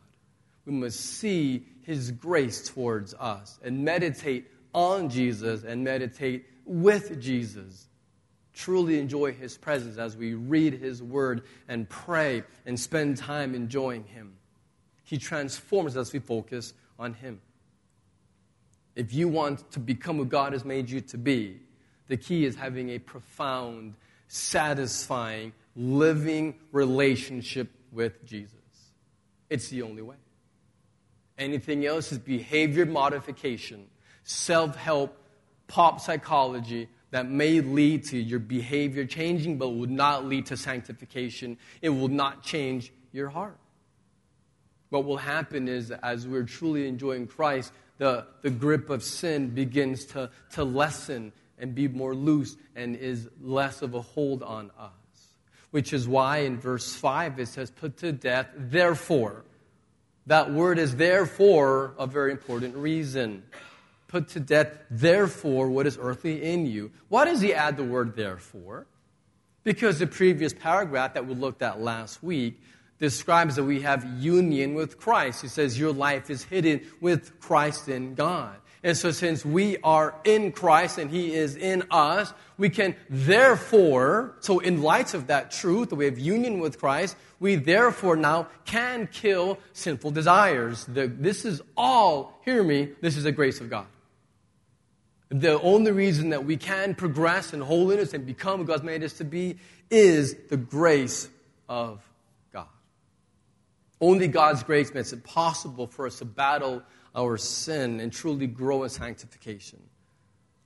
We 0.66 0.72
must 0.72 1.00
see 1.00 1.66
His 1.82 2.12
grace 2.12 2.68
towards 2.68 3.12
us 3.14 3.58
and 3.62 3.84
meditate 3.84 4.46
on 4.72 5.08
Jesus 5.08 5.64
and 5.64 5.82
meditate 5.82 6.46
with 6.64 7.20
Jesus. 7.20 7.88
Truly 8.54 9.00
enjoy 9.00 9.32
His 9.32 9.58
presence 9.58 9.98
as 9.98 10.16
we 10.16 10.34
read 10.34 10.74
His 10.74 11.02
Word 11.02 11.42
and 11.68 11.88
pray 11.88 12.44
and 12.66 12.78
spend 12.78 13.16
time 13.16 13.54
enjoying 13.56 14.04
Him. 14.04 14.34
He 15.02 15.18
transforms 15.18 15.96
us 15.96 16.08
as 16.08 16.12
we 16.12 16.20
focus 16.20 16.72
on 17.00 17.14
Him. 17.14 17.40
If 18.96 19.12
you 19.12 19.28
want 19.28 19.70
to 19.72 19.80
become 19.80 20.18
who 20.18 20.24
God 20.24 20.52
has 20.52 20.64
made 20.64 20.88
you 20.88 21.00
to 21.00 21.18
be, 21.18 21.60
the 22.08 22.16
key 22.16 22.44
is 22.44 22.54
having 22.54 22.90
a 22.90 22.98
profound, 22.98 23.94
satisfying, 24.28 25.52
living 25.74 26.54
relationship 26.72 27.70
with 27.92 28.24
Jesus. 28.24 28.54
It's 29.50 29.68
the 29.68 29.82
only 29.82 30.02
way. 30.02 30.16
Anything 31.38 31.84
else 31.84 32.12
is 32.12 32.18
behavior 32.18 32.86
modification, 32.86 33.86
self 34.22 34.76
help, 34.76 35.16
pop 35.66 36.00
psychology 36.00 36.88
that 37.10 37.30
may 37.30 37.60
lead 37.60 38.04
to 38.04 38.18
your 38.18 38.38
behavior 38.38 39.04
changing 39.04 39.58
but 39.58 39.70
would 39.70 39.90
not 39.90 40.24
lead 40.24 40.46
to 40.46 40.56
sanctification. 40.56 41.56
It 41.80 41.88
will 41.90 42.08
not 42.08 42.42
change 42.42 42.92
your 43.12 43.28
heart. 43.28 43.56
What 44.90 45.04
will 45.04 45.16
happen 45.16 45.66
is, 45.66 45.90
as 45.90 46.28
we're 46.28 46.44
truly 46.44 46.86
enjoying 46.86 47.26
Christ, 47.26 47.72
the, 47.98 48.26
the 48.42 48.50
grip 48.50 48.90
of 48.90 49.02
sin 49.02 49.50
begins 49.50 50.04
to, 50.06 50.30
to 50.52 50.64
lessen 50.64 51.32
and 51.58 51.74
be 51.74 51.88
more 51.88 52.14
loose 52.14 52.56
and 52.74 52.96
is 52.96 53.28
less 53.40 53.82
of 53.82 53.94
a 53.94 54.00
hold 54.00 54.42
on 54.42 54.70
us. 54.78 54.90
Which 55.70 55.92
is 55.92 56.06
why 56.06 56.38
in 56.38 56.58
verse 56.58 56.94
5 56.94 57.38
it 57.38 57.48
says, 57.48 57.70
Put 57.70 57.98
to 57.98 58.12
death, 58.12 58.48
therefore. 58.56 59.44
That 60.26 60.52
word 60.52 60.78
is 60.78 60.96
therefore 60.96 61.94
a 61.98 62.06
very 62.06 62.32
important 62.32 62.76
reason. 62.76 63.42
Put 64.08 64.28
to 64.28 64.40
death, 64.40 64.78
therefore, 64.90 65.68
what 65.68 65.86
is 65.86 65.98
earthly 66.00 66.42
in 66.42 66.66
you. 66.66 66.92
Why 67.08 67.24
does 67.24 67.40
he 67.40 67.52
add 67.52 67.76
the 67.76 67.84
word 67.84 68.16
therefore? 68.16 68.86
Because 69.64 69.98
the 69.98 70.06
previous 70.06 70.52
paragraph 70.52 71.14
that 71.14 71.26
we 71.26 71.34
looked 71.34 71.62
at 71.62 71.80
last 71.80 72.22
week 72.22 72.60
describes 73.04 73.56
that 73.56 73.64
we 73.64 73.82
have 73.82 74.02
union 74.18 74.72
with 74.72 74.98
Christ. 74.98 75.42
He 75.42 75.48
says, 75.48 75.78
Your 75.78 75.92
life 75.92 76.30
is 76.30 76.42
hidden 76.42 76.80
with 77.02 77.38
Christ 77.38 77.86
in 77.86 78.14
God. 78.14 78.56
And 78.82 78.96
so, 78.96 79.10
since 79.10 79.44
we 79.44 79.76
are 79.84 80.14
in 80.24 80.52
Christ 80.52 80.96
and 80.96 81.10
He 81.10 81.34
is 81.34 81.54
in 81.54 81.82
us, 81.90 82.32
we 82.56 82.70
can 82.70 82.96
therefore, 83.10 84.36
so 84.40 84.58
in 84.58 84.82
light 84.82 85.12
of 85.12 85.26
that 85.26 85.50
truth, 85.50 85.90
that 85.90 85.96
we 85.96 86.06
have 86.06 86.18
union 86.18 86.60
with 86.60 86.78
Christ, 86.78 87.16
we 87.40 87.56
therefore 87.56 88.16
now 88.16 88.48
can 88.64 89.06
kill 89.06 89.58
sinful 89.74 90.12
desires. 90.12 90.86
The, 90.86 91.06
this 91.06 91.44
is 91.44 91.60
all, 91.76 92.40
hear 92.44 92.62
me, 92.62 92.90
this 93.02 93.18
is 93.18 93.24
the 93.24 93.32
grace 93.32 93.60
of 93.60 93.68
God. 93.68 93.86
The 95.28 95.60
only 95.60 95.92
reason 95.92 96.30
that 96.30 96.46
we 96.46 96.56
can 96.56 96.94
progress 96.94 97.52
in 97.52 97.60
holiness 97.60 98.14
and 98.14 98.24
become 98.24 98.64
God's 98.64 98.82
made 98.82 99.02
us 99.02 99.14
to 99.14 99.24
be 99.24 99.58
is 99.90 100.36
the 100.48 100.56
grace 100.56 101.28
of 101.68 102.00
only 104.04 104.28
God's 104.28 104.62
grace 104.62 104.92
makes 104.92 105.12
it 105.12 105.24
possible 105.24 105.86
for 105.86 106.06
us 106.06 106.18
to 106.18 106.26
battle 106.26 106.82
our 107.14 107.38
sin 107.38 108.00
and 108.00 108.12
truly 108.12 108.46
grow 108.46 108.82
in 108.82 108.90
sanctification. 108.90 109.80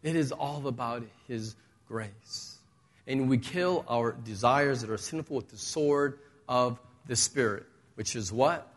It 0.02 0.16
is 0.16 0.32
all 0.32 0.66
about 0.66 1.04
His 1.28 1.54
grace. 1.86 2.58
And 3.06 3.28
we 3.28 3.38
kill 3.38 3.84
our 3.88 4.12
desires 4.12 4.80
that 4.80 4.90
are 4.90 4.98
sinful 4.98 5.36
with 5.36 5.48
the 5.50 5.56
sword 5.56 6.18
of 6.48 6.80
the 7.06 7.14
Spirit, 7.14 7.64
which 7.94 8.16
is 8.16 8.32
what? 8.32 8.68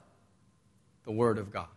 The 1.05 1.11
Word 1.11 1.39
of 1.39 1.51
God. 1.51 1.67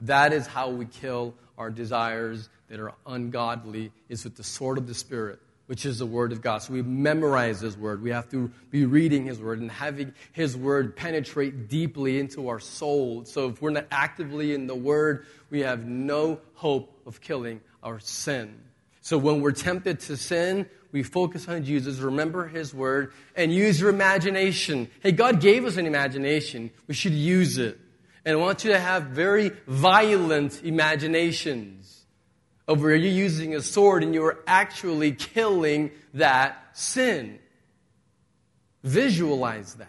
That 0.00 0.32
is 0.32 0.46
how 0.46 0.70
we 0.70 0.86
kill 0.86 1.34
our 1.56 1.70
desires 1.70 2.48
that 2.68 2.80
are 2.80 2.94
ungodly, 3.06 3.92
is 4.08 4.24
with 4.24 4.36
the 4.36 4.44
sword 4.44 4.76
of 4.76 4.86
the 4.86 4.94
Spirit, 4.94 5.38
which 5.68 5.84
is 5.84 5.98
the 5.98 6.06
Word 6.06 6.32
of 6.32 6.40
God. 6.40 6.58
So 6.58 6.72
we 6.72 6.80
memorize 6.80 7.60
His 7.60 7.76
Word. 7.76 8.02
We 8.02 8.10
have 8.10 8.28
to 8.30 8.50
be 8.70 8.86
reading 8.86 9.26
His 9.26 9.38
Word 9.38 9.60
and 9.60 9.70
having 9.70 10.14
His 10.32 10.56
Word 10.56 10.96
penetrate 10.96 11.68
deeply 11.68 12.18
into 12.18 12.48
our 12.48 12.58
soul. 12.58 13.26
So 13.26 13.50
if 13.50 13.60
we're 13.60 13.70
not 13.70 13.86
actively 13.90 14.54
in 14.54 14.66
the 14.66 14.74
Word, 14.74 15.26
we 15.50 15.60
have 15.60 15.84
no 15.84 16.40
hope 16.54 16.98
of 17.04 17.20
killing 17.20 17.60
our 17.82 18.00
sin. 18.00 18.58
So 19.02 19.18
when 19.18 19.42
we're 19.42 19.52
tempted 19.52 20.00
to 20.00 20.16
sin, 20.16 20.66
we 20.90 21.02
focus 21.02 21.46
on 21.48 21.64
Jesus, 21.64 21.98
remember 21.98 22.48
His 22.48 22.72
Word, 22.72 23.12
and 23.36 23.52
use 23.52 23.78
your 23.78 23.90
imagination. 23.90 24.90
Hey, 25.02 25.12
God 25.12 25.38
gave 25.38 25.66
us 25.66 25.76
an 25.76 25.84
imagination. 25.84 26.70
We 26.86 26.94
should 26.94 27.12
use 27.12 27.58
it. 27.58 27.78
And 28.24 28.38
I 28.38 28.40
want 28.40 28.64
you 28.64 28.72
to 28.72 28.80
have 28.80 29.04
very 29.04 29.52
violent 29.66 30.62
imaginations 30.64 31.97
of 32.68 32.82
where 32.82 32.94
you're 32.94 33.10
using 33.10 33.56
a 33.56 33.62
sword 33.62 34.04
and 34.04 34.14
you're 34.14 34.38
actually 34.46 35.12
killing 35.12 35.90
that 36.14 36.68
sin. 36.74 37.38
Visualize 38.84 39.74
that. 39.74 39.88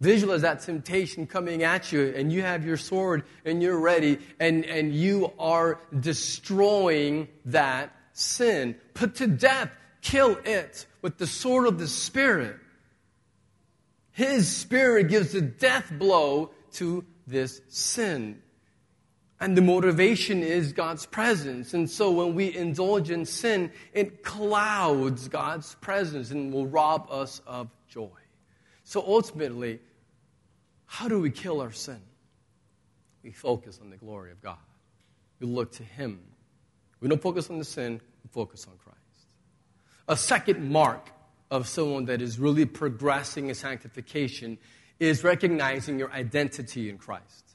Visualize 0.00 0.42
that 0.42 0.62
temptation 0.62 1.28
coming 1.28 1.62
at 1.62 1.92
you, 1.92 2.12
and 2.16 2.32
you 2.32 2.42
have 2.42 2.66
your 2.66 2.76
sword 2.76 3.22
and 3.44 3.62
you're 3.62 3.78
ready, 3.78 4.18
and, 4.40 4.64
and 4.64 4.92
you 4.92 5.30
are 5.38 5.78
destroying 6.00 7.28
that 7.44 7.94
sin. 8.12 8.74
Put 8.94 9.14
to 9.16 9.28
death, 9.28 9.70
kill 10.00 10.38
it 10.44 10.86
with 11.02 11.18
the 11.18 11.26
sword 11.28 11.68
of 11.68 11.78
the 11.78 11.86
Spirit. 11.86 12.56
His 14.10 14.48
Spirit 14.48 15.08
gives 15.08 15.32
the 15.32 15.40
death 15.40 15.92
blow 15.96 16.50
to 16.72 17.04
this 17.26 17.60
sin. 17.68 18.42
And 19.42 19.56
the 19.56 19.60
motivation 19.60 20.44
is 20.44 20.72
God's 20.72 21.04
presence. 21.04 21.74
And 21.74 21.90
so 21.90 22.12
when 22.12 22.36
we 22.36 22.56
indulge 22.56 23.10
in 23.10 23.26
sin, 23.26 23.72
it 23.92 24.22
clouds 24.22 25.26
God's 25.26 25.74
presence 25.80 26.30
and 26.30 26.52
will 26.52 26.68
rob 26.68 27.08
us 27.10 27.42
of 27.44 27.68
joy. 27.88 28.20
So 28.84 29.02
ultimately, 29.04 29.80
how 30.86 31.08
do 31.08 31.18
we 31.18 31.28
kill 31.28 31.60
our 31.60 31.72
sin? 31.72 32.00
We 33.24 33.32
focus 33.32 33.80
on 33.82 33.90
the 33.90 33.96
glory 33.96 34.30
of 34.30 34.40
God. 34.40 34.58
We 35.40 35.48
look 35.48 35.72
to 35.72 35.82
Him. 35.82 36.20
We 37.00 37.08
don't 37.08 37.20
focus 37.20 37.50
on 37.50 37.58
the 37.58 37.64
sin, 37.64 38.00
we 38.22 38.30
focus 38.30 38.64
on 38.70 38.78
Christ. 38.78 39.26
A 40.06 40.16
second 40.16 40.70
mark 40.70 41.10
of 41.50 41.66
someone 41.66 42.04
that 42.04 42.22
is 42.22 42.38
really 42.38 42.64
progressing 42.64 43.48
in 43.48 43.56
sanctification 43.56 44.58
is 45.00 45.24
recognizing 45.24 45.98
your 45.98 46.12
identity 46.12 46.88
in 46.88 46.96
Christ. 46.96 47.51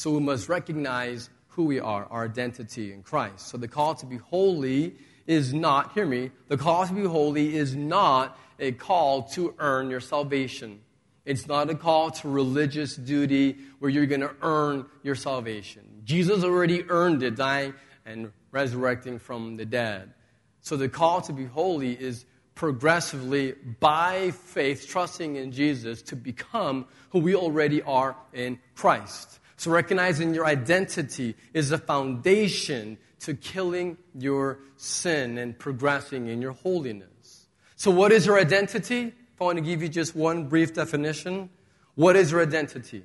So 0.00 0.12
we 0.12 0.20
must 0.20 0.48
recognize 0.48 1.28
who 1.48 1.64
we 1.64 1.78
are, 1.78 2.06
our 2.06 2.24
identity 2.24 2.90
in 2.90 3.02
Christ. 3.02 3.48
So 3.48 3.58
the 3.58 3.68
call 3.68 3.94
to 3.96 4.06
be 4.06 4.16
holy 4.16 4.94
is 5.26 5.52
not, 5.52 5.92
hear 5.92 6.06
me, 6.06 6.30
the 6.48 6.56
call 6.56 6.86
to 6.86 6.92
be 6.94 7.04
holy 7.04 7.54
is 7.54 7.76
not 7.76 8.38
a 8.58 8.72
call 8.72 9.24
to 9.34 9.54
earn 9.58 9.90
your 9.90 10.00
salvation. 10.00 10.80
It's 11.26 11.46
not 11.46 11.68
a 11.68 11.74
call 11.74 12.12
to 12.12 12.30
religious 12.30 12.96
duty 12.96 13.58
where 13.78 13.90
you're 13.90 14.06
going 14.06 14.22
to 14.22 14.34
earn 14.40 14.86
your 15.02 15.16
salvation. 15.16 15.82
Jesus 16.02 16.44
already 16.44 16.82
earned 16.88 17.22
it, 17.22 17.36
dying 17.36 17.74
and 18.06 18.32
resurrecting 18.52 19.18
from 19.18 19.58
the 19.58 19.66
dead. 19.66 20.14
So 20.62 20.78
the 20.78 20.88
call 20.88 21.20
to 21.20 21.34
be 21.34 21.44
holy 21.44 21.92
is 21.92 22.24
progressively, 22.54 23.52
by 23.80 24.30
faith, 24.30 24.88
trusting 24.88 25.36
in 25.36 25.52
Jesus 25.52 26.00
to 26.04 26.16
become 26.16 26.86
who 27.10 27.18
we 27.18 27.34
already 27.34 27.82
are 27.82 28.16
in 28.32 28.58
Christ. 28.74 29.39
So 29.60 29.70
recognizing 29.70 30.32
your 30.32 30.46
identity 30.46 31.36
is 31.52 31.70
a 31.70 31.76
foundation 31.76 32.96
to 33.18 33.34
killing 33.34 33.98
your 34.14 34.60
sin 34.78 35.36
and 35.36 35.58
progressing 35.58 36.28
in 36.28 36.40
your 36.40 36.52
holiness. 36.52 37.46
So, 37.76 37.90
what 37.90 38.10
is 38.10 38.24
your 38.24 38.40
identity? 38.40 39.08
If 39.08 39.38
I 39.38 39.44
want 39.44 39.58
to 39.58 39.62
give 39.62 39.82
you 39.82 39.90
just 39.90 40.16
one 40.16 40.48
brief 40.48 40.72
definition, 40.72 41.50
what 41.94 42.16
is 42.16 42.30
your 42.30 42.40
identity? 42.40 43.04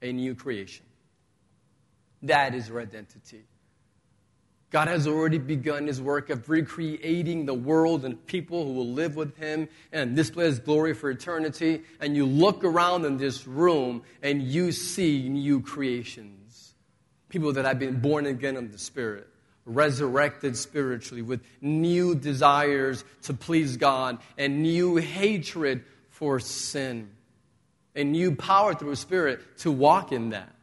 A 0.00 0.12
new 0.12 0.36
creation. 0.36 0.86
That 2.22 2.54
is 2.54 2.68
your 2.68 2.80
identity. 2.80 3.42
God 4.70 4.88
has 4.88 5.06
already 5.06 5.38
begun 5.38 5.86
his 5.86 6.00
work 6.00 6.28
of 6.28 6.50
recreating 6.50 7.46
the 7.46 7.54
world 7.54 8.04
and 8.04 8.24
people 8.26 8.64
who 8.64 8.74
will 8.74 8.92
live 8.92 9.16
with 9.16 9.34
him 9.38 9.68
and 9.92 10.14
display 10.14 10.44
his 10.44 10.58
glory 10.58 10.92
for 10.92 11.10
eternity. 11.10 11.82
And 12.00 12.14
you 12.14 12.26
look 12.26 12.64
around 12.64 13.06
in 13.06 13.16
this 13.16 13.46
room 13.46 14.02
and 14.22 14.42
you 14.42 14.72
see 14.72 15.28
new 15.28 15.62
creations. 15.62 16.74
People 17.30 17.52
that 17.54 17.64
have 17.64 17.78
been 17.78 18.00
born 18.00 18.26
again 18.26 18.56
of 18.56 18.70
the 18.70 18.78
Spirit, 18.78 19.26
resurrected 19.64 20.56
spiritually 20.56 21.22
with 21.22 21.42
new 21.62 22.14
desires 22.14 23.04
to 23.22 23.34
please 23.34 23.76
God 23.76 24.18
and 24.36 24.62
new 24.62 24.96
hatred 24.96 25.84
for 26.10 26.40
sin, 26.40 27.10
and 27.94 28.12
new 28.12 28.34
power 28.34 28.74
through 28.74 28.90
His 28.90 28.98
Spirit 28.98 29.40
to 29.58 29.70
walk 29.70 30.10
in 30.12 30.30
that. 30.30 30.54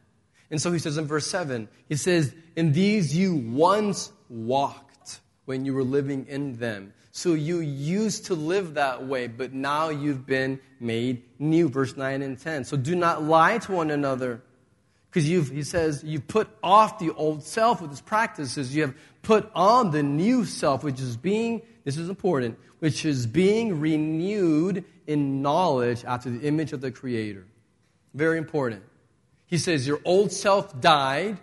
And 0.52 0.62
so 0.62 0.72
he 0.72 0.80
says 0.80 0.98
in 0.98 1.06
verse 1.06 1.28
7, 1.28 1.68
he 1.90 1.96
says, 1.96 2.34
In 2.56 2.72
these 2.72 3.16
you 3.16 3.36
once 3.36 4.12
walked 4.30 5.20
when 5.46 5.66
you 5.66 5.74
were 5.74 5.84
living 5.84 6.28
in 6.28 6.58
them. 6.58 6.94
So 7.12 7.34
you 7.34 7.62
used 7.62 8.26
to 8.26 8.36
live 8.36 8.74
that 8.74 9.08
way, 9.08 9.28
but 9.28 9.54
now 9.54 9.90
you've 9.90 10.26
been 10.26 10.60
made 10.80 11.24
new. 11.40 11.70
Verse 11.70 11.96
9 11.96 12.22
and 12.22 12.38
10. 12.38 12.66
So 12.66 12.76
do 12.76 12.94
not 12.94 13.24
lie 13.24 13.58
to 13.60 13.72
one 13.72 13.90
another. 13.90 14.42
Because 15.10 15.30
you've, 15.30 15.50
he 15.50 15.64
says, 15.64 16.04
you've 16.04 16.28
put 16.28 16.50
off 16.62 17.00
the 17.00 17.14
old 17.14 17.42
self 17.44 17.82
with 17.82 17.92
its 17.92 18.02
practices. 18.02 18.76
You 18.76 18.82
have 18.82 18.96
put 19.22 19.50
on 19.56 19.92
the 19.92 20.04
new 20.04 20.44
self, 20.44 20.84
which 20.84 21.00
is 21.00 21.16
being, 21.16 21.62
this 21.86 21.96
is 21.96 22.10
important, 22.10 22.60
which 22.80 23.06
is 23.06 23.26
being 23.26 23.80
renewed 23.80 24.84
in 25.08 25.42
knowledge 25.42 26.04
after 26.04 26.30
the 26.30 26.46
image 26.46 26.74
of 26.74 26.82
the 26.82 26.92
Creator. 26.92 27.46
Very 28.14 28.38
important. 28.38 28.84
He 29.48 29.58
says, 29.58 29.88
Your 29.88 30.00
old 30.04 30.32
self 30.32 30.80
died. 30.80 31.38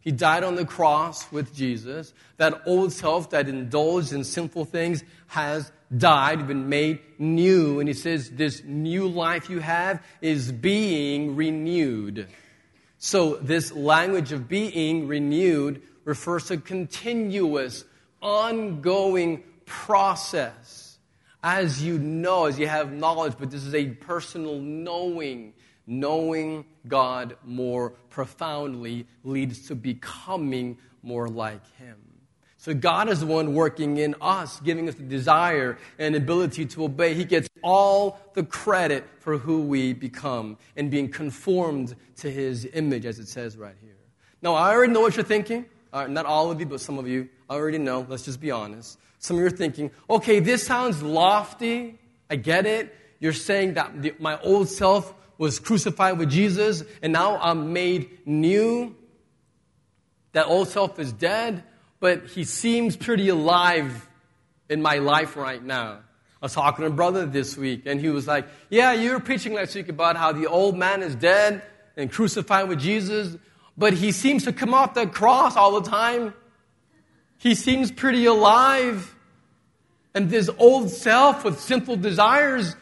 He 0.00 0.12
died 0.12 0.44
on 0.44 0.54
the 0.54 0.66
cross 0.66 1.30
with 1.32 1.54
Jesus. 1.54 2.12
That 2.36 2.62
old 2.66 2.92
self 2.92 3.30
that 3.30 3.48
indulged 3.48 4.12
in 4.12 4.22
sinful 4.24 4.66
things 4.66 5.02
has 5.28 5.72
died, 5.96 6.46
been 6.46 6.68
made 6.68 7.00
new. 7.18 7.80
And 7.80 7.88
he 7.88 7.94
says, 7.94 8.30
This 8.30 8.62
new 8.64 9.08
life 9.08 9.48
you 9.48 9.60
have 9.60 10.02
is 10.20 10.52
being 10.52 11.36
renewed. 11.36 12.28
So, 12.98 13.36
this 13.36 13.72
language 13.72 14.32
of 14.32 14.48
being 14.48 15.08
renewed 15.08 15.82
refers 16.04 16.46
to 16.46 16.56
continuous, 16.56 17.84
ongoing 18.22 19.42
process. 19.66 20.98
As 21.42 21.82
you 21.82 21.98
know, 21.98 22.46
as 22.46 22.58
you 22.58 22.66
have 22.66 22.92
knowledge, 22.92 23.34
but 23.38 23.50
this 23.50 23.64
is 23.64 23.74
a 23.74 23.88
personal 23.88 24.58
knowing 24.58 25.52
knowing 25.86 26.64
God 26.86 27.36
more 27.44 27.90
profoundly 28.10 29.06
leads 29.22 29.68
to 29.68 29.74
becoming 29.74 30.78
more 31.02 31.28
like 31.28 31.66
Him. 31.76 31.96
So 32.56 32.72
God 32.72 33.10
is 33.10 33.20
the 33.20 33.26
one 33.26 33.52
working 33.52 33.98
in 33.98 34.14
us, 34.22 34.58
giving 34.60 34.88
us 34.88 34.94
the 34.94 35.02
desire 35.02 35.76
and 35.98 36.16
ability 36.16 36.64
to 36.66 36.84
obey. 36.84 37.12
He 37.12 37.26
gets 37.26 37.46
all 37.62 38.18
the 38.32 38.42
credit 38.42 39.04
for 39.20 39.36
who 39.36 39.60
we 39.60 39.92
become 39.92 40.56
and 40.74 40.90
being 40.90 41.10
conformed 41.10 41.94
to 42.16 42.30
His 42.30 42.66
image, 42.72 43.04
as 43.04 43.18
it 43.18 43.28
says 43.28 43.58
right 43.58 43.76
here. 43.82 43.98
Now, 44.40 44.54
I 44.54 44.72
already 44.72 44.94
know 44.94 45.00
what 45.00 45.14
you're 45.14 45.24
thinking. 45.24 45.66
Uh, 45.92 46.06
not 46.06 46.24
all 46.26 46.50
of 46.50 46.58
you, 46.58 46.66
but 46.66 46.80
some 46.80 46.98
of 46.98 47.06
you. 47.06 47.28
Already 47.50 47.78
know. 47.78 48.06
Let's 48.08 48.24
just 48.24 48.40
be 48.40 48.50
honest. 48.50 48.98
Some 49.18 49.36
of 49.36 49.40
you 49.40 49.46
are 49.46 49.50
thinking, 49.50 49.90
okay, 50.08 50.40
this 50.40 50.66
sounds 50.66 51.02
lofty. 51.02 51.98
I 52.30 52.36
get 52.36 52.66
it. 52.66 52.94
You're 53.20 53.32
saying 53.32 53.74
that 53.74 54.02
the, 54.02 54.14
my 54.18 54.40
old 54.40 54.68
self 54.68 55.14
was 55.38 55.58
crucified 55.58 56.18
with 56.18 56.30
Jesus 56.30 56.82
and 57.02 57.12
now 57.12 57.38
I'm 57.40 57.72
made 57.72 58.26
new. 58.26 58.94
That 60.32 60.46
old 60.46 60.68
self 60.68 60.98
is 60.98 61.12
dead, 61.12 61.62
but 62.00 62.26
he 62.26 62.44
seems 62.44 62.96
pretty 62.96 63.28
alive 63.28 64.08
in 64.68 64.82
my 64.82 64.96
life 64.96 65.36
right 65.36 65.62
now. 65.62 66.00
I 66.42 66.46
was 66.46 66.54
talking 66.54 66.84
to 66.84 66.90
a 66.90 66.94
brother 66.94 67.24
this 67.24 67.56
week, 67.56 67.86
and 67.86 67.98
he 67.98 68.10
was 68.10 68.26
like, 68.26 68.46
Yeah, 68.68 68.92
you 68.92 69.12
were 69.12 69.20
preaching 69.20 69.54
last 69.54 69.74
week 69.74 69.88
about 69.88 70.16
how 70.16 70.32
the 70.32 70.46
old 70.46 70.76
man 70.76 71.02
is 71.02 71.14
dead 71.14 71.62
and 71.96 72.10
crucified 72.10 72.68
with 72.68 72.80
Jesus, 72.80 73.36
but 73.78 73.94
he 73.94 74.12
seems 74.12 74.44
to 74.44 74.52
come 74.52 74.74
off 74.74 74.94
the 74.94 75.06
cross 75.06 75.56
all 75.56 75.80
the 75.80 75.88
time. 75.88 76.34
He 77.38 77.54
seems 77.54 77.90
pretty 77.90 78.26
alive. 78.26 79.14
And 80.14 80.30
this 80.30 80.50
old 80.58 80.90
self 80.90 81.44
with 81.44 81.60
sinful 81.60 81.96
desires 81.96 82.76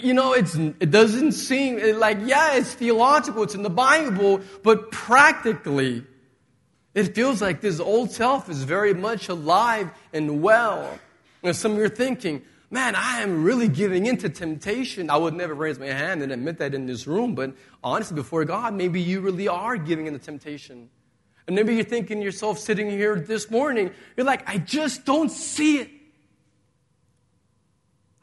you 0.00 0.14
know, 0.14 0.32
it's, 0.32 0.54
it 0.54 0.90
doesn't 0.90 1.32
seem 1.32 1.98
like, 1.98 2.18
yeah, 2.24 2.56
it's 2.56 2.74
theological, 2.74 3.42
it's 3.42 3.54
in 3.54 3.62
the 3.62 3.70
Bible, 3.70 4.40
but 4.62 4.90
practically, 4.90 6.04
it 6.94 7.14
feels 7.14 7.42
like 7.42 7.60
this 7.60 7.78
old 7.78 8.10
self 8.10 8.48
is 8.48 8.64
very 8.64 8.94
much 8.94 9.28
alive 9.28 9.90
and 10.12 10.42
well. 10.42 10.98
And 11.42 11.54
some 11.54 11.72
of 11.72 11.78
you 11.78 11.84
are 11.84 11.88
thinking, 11.88 12.42
man, 12.70 12.94
I 12.94 13.20
am 13.20 13.44
really 13.44 13.68
giving 13.68 14.06
into 14.06 14.28
temptation. 14.28 15.10
I 15.10 15.16
would 15.16 15.34
never 15.34 15.54
raise 15.54 15.78
my 15.78 15.86
hand 15.86 16.22
and 16.22 16.32
admit 16.32 16.58
that 16.58 16.74
in 16.74 16.86
this 16.86 17.06
room, 17.06 17.34
but 17.34 17.52
honestly, 17.84 18.14
before 18.14 18.44
God, 18.44 18.74
maybe 18.74 19.00
you 19.00 19.20
really 19.20 19.48
are 19.48 19.76
giving 19.76 20.06
into 20.06 20.18
temptation. 20.18 20.88
And 21.46 21.56
maybe 21.56 21.74
you're 21.74 21.84
thinking 21.84 22.22
yourself 22.22 22.58
sitting 22.58 22.90
here 22.90 23.16
this 23.16 23.50
morning, 23.50 23.90
you're 24.16 24.26
like, 24.26 24.48
I 24.48 24.58
just 24.58 25.04
don't 25.04 25.30
see 25.30 25.78
it. 25.78 25.90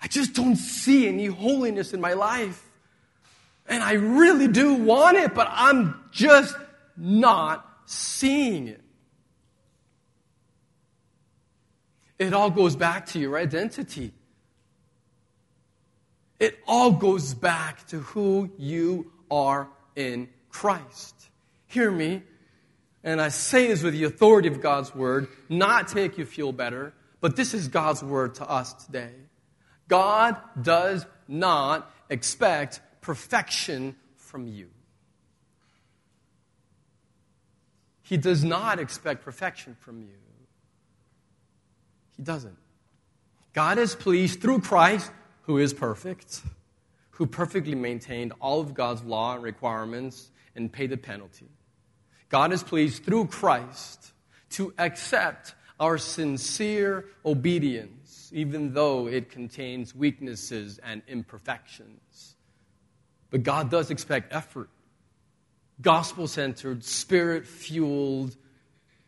I 0.01 0.07
just 0.07 0.33
don't 0.33 0.55
see 0.55 1.07
any 1.07 1.25
holiness 1.25 1.93
in 1.93 2.01
my 2.01 2.13
life. 2.13 2.63
And 3.67 3.83
I 3.83 3.93
really 3.93 4.47
do 4.47 4.75
want 4.75 5.17
it, 5.17 5.33
but 5.33 5.47
I'm 5.51 5.99
just 6.11 6.55
not 6.95 7.65
seeing 7.85 8.67
it. 8.67 8.81
It 12.19 12.33
all 12.33 12.49
goes 12.49 12.75
back 12.75 13.07
to 13.07 13.19
your 13.19 13.37
identity. 13.37 14.11
It 16.39 16.57
all 16.67 16.91
goes 16.91 17.33
back 17.33 17.85
to 17.87 17.99
who 17.99 18.51
you 18.57 19.11
are 19.29 19.69
in 19.95 20.29
Christ. 20.49 21.15
Hear 21.67 21.91
me, 21.91 22.23
and 23.03 23.19
I 23.19 23.29
say 23.29 23.67
this 23.67 23.83
with 23.83 23.93
the 23.93 24.05
authority 24.05 24.47
of 24.47 24.61
God's 24.61 24.93
word, 24.95 25.27
not 25.49 25.89
to 25.89 25.95
make 25.95 26.17
you 26.17 26.25
feel 26.25 26.51
better, 26.51 26.93
but 27.21 27.35
this 27.35 27.53
is 27.53 27.67
God's 27.67 28.03
word 28.03 28.35
to 28.35 28.49
us 28.49 28.73
today. 28.85 29.11
God 29.87 30.37
does 30.61 31.05
not 31.27 31.91
expect 32.09 32.81
perfection 33.01 33.95
from 34.15 34.47
you. 34.47 34.69
He 38.03 38.17
does 38.17 38.43
not 38.43 38.79
expect 38.79 39.23
perfection 39.23 39.75
from 39.81 40.01
you. 40.01 40.15
He 42.15 42.23
doesn't. 42.23 42.57
God 43.53 43.77
is 43.77 43.95
pleased 43.95 44.41
through 44.41 44.61
Christ, 44.61 45.11
who 45.41 45.57
is 45.57 45.73
perfect, 45.73 46.41
who 47.11 47.25
perfectly 47.25 47.75
maintained 47.75 48.33
all 48.39 48.61
of 48.61 48.73
God's 48.73 49.03
law 49.03 49.35
and 49.35 49.43
requirements 49.43 50.29
and 50.55 50.71
paid 50.71 50.89
the 50.89 50.97
penalty. 50.97 51.49
God 52.29 52.53
is 52.53 52.63
pleased 52.63 53.03
through 53.03 53.27
Christ 53.27 54.13
to 54.51 54.73
accept 54.77 55.55
our 55.79 55.97
sincere 55.97 57.05
obedience 57.25 57.96
even 58.33 58.73
though 58.73 59.07
it 59.07 59.29
contains 59.29 59.95
weaknesses 59.95 60.79
and 60.83 61.01
imperfections. 61.07 62.35
But 63.29 63.43
God 63.43 63.69
does 63.69 63.91
expect 63.91 64.33
effort 64.33 64.69
gospel 65.81 66.27
centered, 66.27 66.83
spirit 66.83 67.45
fueled, 67.45 68.35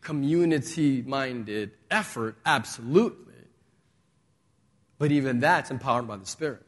community 0.00 1.02
minded 1.02 1.72
effort, 1.90 2.36
absolutely. 2.46 3.34
But 4.98 5.12
even 5.12 5.40
that's 5.40 5.70
empowered 5.70 6.06
by 6.06 6.16
the 6.16 6.26
Spirit. 6.26 6.64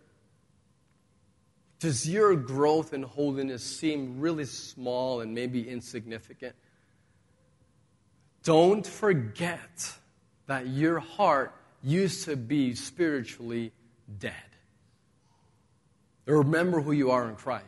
Does 1.81 2.09
your 2.09 2.37
growth 2.37 2.95
in 2.95 3.03
holiness 3.03 3.63
seem 3.63 4.21
really 4.21 4.45
small 4.45 5.21
and 5.21 5.35
maybe 5.35 5.69
insignificant? 5.69 6.55
Don't 8.45 8.87
forget 8.87 9.93
that 10.47 10.69
your 10.69 11.01
heart 11.01 11.55
used 11.83 12.25
to 12.27 12.37
be 12.37 12.75
spiritually 12.75 13.73
dead. 14.19 14.35
Remember 16.27 16.81
who 16.81 16.93
you 16.93 17.11
are 17.11 17.29
in 17.29 17.37
Christ. 17.37 17.67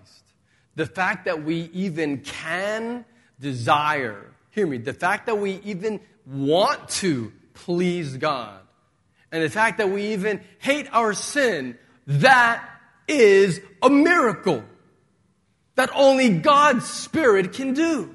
The 0.76 0.86
fact 0.86 1.24
that 1.26 1.44
we 1.44 1.70
even 1.72 2.20
can 2.20 3.04
desire, 3.40 4.32
hear 4.50 4.66
me, 4.66 4.78
the 4.78 4.92
fact 4.92 5.26
that 5.26 5.38
we 5.38 5.60
even 5.64 6.00
want 6.26 6.88
to 6.88 7.32
please 7.54 8.16
God, 8.16 8.60
and 9.30 9.42
the 9.42 9.50
fact 9.50 9.78
that 9.78 9.90
we 9.90 10.12
even 10.12 10.40
hate 10.58 10.88
our 10.92 11.12
sin, 11.12 11.76
that 12.06 12.68
is 13.08 13.60
a 13.82 13.90
miracle 13.90 14.64
that 15.74 15.90
only 15.94 16.38
God's 16.38 16.86
Spirit 16.86 17.52
can 17.52 17.74
do. 17.74 18.14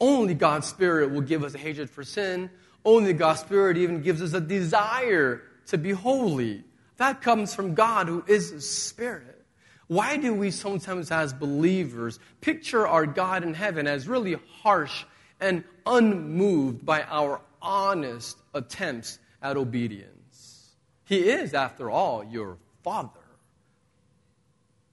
Only 0.00 0.34
God's 0.34 0.66
Spirit 0.66 1.10
will 1.10 1.20
give 1.22 1.44
us 1.44 1.54
a 1.54 1.58
hatred 1.58 1.90
for 1.90 2.04
sin. 2.04 2.50
Only 2.88 3.12
God's 3.12 3.40
Spirit 3.40 3.76
even 3.76 4.00
gives 4.00 4.22
us 4.22 4.32
a 4.32 4.40
desire 4.40 5.42
to 5.66 5.76
be 5.76 5.90
holy. 5.90 6.64
That 6.96 7.20
comes 7.20 7.54
from 7.54 7.74
God 7.74 8.08
who 8.08 8.24
is 8.26 8.66
Spirit. 8.66 9.44
Why 9.88 10.16
do 10.16 10.32
we 10.32 10.50
sometimes, 10.50 11.10
as 11.10 11.34
believers, 11.34 12.18
picture 12.40 12.88
our 12.88 13.04
God 13.04 13.42
in 13.42 13.52
heaven 13.52 13.86
as 13.86 14.08
really 14.08 14.36
harsh 14.62 15.04
and 15.38 15.64
unmoved 15.84 16.86
by 16.86 17.02
our 17.02 17.42
honest 17.60 18.38
attempts 18.54 19.18
at 19.42 19.58
obedience? 19.58 20.70
He 21.04 21.28
is, 21.28 21.52
after 21.52 21.90
all, 21.90 22.24
your 22.24 22.56
Father. 22.82 23.10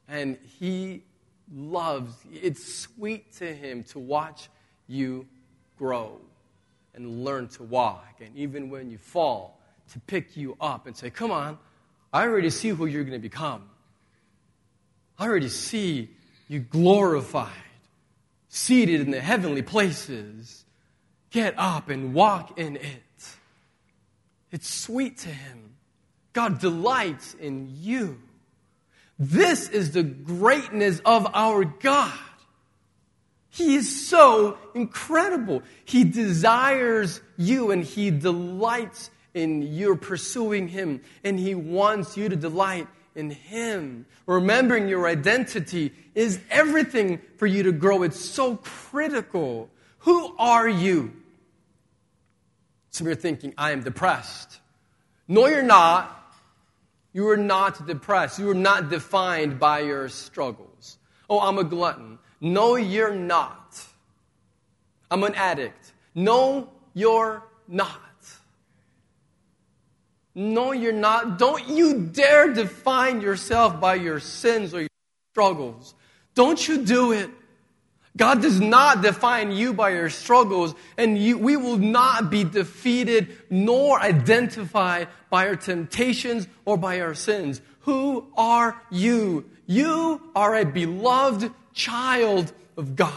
And 0.10 0.38
He 0.60 1.03
loves, 1.49 2.13
it's 2.29 2.75
sweet 2.75 3.31
to 3.38 3.55
Him 3.55 3.86
to 3.86 3.99
watch 3.99 4.49
you 4.86 5.25
grow 5.77 6.19
and 6.95 7.23
learn 7.23 7.47
to 7.49 7.63
walk. 7.63 8.21
And 8.21 8.36
even 8.36 8.69
when 8.69 8.89
you 8.89 8.97
fall, 8.97 9.60
to 9.93 9.99
pick 10.01 10.36
you 10.36 10.58
up 10.60 10.88
and 10.88 10.95
say, 10.95 11.10
Come 11.10 11.31
on, 11.31 11.58
I 12.12 12.23
already 12.23 12.49
see 12.49 12.69
who 12.69 12.86
you're 12.86 13.03
going 13.03 13.13
to 13.13 13.19
become. 13.19 13.69
I 15.17 15.25
already 15.27 15.49
see 15.49 16.10
you 16.47 16.60
glorified, 16.60 17.51
seated 18.49 19.01
in 19.01 19.12
the 19.12 19.21
heavenly 19.21 19.62
places. 19.62 20.63
Get 21.31 21.55
up 21.58 21.89
and 21.89 22.13
walk 22.13 22.58
in 22.58 22.77
it. 22.77 23.03
It's 24.51 24.73
sweet 24.73 25.17
to 25.19 25.29
Him. 25.29 25.75
God 26.34 26.60
delights 26.60 27.34
in 27.34 27.75
you. 27.79 28.21
This 29.17 29.69
is 29.69 29.91
the 29.91 30.03
greatness 30.03 31.01
of 31.05 31.27
our 31.34 31.63
God. 31.63 32.13
He 33.56 33.76
is 33.76 34.06
so 34.06 34.58
incredible. 34.74 35.63
He 35.86 36.04
desires 36.04 37.22
you 37.38 37.72
and 37.72 37.86
He 37.86 38.12
delights 38.12 39.10
in 39.34 39.62
your 39.62 39.96
pursuing 39.96 40.68
Him, 40.68 41.02
and 41.24 41.39
He 41.39 41.56
wants 41.56 42.18
you 42.18 42.28
to 42.28 42.36
delight 42.36 42.88
in 43.15 43.30
Him. 43.32 44.08
Remembering 44.26 44.89
your 44.89 45.08
identity 45.08 45.94
is 46.15 46.38
everything 46.52 47.22
for 47.38 47.46
you 47.46 47.63
to 47.63 47.72
grow. 47.72 48.04
It's 48.04 48.20
so 48.20 48.58
critical. 48.58 49.70
Who 50.00 50.36
are 50.38 50.68
you? 50.68 51.13
Some 52.89 53.08
of 53.08 53.12
you 53.12 53.13
are 53.13 53.22
thinking, 53.22 53.54
I 53.58 53.72
am 53.72 53.84
depressed. 53.84 54.60
No, 55.30 55.48
you're 55.48 55.63
not. 55.63 56.12
You 57.13 57.30
are 57.30 57.38
not 57.38 57.88
depressed. 57.88 58.38
You 58.38 58.50
are 58.50 58.54
not 58.54 58.89
defined 58.89 59.62
by 59.62 59.80
your 59.80 60.10
struggles. 60.10 60.98
Oh, 61.30 61.39
I'm 61.39 61.58
a 61.58 61.63
glutton. 61.63 62.20
No, 62.41 62.76
you're 62.76 63.15
not. 63.15 63.86
I'm 65.10 65.24
an 65.24 65.36
addict. 65.36 65.93
No, 66.13 66.69
you're 66.93 67.43
not. 67.67 68.02
No, 70.34 70.74
you're 70.74 70.91
not. 70.91 71.39
Don't 71.39 71.67
you 71.69 72.02
dare 72.02 72.54
define 72.54 73.21
yourself 73.21 73.80
by 73.80 73.95
your 73.95 74.19
sins 74.19 74.74
or 74.74 74.82
your 74.82 74.89
struggles. 75.32 75.93
Don't 76.34 76.67
you 76.67 76.84
do 76.86 77.13
it. 77.13 77.30
God 78.17 78.41
does 78.41 78.62
not 78.62 79.02
define 79.02 79.52
you 79.52 79.74
by 79.74 79.89
your 79.89 80.10
struggles, 80.10 80.74
and 80.98 81.17
you, 81.17 81.38
we 81.38 81.58
will 81.58 81.78
not 81.78 82.30
be 82.30 82.45
defeated 82.45 83.38
nor 83.50 84.00
identified 84.00 85.10
by 85.30 85.48
our 85.48 85.58
temptations 85.58 86.48
or 86.63 86.78
by 86.78 87.02
our 87.02 87.13
sins. 87.13 87.62
Who 87.82 88.28
are 88.38 88.82
you? 88.89 89.50
You 89.65 90.21
are 90.34 90.56
a 90.56 90.65
beloved 90.65 91.52
child 91.76 92.52
of 92.78 92.96
God. 92.96 93.14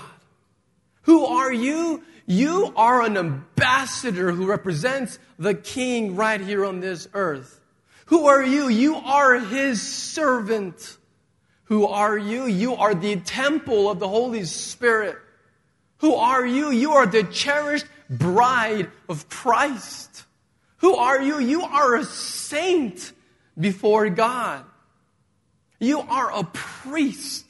Who 1.03 1.25
are 1.25 1.53
you? 1.53 2.03
You 2.27 2.75
are 2.77 3.03
an 3.03 3.16
ambassador 3.16 4.33
who 4.33 4.47
represents 4.47 5.18
the 5.38 5.55
king 5.55 6.16
right 6.16 6.40
here 6.40 6.66
on 6.66 6.81
this 6.81 7.09
earth. 7.14 7.59
Who 8.07 8.27
are 8.27 8.44
you? 8.44 8.68
You 8.68 8.97
are 8.97 9.38
his 9.38 9.81
servant. 9.81 10.99
Who 11.64 11.87
are 11.87 12.18
you? 12.18 12.44
You 12.44 12.75
are 12.75 12.94
the 12.94 13.16
temple 13.16 13.90
of 13.90 13.99
the 13.99 14.09
Holy 14.09 14.44
Spirit. 14.44 15.16
Who 15.99 16.14
are 16.14 16.44
you? 16.44 16.71
You 16.71 16.92
are 16.92 17.07
the 17.07 17.25
cherished 17.25 17.87
bride 18.11 18.90
of 19.09 19.29
Christ. 19.31 20.25
Who 20.79 20.97
are 20.97 21.21
you? 21.23 21.38
You 21.38 21.62
are 21.62 21.97
a 21.97 22.05
saint 22.05 23.12
before 23.59 24.11
God. 24.11 24.64
You 25.81 26.01
are 26.01 26.31
a 26.33 26.44
priest 26.44 27.47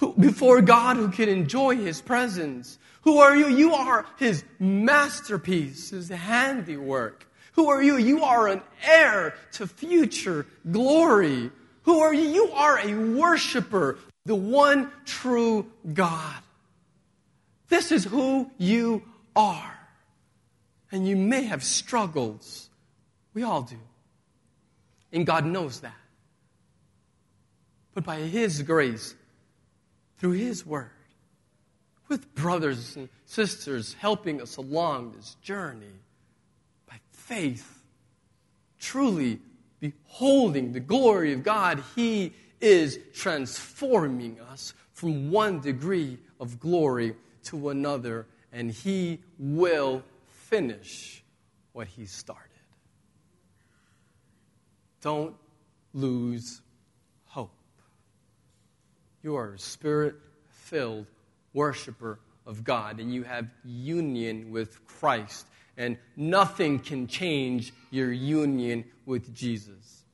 who, 0.00 0.14
before 0.14 0.62
God 0.62 0.96
who 0.96 1.10
can 1.10 1.28
enjoy 1.28 1.76
his 1.76 2.00
presence. 2.00 2.78
Who 3.02 3.18
are 3.18 3.36
you? 3.36 3.48
You 3.48 3.74
are 3.74 4.06
his 4.18 4.42
masterpiece, 4.58 5.90
his 5.90 6.08
handiwork. 6.08 7.26
Who 7.52 7.68
are 7.68 7.82
you? 7.82 7.98
You 7.98 8.24
are 8.24 8.48
an 8.48 8.62
heir 8.82 9.34
to 9.52 9.66
future 9.66 10.46
glory. 10.70 11.50
Who 11.82 12.00
are 12.00 12.14
you? 12.14 12.22
You 12.22 12.50
are 12.52 12.78
a 12.78 12.94
worshiper, 12.94 13.98
the 14.24 14.34
one 14.34 14.90
true 15.04 15.66
God. 15.92 16.42
This 17.68 17.92
is 17.92 18.04
who 18.04 18.50
you 18.56 19.02
are. 19.36 19.78
And 20.90 21.06
you 21.06 21.16
may 21.16 21.42
have 21.42 21.62
struggles. 21.62 22.70
We 23.34 23.42
all 23.42 23.62
do. 23.62 23.78
And 25.12 25.26
God 25.26 25.44
knows 25.44 25.80
that. 25.80 25.94
But 27.92 28.04
by 28.04 28.16
His 28.16 28.62
grace, 28.62 29.14
through 30.20 30.32
His 30.32 30.66
Word, 30.66 30.90
with 32.08 32.34
brothers 32.34 32.94
and 32.94 33.08
sisters 33.24 33.94
helping 33.94 34.40
us 34.42 34.58
along 34.58 35.12
this 35.12 35.36
journey 35.42 35.86
by 36.86 36.96
faith, 37.10 37.82
truly 38.78 39.40
beholding 39.80 40.72
the 40.72 40.80
glory 40.80 41.32
of 41.32 41.42
God, 41.42 41.82
He 41.96 42.34
is 42.60 42.98
transforming 43.14 44.38
us 44.52 44.74
from 44.92 45.30
one 45.30 45.60
degree 45.60 46.18
of 46.38 46.60
glory 46.60 47.16
to 47.44 47.70
another, 47.70 48.26
and 48.52 48.70
He 48.70 49.20
will 49.38 50.02
finish 50.28 51.24
what 51.72 51.86
He 51.86 52.04
started. 52.04 52.44
Don't 55.00 55.34
lose. 55.94 56.60
You 59.22 59.36
are 59.36 59.54
a 59.54 59.58
spirit 59.58 60.14
filled 60.48 61.06
worshiper 61.52 62.18
of 62.46 62.64
God 62.64 63.00
and 63.00 63.12
you 63.12 63.22
have 63.22 63.48
union 63.64 64.50
with 64.50 64.86
Christ. 64.86 65.46
And 65.76 65.98
nothing 66.16 66.78
can 66.78 67.06
change 67.06 67.72
your 67.90 68.12
union 68.12 68.84
with 69.06 69.34
Jesus. 69.34 70.04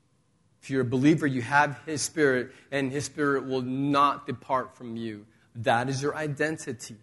If 0.62 0.70
you're 0.70 0.82
a 0.82 0.84
believer, 0.84 1.26
you 1.26 1.42
have 1.42 1.78
His 1.86 2.02
Spirit, 2.02 2.50
and 2.72 2.90
His 2.90 3.04
Spirit 3.04 3.46
will 3.46 3.62
not 3.62 4.26
depart 4.26 4.76
from 4.76 4.96
you. 4.96 5.26
That 5.56 5.88
is 5.88 6.02
your 6.02 6.16
identity. 6.16 6.96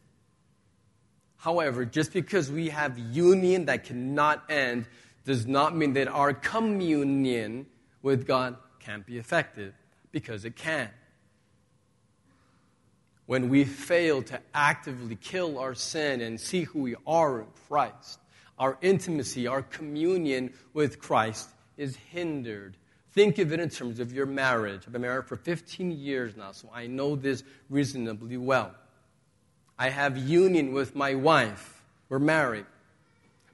However, 1.38 1.86
just 1.86 2.14
because 2.14 2.52
we 2.52 2.70
have 2.70 2.98
union 2.98 3.66
that 3.66 3.86
cannot 3.86 4.44
end 4.50 4.86
does 5.26 5.48
not 5.48 5.76
mean 5.76 5.94
that 5.94 6.08
our 6.08 6.34
communion 6.34 7.66
with 8.02 8.28
God 8.28 8.58
can't 8.80 9.06
be 9.06 9.18
effective, 9.18 9.74
because 10.12 10.44
it 10.46 10.56
can 10.56 10.90
when 13.26 13.50
we 13.50 13.64
fail 13.64 14.22
to 14.24 14.40
actively 14.54 15.16
kill 15.16 15.60
our 15.60 15.74
sin 15.74 16.22
and 16.22 16.40
see 16.40 16.64
who 16.64 16.80
we 16.80 16.96
are 17.08 17.42
in 17.42 17.48
Christ, 17.68 18.20
our 18.60 18.78
intimacy, 18.82 19.48
our 19.48 19.62
communion 19.62 20.54
with 20.74 21.00
Christ 21.00 21.50
is 21.78 21.96
hindered. 21.96 22.78
Think 23.12 23.38
of 23.38 23.54
it 23.54 23.60
in 23.60 23.70
terms 23.70 24.00
of 24.00 24.12
your 24.12 24.26
marriage. 24.26 24.84
I've 24.86 24.94
been 24.94 25.04
married 25.04 25.28
for 25.28 25.36
15 25.36 25.92
years 25.92 26.36
now, 26.36 26.52
so 26.52 26.70
I 26.74 26.88
know 26.88 27.16
this 27.16 27.44
reasonably 27.70 28.38
well. 28.38 28.74
I 29.78 29.90
have 29.90 30.18
union 30.18 30.74
with 30.74 30.96
my 30.96 31.16
wife. 31.16 31.82
We're 32.10 32.20
married. 32.20 32.66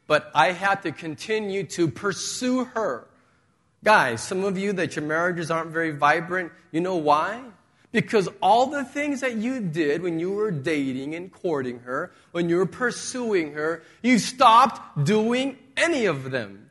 But 0.08 0.32
I 0.34 0.52
have 0.52 0.82
to 0.82 0.92
continue 0.92 1.64
to 1.64 1.88
pursue 1.88 2.66
her. 2.66 3.08
Guys, 3.84 4.22
some 4.22 4.44
of 4.44 4.58
you 4.58 4.74
that 4.74 4.96
your 4.96 5.06
marriages 5.06 5.52
aren't 5.52 5.72
very 5.72 5.92
vibrant, 5.92 6.52
you 6.72 6.82
know 6.82 6.98
why? 6.98 7.42
Because 7.92 8.30
all 8.42 8.68
the 8.68 8.84
things 8.84 9.22
that 9.22 9.36
you 9.36 9.60
did 9.62 10.04
when 10.04 10.20
you 10.20 10.32
were 10.32 10.52
dating 10.52 11.16
and 11.16 11.32
courting 11.32 11.80
her, 11.80 12.12
when 12.32 12.48
you 12.48 12.58
were 12.58 12.68
pursuing 12.68 13.54
her, 13.54 13.82
you 14.04 14.20
stopped 14.20 15.06
doing 15.06 15.58
any 15.76 16.06
of 16.06 16.30
them. 16.30 16.70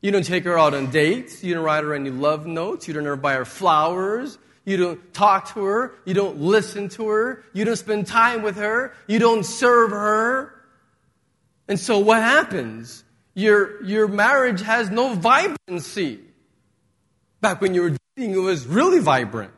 You 0.00 0.12
don't 0.12 0.24
take 0.24 0.44
her 0.44 0.58
out 0.58 0.72
on 0.72 0.90
dates. 0.90 1.44
You 1.44 1.54
don't 1.54 1.64
write 1.64 1.84
her 1.84 1.92
any 1.94 2.10
love 2.10 2.46
notes. 2.46 2.88
You 2.88 2.94
don't 2.94 3.06
ever 3.06 3.16
buy 3.16 3.34
her 3.34 3.44
flowers. 3.44 4.38
You 4.64 4.76
don't 4.76 5.12
talk 5.14 5.52
to 5.54 5.64
her. 5.64 5.94
You 6.04 6.14
don't 6.14 6.40
listen 6.40 6.88
to 6.90 7.08
her. 7.08 7.44
You 7.52 7.64
don't 7.64 7.76
spend 7.76 8.06
time 8.06 8.42
with 8.42 8.56
her. 8.56 8.94
You 9.06 9.18
don't 9.18 9.44
serve 9.44 9.90
her. 9.90 10.54
And 11.68 11.78
so 11.78 11.98
what 11.98 12.22
happens? 12.22 13.04
Your, 13.34 13.82
your 13.84 14.08
marriage 14.08 14.62
has 14.62 14.90
no 14.90 15.14
vibrancy. 15.14 16.20
Back 17.40 17.60
when 17.60 17.74
you 17.74 17.82
were 17.82 17.96
dating, 18.16 18.34
it 18.34 18.38
was 18.38 18.66
really 18.66 19.00
vibrant. 19.00 19.52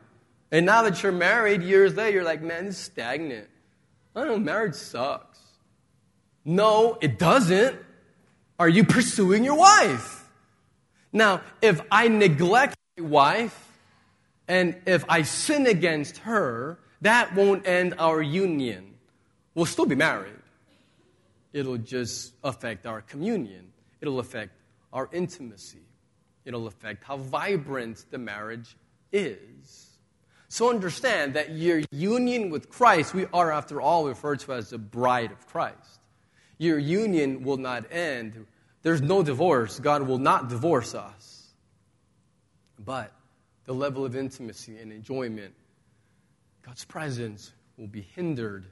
And 0.51 0.65
now 0.65 0.83
that 0.83 1.03
you're 1.03 1.11
married, 1.11 1.61
years 1.61 1.95
later, 1.95 2.15
you're 2.17 2.23
like, 2.23 2.41
man, 2.41 2.67
it's 2.67 2.77
stagnant. 2.77 3.47
I 4.15 4.21
don't 4.21 4.29
know, 4.29 4.39
marriage 4.39 4.75
sucks. 4.75 5.39
No, 6.43 6.97
it 7.01 7.19
doesn't. 7.19 7.77
Are 8.57 8.69
you 8.69 8.83
pursuing 8.83 9.43
your 9.43 9.55
wife? 9.55 10.27
Now, 11.13 11.41
if 11.61 11.81
I 11.91 12.07
neglect 12.07 12.75
my 12.97 13.05
wife 13.05 13.77
and 14.47 14.75
if 14.85 15.05
I 15.07 15.21
sin 15.21 15.67
against 15.67 16.17
her, 16.19 16.79
that 17.01 17.35
won't 17.35 17.67
end 17.67 17.95
our 17.99 18.21
union. 18.21 18.95
We'll 19.55 19.65
still 19.65 19.85
be 19.85 19.95
married. 19.95 20.33
It'll 21.53 21.77
just 21.77 22.33
affect 22.43 22.85
our 22.85 23.01
communion, 23.01 23.71
it'll 24.01 24.19
affect 24.19 24.51
our 24.93 25.09
intimacy, 25.11 25.85
it'll 26.45 26.67
affect 26.67 27.03
how 27.03 27.17
vibrant 27.17 28.05
the 28.11 28.17
marriage 28.17 28.75
is. 29.11 29.88
So 30.49 30.71
understand 30.71 31.35
that 31.35 31.51
your 31.51 31.83
union 31.91 32.49
with 32.49 32.69
Christ, 32.69 33.13
we 33.13 33.27
are, 33.31 33.51
after 33.51 33.79
all, 33.79 34.07
referred 34.07 34.39
to 34.41 34.53
as 34.53 34.71
the 34.71 34.79
bride 34.79 35.31
of 35.31 35.45
Christ. 35.47 36.01
Your 36.57 36.79
union 36.79 37.43
will 37.43 37.57
not 37.57 37.91
end. 37.91 38.47
There's 38.81 39.01
no 39.01 39.21
divorce. 39.21 39.79
God 39.79 40.01
will 40.01 40.17
not 40.17 40.49
divorce 40.49 40.95
us. 40.95 41.53
But 42.83 43.13
the 43.65 43.73
level 43.73 44.05
of 44.05 44.15
intimacy 44.15 44.79
and 44.79 44.91
enjoyment, 44.91 45.53
God's 46.65 46.83
presence 46.83 47.51
will 47.77 47.87
be 47.87 48.01
hindered 48.01 48.65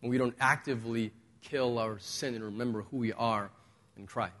when 0.00 0.10
we 0.10 0.18
don't 0.18 0.36
actively 0.38 1.10
kill 1.40 1.78
our 1.78 1.98
sin 1.98 2.34
and 2.34 2.44
remember 2.44 2.82
who 2.82 2.98
we 2.98 3.14
are 3.14 3.50
in 3.96 4.06
Christ. 4.06 4.34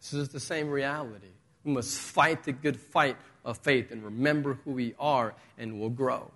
This 0.00 0.12
is 0.12 0.28
the 0.28 0.40
same 0.40 0.70
reality. 0.70 1.26
We 1.64 1.72
must 1.72 1.98
fight 1.98 2.44
the 2.44 2.52
good 2.52 2.76
fight 2.76 3.16
of 3.44 3.58
faith 3.58 3.90
and 3.90 4.02
remember 4.02 4.58
who 4.64 4.72
we 4.72 4.94
are 4.98 5.34
and 5.58 5.78
we'll 5.78 5.90
grow. 5.90 6.30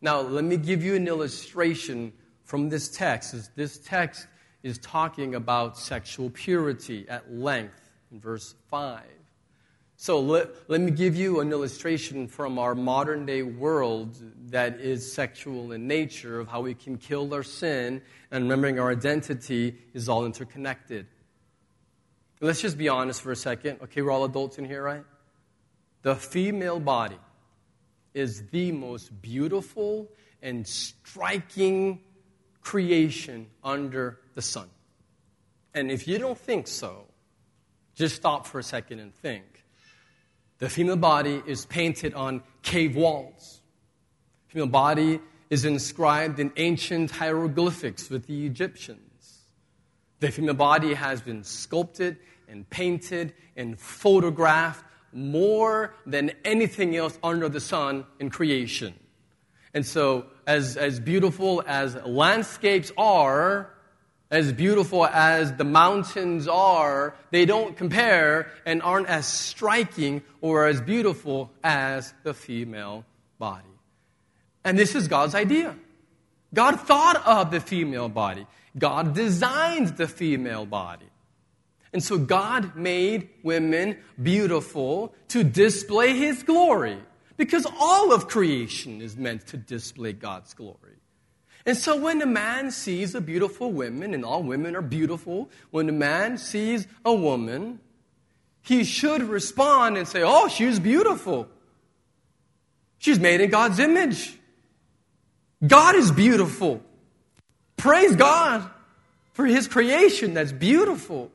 Now, 0.00 0.20
let 0.20 0.44
me 0.44 0.56
give 0.56 0.82
you 0.82 0.94
an 0.94 1.06
illustration 1.06 2.12
from 2.44 2.68
this 2.68 2.88
text. 2.88 3.54
This 3.54 3.78
text 3.78 4.26
is 4.62 4.78
talking 4.78 5.34
about 5.34 5.78
sexual 5.78 6.30
purity 6.30 7.06
at 7.08 7.32
length 7.32 7.90
in 8.10 8.20
verse 8.20 8.54
5. 8.70 9.02
So 9.96 10.18
let, 10.20 10.68
let 10.68 10.80
me 10.80 10.90
give 10.90 11.14
you 11.14 11.38
an 11.38 11.52
illustration 11.52 12.26
from 12.26 12.58
our 12.58 12.74
modern 12.74 13.24
day 13.24 13.44
world 13.44 14.16
that 14.50 14.80
is 14.80 15.12
sexual 15.12 15.70
in 15.70 15.86
nature 15.86 16.40
of 16.40 16.48
how 16.48 16.62
we 16.62 16.74
can 16.74 16.98
kill 16.98 17.32
our 17.32 17.44
sin 17.44 18.02
and 18.32 18.44
remembering 18.44 18.80
our 18.80 18.90
identity 18.90 19.76
is 19.94 20.08
all 20.08 20.26
interconnected. 20.26 21.06
Let's 22.40 22.60
just 22.60 22.76
be 22.76 22.88
honest 22.88 23.22
for 23.22 23.30
a 23.30 23.36
second. 23.36 23.78
Okay, 23.84 24.02
we're 24.02 24.10
all 24.10 24.24
adults 24.24 24.58
in 24.58 24.64
here, 24.64 24.82
right? 24.82 25.04
The 26.02 26.16
female 26.16 26.80
body 26.80 27.18
is 28.14 28.46
the 28.48 28.72
most 28.72 29.22
beautiful 29.22 30.08
and 30.42 30.66
striking 30.66 32.00
creation 32.60 33.46
under 33.62 34.18
the 34.34 34.42
sun. 34.42 34.68
And 35.74 35.90
if 35.90 36.06
you 36.06 36.18
don't 36.18 36.38
think 36.38 36.66
so, 36.66 37.06
just 37.94 38.16
stop 38.16 38.46
for 38.46 38.58
a 38.58 38.62
second 38.62 38.98
and 38.98 39.14
think. 39.14 39.64
The 40.58 40.68
female 40.68 40.96
body 40.96 41.42
is 41.46 41.66
painted 41.66 42.14
on 42.14 42.42
cave 42.62 42.96
walls. 42.96 43.60
The 44.48 44.52
female 44.52 44.66
body 44.68 45.20
is 45.50 45.64
inscribed 45.64 46.38
in 46.38 46.52
ancient 46.56 47.10
hieroglyphics 47.10 48.10
with 48.10 48.26
the 48.26 48.46
Egyptians. 48.46 49.40
The 50.20 50.30
female 50.30 50.54
body 50.54 50.94
has 50.94 51.20
been 51.20 51.42
sculpted 51.42 52.16
and 52.48 52.68
painted 52.70 53.34
and 53.56 53.78
photographed 53.78 54.84
more 55.12 55.94
than 56.06 56.32
anything 56.44 56.96
else 56.96 57.18
under 57.22 57.48
the 57.48 57.60
sun 57.60 58.06
in 58.18 58.30
creation. 58.30 58.94
And 59.74 59.86
so, 59.86 60.26
as, 60.46 60.76
as 60.76 61.00
beautiful 61.00 61.62
as 61.66 61.94
landscapes 61.94 62.92
are, 62.96 63.70
as 64.30 64.52
beautiful 64.52 65.06
as 65.06 65.52
the 65.54 65.64
mountains 65.64 66.48
are, 66.48 67.14
they 67.30 67.44
don't 67.44 67.76
compare 67.76 68.50
and 68.64 68.82
aren't 68.82 69.08
as 69.08 69.26
striking 69.26 70.22
or 70.40 70.66
as 70.66 70.80
beautiful 70.80 71.50
as 71.62 72.12
the 72.22 72.34
female 72.34 73.04
body. 73.38 73.68
And 74.64 74.78
this 74.78 74.94
is 74.94 75.08
God's 75.08 75.34
idea. 75.34 75.76
God 76.54 76.80
thought 76.80 77.22
of 77.26 77.50
the 77.50 77.60
female 77.60 78.08
body. 78.08 78.46
God 78.78 79.14
designed 79.14 79.96
the 79.96 80.08
female 80.08 80.66
body. 80.66 81.06
And 81.92 82.02
so 82.02 82.16
God 82.16 82.74
made 82.74 83.28
women 83.42 83.98
beautiful 84.22 85.14
to 85.28 85.44
display 85.44 86.16
His 86.16 86.42
glory. 86.42 86.98
Because 87.36 87.66
all 87.80 88.12
of 88.12 88.28
creation 88.28 89.00
is 89.00 89.16
meant 89.16 89.46
to 89.48 89.56
display 89.56 90.12
God's 90.12 90.54
glory. 90.54 90.96
And 91.64 91.76
so 91.76 91.96
when 91.96 92.20
a 92.22 92.26
man 92.26 92.70
sees 92.70 93.14
a 93.14 93.20
beautiful 93.20 93.72
woman, 93.72 94.14
and 94.14 94.24
all 94.24 94.42
women 94.42 94.74
are 94.74 94.82
beautiful, 94.82 95.48
when 95.70 95.88
a 95.88 95.92
man 95.92 96.38
sees 96.38 96.86
a 97.04 97.14
woman, 97.14 97.78
he 98.62 98.84
should 98.84 99.22
respond 99.22 99.96
and 99.96 100.06
say, 100.06 100.22
Oh, 100.24 100.48
she's 100.48 100.78
beautiful. 100.78 101.48
She's 102.98 103.18
made 103.18 103.40
in 103.40 103.50
God's 103.50 103.78
image. 103.78 104.38
God 105.64 105.94
is 105.96 106.10
beautiful. 106.10 106.80
Praise 107.76 108.14
God 108.14 108.68
for 109.32 109.46
his 109.46 109.66
creation 109.66 110.34
that's 110.34 110.52
beautiful. 110.52 111.30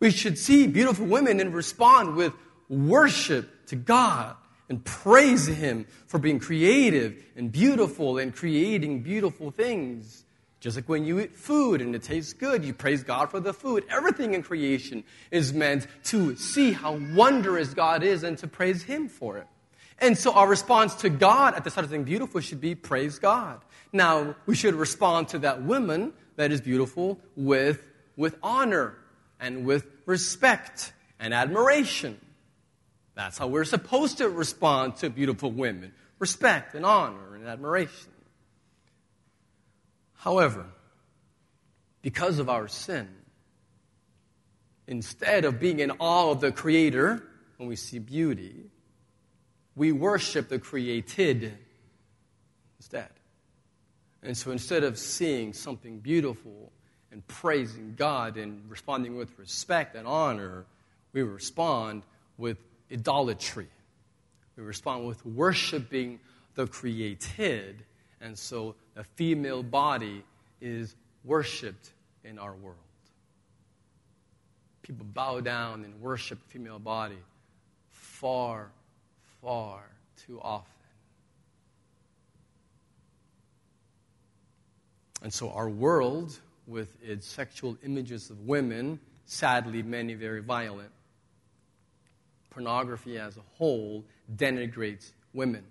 We 0.00 0.10
should 0.10 0.38
see 0.38 0.66
beautiful 0.66 1.06
women 1.06 1.40
and 1.40 1.54
respond 1.54 2.14
with 2.14 2.32
worship 2.68 3.66
to 3.66 3.76
God 3.76 4.36
and 4.68 4.84
praise 4.84 5.46
Him 5.46 5.86
for 6.06 6.18
being 6.18 6.38
creative 6.38 7.22
and 7.36 7.50
beautiful 7.50 8.18
and 8.18 8.34
creating 8.34 9.02
beautiful 9.02 9.50
things. 9.50 10.24
Just 10.60 10.76
like 10.76 10.88
when 10.88 11.04
you 11.04 11.20
eat 11.20 11.34
food 11.34 11.80
and 11.80 11.94
it 11.94 12.02
tastes 12.02 12.32
good, 12.32 12.64
you 12.64 12.74
praise 12.74 13.02
God 13.04 13.30
for 13.30 13.38
the 13.38 13.52
food. 13.52 13.84
Everything 13.88 14.34
in 14.34 14.42
creation 14.42 15.04
is 15.30 15.52
meant 15.52 15.86
to 16.04 16.36
see 16.36 16.72
how 16.72 16.98
wondrous 17.14 17.74
God 17.74 18.02
is 18.02 18.24
and 18.24 18.36
to 18.38 18.48
praise 18.48 18.82
Him 18.82 19.08
for 19.08 19.38
it. 19.38 19.46
And 20.00 20.16
so 20.16 20.32
our 20.32 20.48
response 20.48 20.94
to 20.96 21.10
God 21.10 21.54
at 21.54 21.64
the 21.64 21.70
sight 21.70 21.84
of 21.84 21.90
something 21.90 22.04
beautiful 22.04 22.40
should 22.40 22.60
be 22.60 22.74
praise 22.74 23.18
God. 23.18 23.60
Now, 23.92 24.36
we 24.46 24.54
should 24.54 24.74
respond 24.74 25.28
to 25.28 25.38
that 25.40 25.62
woman 25.62 26.12
that 26.36 26.52
is 26.52 26.60
beautiful 26.60 27.18
with, 27.36 27.80
with 28.16 28.36
honor 28.42 28.96
and 29.40 29.64
with 29.64 29.86
respect 30.06 30.92
and 31.18 31.32
admiration. 31.34 32.18
That's 33.14 33.38
how 33.38 33.48
we're 33.48 33.64
supposed 33.64 34.18
to 34.18 34.28
respond 34.28 34.96
to 34.96 35.10
beautiful 35.10 35.50
women 35.50 35.92
respect 36.18 36.74
and 36.74 36.84
honor 36.84 37.36
and 37.36 37.46
admiration. 37.46 38.10
However, 40.14 40.66
because 42.02 42.38
of 42.38 42.48
our 42.48 42.66
sin, 42.68 43.08
instead 44.86 45.44
of 45.44 45.60
being 45.60 45.78
in 45.80 45.92
awe 45.98 46.32
of 46.32 46.40
the 46.40 46.50
Creator 46.50 47.22
when 47.56 47.68
we 47.68 47.76
see 47.76 47.98
beauty, 47.98 48.70
we 49.76 49.92
worship 49.92 50.48
the 50.48 50.58
created 50.58 51.56
instead. 52.78 53.10
And 54.22 54.36
so 54.36 54.50
instead 54.50 54.82
of 54.82 54.98
seeing 54.98 55.52
something 55.52 56.00
beautiful 56.00 56.72
and 57.12 57.26
praising 57.26 57.94
God 57.96 58.36
and 58.36 58.62
responding 58.68 59.16
with 59.16 59.38
respect 59.38 59.96
and 59.96 60.06
honor, 60.06 60.64
we 61.12 61.22
respond 61.22 62.02
with 62.36 62.58
idolatry. 62.92 63.68
We 64.56 64.62
respond 64.62 65.06
with 65.06 65.24
worshiping 65.24 66.20
the 66.54 66.66
created, 66.66 67.84
and 68.20 68.36
so 68.36 68.74
the 68.94 69.04
female 69.04 69.62
body 69.62 70.24
is 70.60 70.96
worshiped 71.24 71.92
in 72.24 72.38
our 72.38 72.54
world. 72.54 72.76
People 74.82 75.06
bow 75.14 75.40
down 75.40 75.84
and 75.84 76.00
worship 76.00 76.40
the 76.42 76.48
female 76.50 76.78
body 76.78 77.18
far, 77.90 78.70
far 79.40 79.82
too 80.26 80.40
often. 80.42 80.72
And 85.22 85.32
so 85.32 85.50
our 85.50 85.68
world, 85.68 86.38
with 86.68 86.94
its 87.02 87.26
sexual 87.26 87.76
images 87.82 88.30
of 88.30 88.40
women, 88.40 89.00
sadly, 89.24 89.82
many 89.82 90.14
very 90.14 90.42
violent, 90.42 90.90
pornography 92.50 93.18
as 93.18 93.36
a 93.36 93.42
whole 93.56 94.04
denigrates 94.36 95.12
women. 95.32 95.64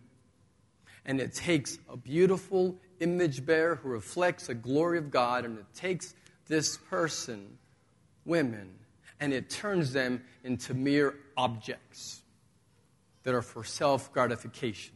and 1.06 1.22
it 1.22 1.34
takes 1.34 1.80
a 1.90 1.96
beautiful 1.96 2.76
image 3.00 3.46
bearer 3.46 3.76
who 3.76 3.88
reflects 3.88 4.48
the 4.48 4.54
glory 4.54 4.98
of 4.98 5.10
God, 5.10 5.46
and 5.46 5.58
it 5.58 5.66
takes 5.74 6.14
this 6.48 6.76
person, 6.76 7.58
women, 8.26 8.74
and 9.22 9.32
it 9.32 9.50
turns 9.50 9.94
them 9.94 10.22
into 10.44 10.74
mere 10.74 11.16
objects 11.38 12.24
that 13.24 13.34
are 13.34 13.42
for 13.42 13.64
self 13.64 14.12
gratification. 14.12 14.96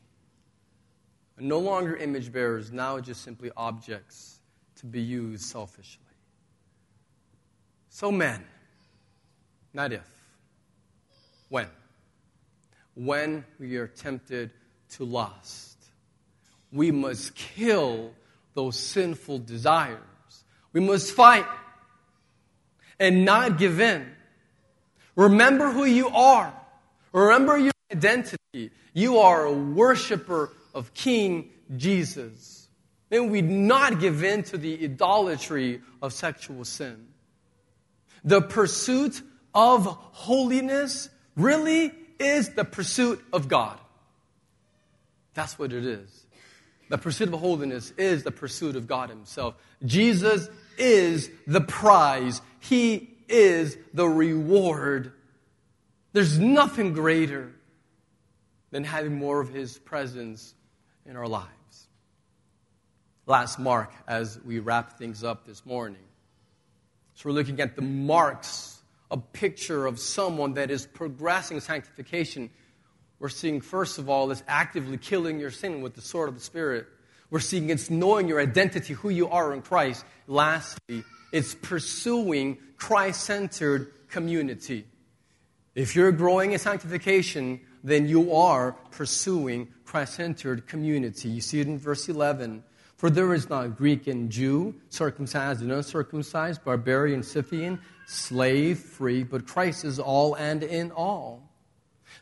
No 1.40 1.60
longer 1.60 1.96
image 1.96 2.30
bearers, 2.32 2.74
now 2.74 3.00
just 3.00 3.24
simply 3.24 3.50
objects 3.56 4.41
to 4.82 4.88
be 4.88 5.02
used 5.02 5.44
selfishly. 5.44 6.04
So, 7.90 8.12
men, 8.12 8.44
not 9.74 9.94
if, 9.94 10.08
when? 11.50 11.68
When 12.96 13.46
we 13.60 13.78
are 13.78 13.88
tempted 13.88 14.52
to 14.92 15.06
lust, 15.06 15.78
we 16.72 16.92
must 16.92 17.36
kill 17.36 18.12
those 18.54 18.78
sinful 18.78 19.40
desires. 19.40 20.00
We 20.74 20.82
must 20.82 21.14
fight 21.14 21.46
and 23.00 23.24
not 23.24 23.58
give 23.58 23.80
in. 23.80 24.08
Remember 25.16 25.72
who 25.72 25.86
you 25.86 26.10
are. 26.10 26.54
Remember 27.14 27.58
your 27.58 27.72
identity. 27.92 28.72
You 28.94 29.20
are 29.20 29.46
a 29.46 29.54
worshiper 29.54 30.52
of 30.74 30.94
King 30.94 31.50
Jesus. 31.76 32.61
Then 33.12 33.30
we'd 33.30 33.50
not 33.50 34.00
give 34.00 34.24
in 34.24 34.44
to 34.44 34.58
the 34.58 34.86
idolatry 34.86 35.82
of 36.02 36.14
sexual 36.14 36.64
sin. 36.64 37.08
The 38.24 38.42
pursuit 38.42 39.22
of 39.54 39.86
holiness 39.86 41.10
really 41.36 41.92
is 42.20 42.52
the 42.52 42.64
pursuit 42.64 43.22
of 43.34 43.50
God. 43.50 43.78
That's 45.34 45.60
what 45.60 45.74
it 45.74 45.86
is. 45.86 46.26
The 46.88 46.98
pursuit 46.98 47.28
of 47.34 47.38
holiness 47.38 47.92
is 47.98 48.24
the 48.24 48.32
pursuit 48.32 48.78
of 48.78 48.88
God 48.88 49.10
Himself. 49.10 49.56
Jesus 49.86 50.48
is 50.78 51.30
the 51.46 51.62
prize, 51.62 52.42
He 52.62 53.10
is 53.28 53.78
the 53.94 54.08
reward. 54.08 55.12
There's 56.14 56.40
nothing 56.40 56.94
greater 56.94 57.52
than 58.72 58.86
having 58.86 59.16
more 59.16 59.42
of 59.42 59.50
His 59.50 59.78
presence 59.78 60.54
in 61.06 61.18
our 61.18 61.28
lives. 61.28 61.61
Last 63.32 63.60
mark 63.60 63.94
as 64.10 64.38
we 64.44 64.60
wrap 64.60 64.98
things 64.98 65.24
up 65.24 65.46
this 65.46 65.66
morning. 65.66 66.04
So 67.14 67.30
we're 67.30 67.36
looking 67.36 67.62
at 67.62 67.78
the 67.78 67.82
marks, 67.82 68.82
a 69.10 69.16
picture 69.16 69.86
of 69.86 70.00
someone 70.02 70.56
that 70.56 70.70
is 70.70 70.86
progressing 70.86 71.62
sanctification. 71.62 72.50
We're 73.20 73.30
seeing, 73.30 73.62
first 73.62 74.00
of 74.00 74.10
all, 74.10 74.32
is 74.32 74.44
actively 74.50 74.98
killing 74.98 75.40
your 75.40 75.50
sin 75.50 75.82
with 75.82 75.94
the 75.96 76.02
sword 76.02 76.28
of 76.28 76.36
the 76.36 76.42
Spirit. 76.42 76.88
We're 77.30 77.40
seeing 77.40 77.70
it's 77.70 77.90
knowing 77.90 78.28
your 78.28 78.42
identity, 78.42 78.96
who 78.96 79.08
you 79.08 79.30
are 79.30 79.54
in 79.54 79.62
Christ. 79.62 80.04
Lastly, 80.28 81.06
it's 81.32 81.56
pursuing 81.56 82.58
Christ 82.76 83.22
centered 83.22 83.94
community. 84.10 84.88
If 85.74 85.96
you're 85.96 86.12
growing 86.12 86.52
in 86.52 86.60
sanctification, 86.60 87.62
then 87.82 88.10
you 88.10 88.36
are 88.36 88.74
pursuing 88.92 89.70
Christ 89.86 90.16
centered 90.16 90.68
community. 90.68 91.30
You 91.30 91.40
see 91.40 91.62
it 91.62 91.68
in 91.68 91.80
verse 91.80 92.10
11. 92.10 92.66
For 93.02 93.10
there 93.10 93.34
is 93.34 93.50
not 93.50 93.78
Greek 93.78 94.06
and 94.06 94.30
Jew, 94.30 94.76
circumcised 94.90 95.64
and 95.64 95.72
uncircumcised, 95.72 96.64
barbarian, 96.64 97.24
Scythian, 97.24 97.80
slave, 98.06 98.78
free, 98.78 99.24
but 99.24 99.48
Christ 99.48 99.86
is 99.86 99.98
all 99.98 100.36
and 100.36 100.62
in 100.62 100.92
all. 100.92 101.50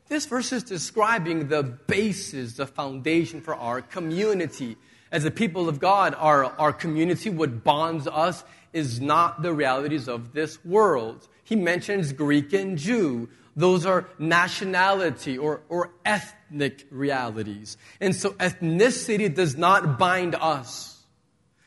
This 0.07 0.25
verse 0.25 0.53
is 0.53 0.63
describing 0.63 1.49
the 1.49 1.63
basis, 1.63 2.53
the 2.53 2.65
foundation 2.65 3.41
for 3.41 3.55
our 3.55 3.81
community. 3.81 4.77
As 5.11 5.25
a 5.25 5.31
people 5.31 5.67
of 5.67 5.81
God, 5.81 6.15
our, 6.17 6.45
our 6.45 6.71
community, 6.71 7.29
what 7.29 7.65
bonds 7.65 8.07
us 8.07 8.45
is 8.71 9.01
not 9.01 9.41
the 9.41 9.51
realities 9.51 10.07
of 10.07 10.31
this 10.31 10.63
world. 10.63 11.27
He 11.43 11.57
mentions 11.57 12.13
Greek 12.13 12.53
and 12.53 12.77
Jew. 12.77 13.27
Those 13.53 13.85
are 13.85 14.07
nationality 14.17 15.37
or, 15.37 15.59
or 15.67 15.91
ethnic 16.05 16.38
realities. 16.91 17.77
And 17.99 18.15
so 18.15 18.31
ethnicity 18.31 19.33
does 19.33 19.57
not 19.57 19.97
bind 19.97 20.35
us. 20.35 21.01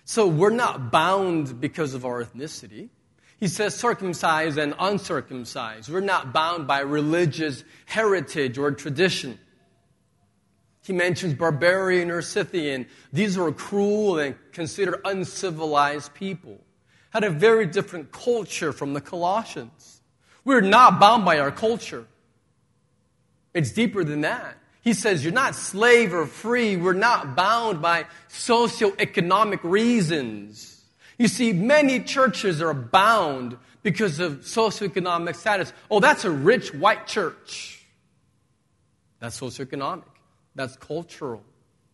So 0.05 0.27
we're 0.27 0.51
not 0.51 0.91
bound 0.91 1.61
because 1.61 1.95
of 1.95 2.05
our 2.05 2.25
ethnicity. 2.25 2.89
He 3.39 3.49
says 3.49 3.75
circumcised 3.75 4.59
and 4.59 4.75
uncircumcised. 4.79 5.89
We're 5.89 6.01
not 6.01 6.33
bound 6.33 6.67
by 6.67 6.81
religious 6.81 7.65
heritage 7.87 8.57
or 8.57 8.71
tradition. 8.73 9.39
He 10.85 10.93
mentions 10.93 11.35
barbarian 11.35 12.11
or 12.11 12.23
Scythian. 12.23 12.87
These 13.13 13.37
were 13.37 13.53
cruel 13.53 14.19
and 14.19 14.35
considered 14.53 15.01
uncivilized 15.05 16.15
people. 16.15 16.59
Had 17.11 17.25
a 17.25 17.31
very 17.31 17.67
different 17.67 18.11
culture 18.11 18.73
from 18.73 18.95
the 18.95 19.01
Colossians. 19.01 20.01
We're 20.45 20.61
not 20.61 20.99
bound 20.99 21.25
by 21.25 21.39
our 21.39 21.51
culture. 21.53 22.07
It's 23.55 23.71
deeper 23.73 24.03
than 24.03 24.23
that. 24.23 24.57
He 24.83 24.93
says, 24.93 25.25
You're 25.25 25.33
not 25.33 25.55
slave 25.55 26.13
or 26.13 26.27
free. 26.27 26.77
We're 26.77 26.93
not 26.93 27.35
bound 27.35 27.81
by 27.81 28.07
socioeconomic 28.29 29.61
reasons. 29.63 30.83
You 31.19 31.29
see, 31.29 31.53
many 31.53 32.01
churches 32.01 32.61
are 32.61 32.75
bound 32.75 33.57
because 33.83 34.19
of 34.19 34.41
socioeconomic 34.41 35.37
status. 35.37 35.73
Oh, 35.91 36.01
that's 36.01 36.25
a 36.25 36.31
rich 36.31 36.75
white 36.75 37.07
church. 37.07 37.85
That's 39.21 39.41
socioeconomic. 39.41 40.05
That's 40.55 40.77
cultural. 40.77 41.45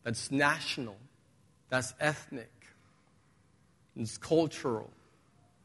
That's 0.03 0.31
national. 0.31 0.97
That's 1.69 1.93
ethnic. 2.01 2.51
It's 3.97 4.17
cultural. 4.17 4.91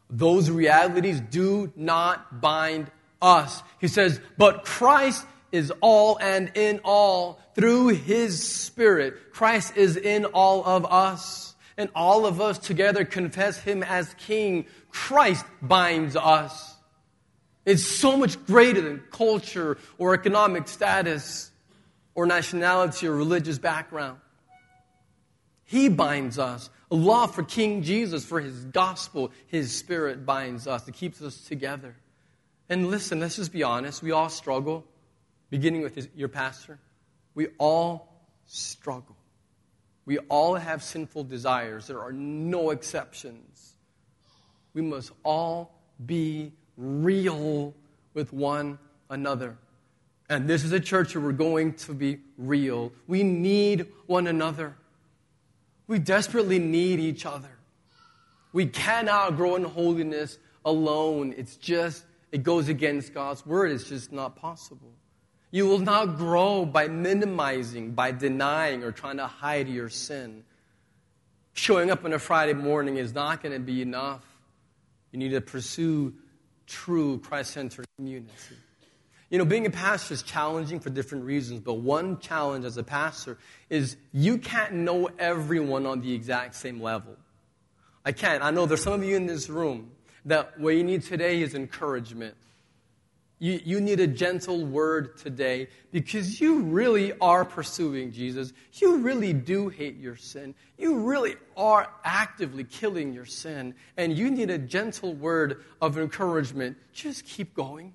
Those 0.09 0.49
realities 0.49 1.21
do 1.21 1.71
not 1.75 2.41
bind 2.41 2.91
us. 3.21 3.63
He 3.79 3.87
says, 3.87 4.19
but 4.37 4.65
Christ 4.65 5.25
is 5.53 5.71
all 5.79 6.17
and 6.19 6.51
in 6.55 6.81
all 6.83 7.39
through 7.55 7.89
his 7.89 8.43
Spirit. 8.43 9.31
Christ 9.31 9.77
is 9.77 9.95
in 9.95 10.25
all 10.25 10.65
of 10.65 10.85
us. 10.85 11.55
And 11.77 11.89
all 11.95 12.25
of 12.25 12.41
us 12.41 12.59
together 12.59 13.05
confess 13.05 13.57
him 13.59 13.81
as 13.83 14.13
King. 14.15 14.65
Christ 14.89 15.45
binds 15.61 16.15
us. 16.15 16.75
It's 17.65 17.83
so 17.83 18.17
much 18.17 18.43
greater 18.45 18.81
than 18.81 19.01
culture 19.11 19.77
or 19.97 20.13
economic 20.13 20.67
status 20.67 21.51
or 22.13 22.25
nationality 22.25 23.07
or 23.07 23.15
religious 23.15 23.57
background. 23.57 24.19
He 25.63 25.89
binds 25.89 26.37
us. 26.37 26.69
A 26.91 26.95
law 26.95 27.25
for 27.25 27.41
King 27.41 27.81
Jesus, 27.81 28.25
for 28.25 28.39
his 28.39 28.65
gospel, 28.65 29.31
his 29.47 29.75
spirit 29.75 30.25
binds 30.25 30.67
us. 30.67 30.87
It 30.87 30.93
keeps 30.93 31.21
us 31.21 31.37
together. 31.47 31.95
And 32.69 32.91
listen, 32.91 33.19
let's 33.19 33.37
just 33.37 33.51
be 33.51 33.63
honest. 33.63 34.03
We 34.03 34.11
all 34.11 34.29
struggle, 34.29 34.85
beginning 35.53 35.83
with 35.83 35.93
his, 35.93 36.09
your 36.15 36.29
pastor. 36.29 36.79
We 37.35 37.49
all 37.59 38.23
struggle. 38.47 39.15
We 40.03 40.17
all 40.17 40.55
have 40.55 40.81
sinful 40.81 41.25
desires. 41.25 41.85
There 41.85 42.01
are 42.01 42.11
no 42.11 42.71
exceptions. 42.71 43.75
We 44.73 44.81
must 44.81 45.11
all 45.21 45.79
be 46.03 46.53
real 46.75 47.75
with 48.15 48.33
one 48.33 48.79
another. 49.11 49.55
And 50.27 50.49
this 50.49 50.63
is 50.63 50.71
a 50.71 50.79
church 50.79 51.13
where 51.13 51.23
we're 51.23 51.33
going 51.33 51.75
to 51.75 51.93
be 51.93 52.17
real. 52.35 52.91
We 53.05 53.21
need 53.21 53.85
one 54.07 54.25
another. 54.25 54.75
We 55.85 55.99
desperately 55.99 56.57
need 56.57 56.99
each 56.99 57.27
other. 57.27 57.59
We 58.53 58.65
cannot 58.65 59.35
grow 59.35 59.55
in 59.55 59.65
holiness 59.65 60.39
alone. 60.65 61.35
It's 61.37 61.57
just, 61.57 62.05
it 62.31 62.41
goes 62.41 62.69
against 62.69 63.13
God's 63.13 63.45
word. 63.45 63.69
It's 63.71 63.87
just 63.87 64.11
not 64.11 64.35
possible. 64.35 64.93
You 65.53 65.67
will 65.67 65.77
not 65.77 66.17
grow 66.17 66.65
by 66.65 66.87
minimizing, 66.87 67.91
by 67.91 68.11
denying, 68.11 68.83
or 68.83 68.91
trying 68.91 69.17
to 69.17 69.27
hide 69.27 69.69
your 69.69 69.87
sin. 69.87 70.43
Showing 71.53 71.91
up 71.91 72.03
on 72.03 72.11
a 72.11 72.17
Friday 72.17 72.53
morning 72.53 72.97
is 72.97 73.13
not 73.13 73.43
going 73.43 73.53
to 73.53 73.59
be 73.59 73.83
enough. 73.83 74.25
You 75.11 75.19
need 75.19 75.29
to 75.29 75.41
pursue 75.41 76.15
true 76.65 77.19
Christ 77.19 77.51
centered 77.51 77.85
community. 77.97 78.31
You 79.29 79.37
know, 79.37 79.45
being 79.45 79.67
a 79.67 79.69
pastor 79.69 80.15
is 80.15 80.23
challenging 80.23 80.79
for 80.79 80.89
different 80.89 81.23
reasons, 81.23 81.59
but 81.59 81.75
one 81.75 82.17
challenge 82.17 82.65
as 82.65 82.77
a 82.77 82.83
pastor 82.83 83.37
is 83.69 83.95
you 84.11 84.39
can't 84.39 84.73
know 84.73 85.07
everyone 85.19 85.85
on 85.85 86.01
the 86.01 86.15
exact 86.15 86.55
same 86.55 86.81
level. 86.81 87.15
I 88.03 88.11
can't. 88.11 88.43
I 88.43 88.49
know 88.49 88.65
there's 88.65 88.81
some 88.81 88.93
of 88.93 89.03
you 89.03 89.15
in 89.15 89.27
this 89.27 89.51
room 89.51 89.91
that 90.25 90.59
what 90.59 90.71
you 90.71 90.83
need 90.83 91.03
today 91.03 91.43
is 91.43 91.53
encouragement. 91.53 92.33
You, 93.43 93.59
you 93.65 93.81
need 93.81 93.99
a 93.99 94.07
gentle 94.07 94.65
word 94.65 95.17
today 95.17 95.67
because 95.91 96.39
you 96.39 96.61
really 96.61 97.11
are 97.19 97.43
pursuing 97.43 98.13
Jesus. 98.13 98.53
You 98.71 98.99
really 98.99 99.33
do 99.33 99.67
hate 99.67 99.97
your 99.97 100.15
sin. 100.15 100.55
You 100.77 100.99
really 100.99 101.35
are 101.57 101.91
actively 102.05 102.63
killing 102.63 103.11
your 103.11 103.25
sin. 103.25 103.75
And 103.97 104.17
you 104.17 104.31
need 104.31 104.49
a 104.49 104.57
gentle 104.57 105.13
word 105.13 105.61
of 105.81 105.97
encouragement. 105.97 106.77
Just 106.93 107.25
keep 107.25 107.53
going. 107.53 107.93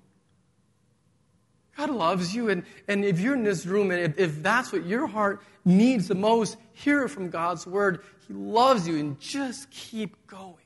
God 1.75 1.89
loves 1.89 2.35
you. 2.35 2.49
And, 2.49 2.63
and 2.87 3.03
if 3.03 3.19
you're 3.19 3.33
in 3.33 3.43
this 3.43 3.65
room 3.65 3.89
and 3.89 4.01
if, 4.01 4.19
if 4.19 4.43
that's 4.43 4.71
what 4.71 4.85
your 4.85 5.07
heart 5.07 5.41
needs 5.65 6.09
the 6.09 6.13
most, 6.13 6.57
hear 6.73 7.05
it 7.05 7.09
from 7.09 7.31
God's 7.31 7.65
word. 7.65 8.03
He 8.27 8.35
loves 8.35 8.87
you 8.87 8.99
and 8.99 9.19
just 9.19 9.71
keep 9.71 10.27
going. 10.27 10.57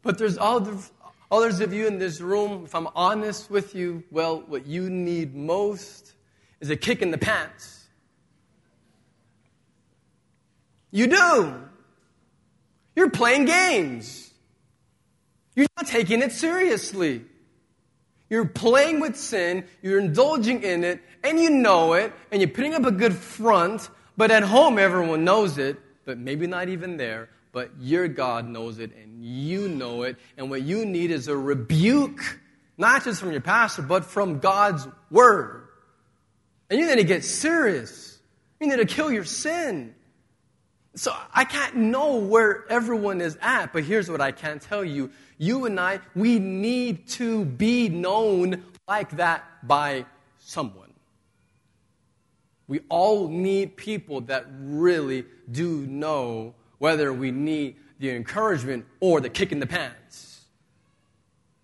But 0.00 0.16
there's 0.16 0.38
other, 0.38 0.74
others 1.30 1.60
of 1.60 1.72
you 1.72 1.86
in 1.86 1.98
this 1.98 2.20
room, 2.20 2.64
if 2.64 2.74
I'm 2.74 2.88
honest 2.94 3.50
with 3.50 3.74
you, 3.74 4.04
well, 4.10 4.42
what 4.46 4.66
you 4.66 4.88
need 4.90 5.34
most 5.34 6.12
is 6.60 6.70
a 6.70 6.76
kick 6.76 7.02
in 7.02 7.10
the 7.10 7.18
pants. 7.18 7.86
You 10.90 11.06
do. 11.06 11.54
You're 12.96 13.10
playing 13.10 13.44
games. 13.44 14.32
You're 15.54 15.66
not 15.76 15.86
taking 15.86 16.22
it 16.22 16.32
seriously. 16.32 17.24
You're 18.30 18.44
playing 18.44 19.00
with 19.00 19.16
sin, 19.16 19.64
you're 19.82 19.98
indulging 19.98 20.62
in 20.62 20.84
it, 20.84 21.00
and 21.24 21.40
you 21.40 21.48
know 21.48 21.94
it, 21.94 22.12
and 22.30 22.42
you're 22.42 22.50
putting 22.50 22.74
up 22.74 22.84
a 22.84 22.90
good 22.90 23.14
front, 23.14 23.88
but 24.16 24.30
at 24.30 24.42
home 24.42 24.78
everyone 24.78 25.24
knows 25.24 25.56
it, 25.56 25.78
but 26.04 26.18
maybe 26.18 26.46
not 26.46 26.68
even 26.68 26.98
there, 26.98 27.30
but 27.52 27.70
your 27.80 28.08
God 28.08 28.48
knows 28.48 28.78
it, 28.78 28.94
and 28.96 29.24
you 29.24 29.68
know 29.68 30.02
it, 30.02 30.16
and 30.36 30.50
what 30.50 30.62
you 30.62 30.84
need 30.84 31.10
is 31.10 31.28
a 31.28 31.36
rebuke, 31.36 32.40
not 32.76 33.04
just 33.04 33.20
from 33.20 33.32
your 33.32 33.40
pastor, 33.40 33.82
but 33.82 34.04
from 34.04 34.38
God's 34.38 34.86
Word. 35.10 35.68
And 36.70 36.78
you 36.78 36.86
need 36.86 36.96
to 36.96 37.04
get 37.04 37.24
serious. 37.24 38.18
You 38.60 38.68
need 38.68 38.76
to 38.76 38.84
kill 38.84 39.10
your 39.10 39.24
sin. 39.24 39.94
So 40.94 41.14
I 41.32 41.44
can't 41.44 41.76
know 41.76 42.16
where 42.16 42.64
everyone 42.68 43.20
is 43.20 43.38
at, 43.40 43.72
but 43.72 43.84
here's 43.84 44.10
what 44.10 44.20
I 44.20 44.32
can 44.32 44.58
tell 44.58 44.84
you. 44.84 45.10
You 45.38 45.64
and 45.66 45.78
I, 45.78 46.00
we 46.16 46.38
need 46.38 47.08
to 47.10 47.44
be 47.44 47.88
known 47.88 48.64
like 48.88 49.16
that 49.18 49.44
by 49.66 50.06
someone. 50.38 50.92
We 52.66 52.80
all 52.88 53.28
need 53.28 53.76
people 53.76 54.22
that 54.22 54.46
really 54.50 55.24
do 55.50 55.86
know 55.86 56.54
whether 56.78 57.12
we 57.12 57.30
need 57.30 57.76
the 57.98 58.10
encouragement 58.10 58.86
or 59.00 59.20
the 59.20 59.28
kick 59.28 59.52
in 59.52 59.60
the 59.60 59.66
pants. 59.66 60.44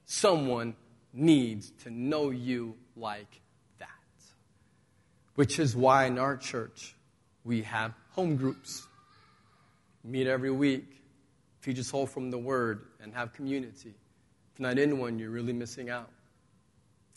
Someone 0.07 0.75
needs 1.13 1.71
to 1.83 1.91
know 1.91 2.31
you 2.31 2.75
like 2.97 3.41
that. 3.79 3.89
Which 5.35 5.59
is 5.59 5.77
why 5.77 6.07
in 6.07 6.19
our 6.19 6.37
church 6.37 6.95
we 7.45 7.63
have 7.63 7.95
home 8.11 8.37
groups 8.37 8.87
meet 10.05 10.27
every 10.27 10.51
week, 10.51 11.03
feed 11.61 11.77
your 11.77 11.85
soul 11.85 12.07
from 12.07 12.31
the 12.31 12.39
Word, 12.39 12.87
and 13.01 13.15
have 13.15 13.33
community. 13.33 13.95
If 14.53 14.61
not 14.61 14.79
in 14.79 14.99
one, 14.99 15.19
you're 15.19 15.31
really 15.31 15.53
missing 15.53 15.89
out. 15.91 16.11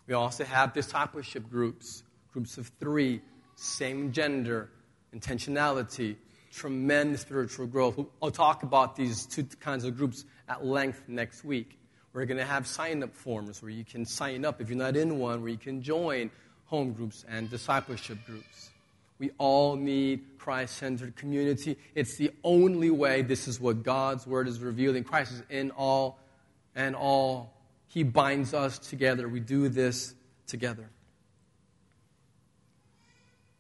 We 0.08 0.14
also 0.14 0.45
have 0.45 0.74
discipleship 0.74 1.50
groups, 1.50 2.04
groups 2.32 2.58
of 2.58 2.72
three, 2.80 3.22
same 3.56 4.12
gender, 4.14 4.70
intentionality, 5.14 6.16
tremendous 6.58 7.22
spiritual 7.22 7.68
growth. 7.68 7.99
I'll 8.22 8.32
talk 8.32 8.64
about 8.64 8.95
these 8.95 9.26
two 9.28 9.43
kinds 9.60 9.86
of 9.86 9.95
groups 9.95 10.26
at 10.49 10.66
length 10.66 11.03
next 11.08 11.45
week. 11.45 11.78
We're 12.14 12.26
going 12.26 12.39
to 12.39 12.45
have 12.45 12.66
sign 12.66 13.03
up 13.03 13.14
forms 13.14 13.62
where 13.62 13.70
you 13.70 13.86
can 13.86 14.05
sign 14.05 14.43
up 14.43 14.60
if 14.60 14.70
you're 14.70 14.78
not 14.78 14.97
in 14.97 15.20
one, 15.20 15.41
where 15.41 15.51
you 15.51 15.58
can 15.58 15.84
join 15.84 16.32
home 16.66 16.93
groups 16.93 17.24
and 17.30 17.47
discipleship 17.49 18.18
groups. 18.26 18.72
We 19.20 19.30
all 19.38 19.76
need 19.76 20.24
Christ 20.39 20.78
centered 20.78 21.16
community. 21.16 21.78
It's 21.93 22.18
the 22.18 22.32
only 22.43 22.89
way. 22.89 23.22
This 23.22 23.47
is 23.47 23.60
what 23.60 23.84
God's 23.84 24.26
word 24.26 24.47
is 24.47 24.60
revealing. 24.60 25.03
Christ 25.03 25.34
is 25.34 25.43
in 25.49 25.70
all 25.72 26.18
and 26.76 26.95
all. 26.95 27.53
He 27.88 28.01
binds 28.01 28.55
us 28.55 28.80
together. 28.80 29.30
We 29.30 29.39
do 29.39 29.70
this 29.70 30.16
together. 30.47 30.89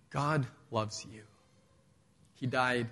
God 0.09 0.47
loves 0.71 1.05
you. 1.11 1.26
He 2.39 2.45
died, 2.45 2.87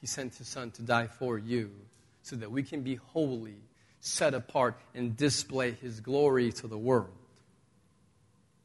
He 0.00 0.06
sent 0.06 0.34
His 0.34 0.48
Son 0.48 0.70
to 0.72 0.82
die 0.82 1.06
for 1.06 1.38
you 1.38 1.70
so 2.22 2.36
that 2.36 2.50
we 2.50 2.62
can 2.62 2.82
be 2.82 2.96
holy, 2.96 3.56
set 4.00 4.34
apart, 4.34 4.76
and 4.94 5.16
display 5.16 5.72
His 5.72 6.00
glory 6.00 6.50
to 6.52 6.66
the 6.66 6.78
world. 6.78 7.10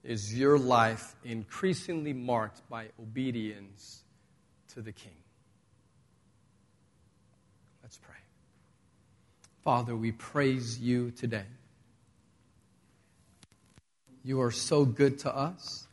Is 0.03 0.33
your 0.33 0.57
life 0.57 1.15
increasingly 1.23 2.13
marked 2.13 2.67
by 2.69 2.87
obedience 2.99 4.01
to 4.73 4.81
the 4.81 4.91
King? 4.91 5.11
Let's 7.83 7.97
pray. 7.97 8.15
Father, 9.63 9.95
we 9.95 10.11
praise 10.11 10.79
you 10.79 11.11
today. 11.11 11.45
You 14.23 14.41
are 14.41 14.51
so 14.51 14.85
good 14.85 15.19
to 15.19 15.35
us. 15.35 15.87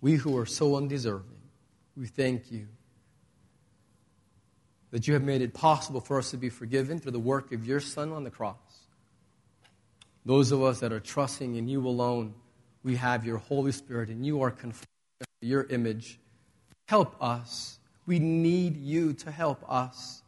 We 0.00 0.14
who 0.14 0.36
are 0.36 0.46
so 0.46 0.76
undeserving, 0.76 1.40
we 1.96 2.06
thank 2.06 2.52
you 2.52 2.68
that 4.96 5.06
you 5.06 5.12
have 5.12 5.22
made 5.22 5.42
it 5.42 5.52
possible 5.52 6.00
for 6.00 6.16
us 6.16 6.30
to 6.30 6.38
be 6.38 6.48
forgiven 6.48 6.98
through 6.98 7.12
the 7.12 7.18
work 7.18 7.52
of 7.52 7.66
your 7.66 7.80
Son 7.80 8.12
on 8.12 8.24
the 8.24 8.30
cross. 8.30 8.56
Those 10.24 10.52
of 10.52 10.62
us 10.62 10.80
that 10.80 10.90
are 10.90 11.00
trusting 11.00 11.54
in 11.54 11.68
you 11.68 11.86
alone 11.86 12.32
we 12.82 12.96
have 12.96 13.26
your 13.26 13.36
Holy 13.36 13.72
Spirit 13.72 14.08
and 14.08 14.24
you 14.24 14.40
are 14.40 14.50
conformed 14.50 14.86
to 15.20 15.46
your 15.46 15.64
image. 15.64 16.18
Help 16.88 17.14
us. 17.22 17.78
We 18.06 18.18
need 18.20 18.78
you 18.78 19.12
to 19.12 19.30
help 19.30 19.70
us. 19.70 20.22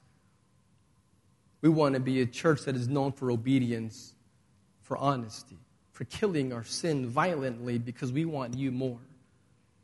We 1.62 1.71
want 1.71 1.95
to 1.95 2.01
be 2.01 2.21
a 2.21 2.27
church 2.27 2.66
that 2.66 2.77
is 2.77 2.89
known 2.89 3.12
for 3.12 3.31
obedience, 3.31 4.12
for 4.83 4.99
honesty, 4.99 5.57
for 5.93 6.05
killing 6.05 6.53
our 6.53 6.64
sin 6.64 7.07
violently 7.07 7.79
because 7.79 8.12
we 8.12 8.27
want 8.27 8.55
you 8.55 8.71
more. 8.71 9.01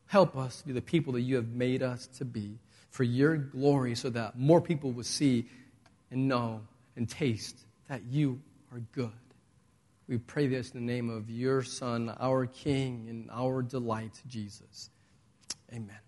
Help 0.09 0.37
us 0.37 0.61
be 0.61 0.75
the 0.75 0.83
people 0.83 1.15
that 1.15 1.23
you 1.23 1.37
have 1.37 1.49
made 1.49 1.83
us 1.83 2.07
to 2.19 2.27
be 2.27 2.59
for 2.95 3.03
your 3.03 3.37
glory 3.37 3.97
so 3.97 4.09
that 4.09 4.39
more 4.39 4.61
people 4.61 4.93
will 4.93 5.03
see 5.03 5.49
and 6.13 6.29
know 6.29 6.61
and 6.95 7.09
taste 7.11 7.59
that 7.89 8.05
you 8.05 8.41
are 8.73 8.79
good. 8.93 9.11
We 10.07 10.19
pray 10.19 10.47
this 10.47 10.71
in 10.71 10.87
the 10.87 10.93
name 10.93 11.11
of 11.11 11.29
your 11.29 11.65
Son, 11.65 12.15
our 12.21 12.47
King, 12.47 13.07
and 13.09 13.29
our 13.33 13.63
delight, 13.63 14.23
Jesus. 14.29 14.91
Amen. 15.73 16.04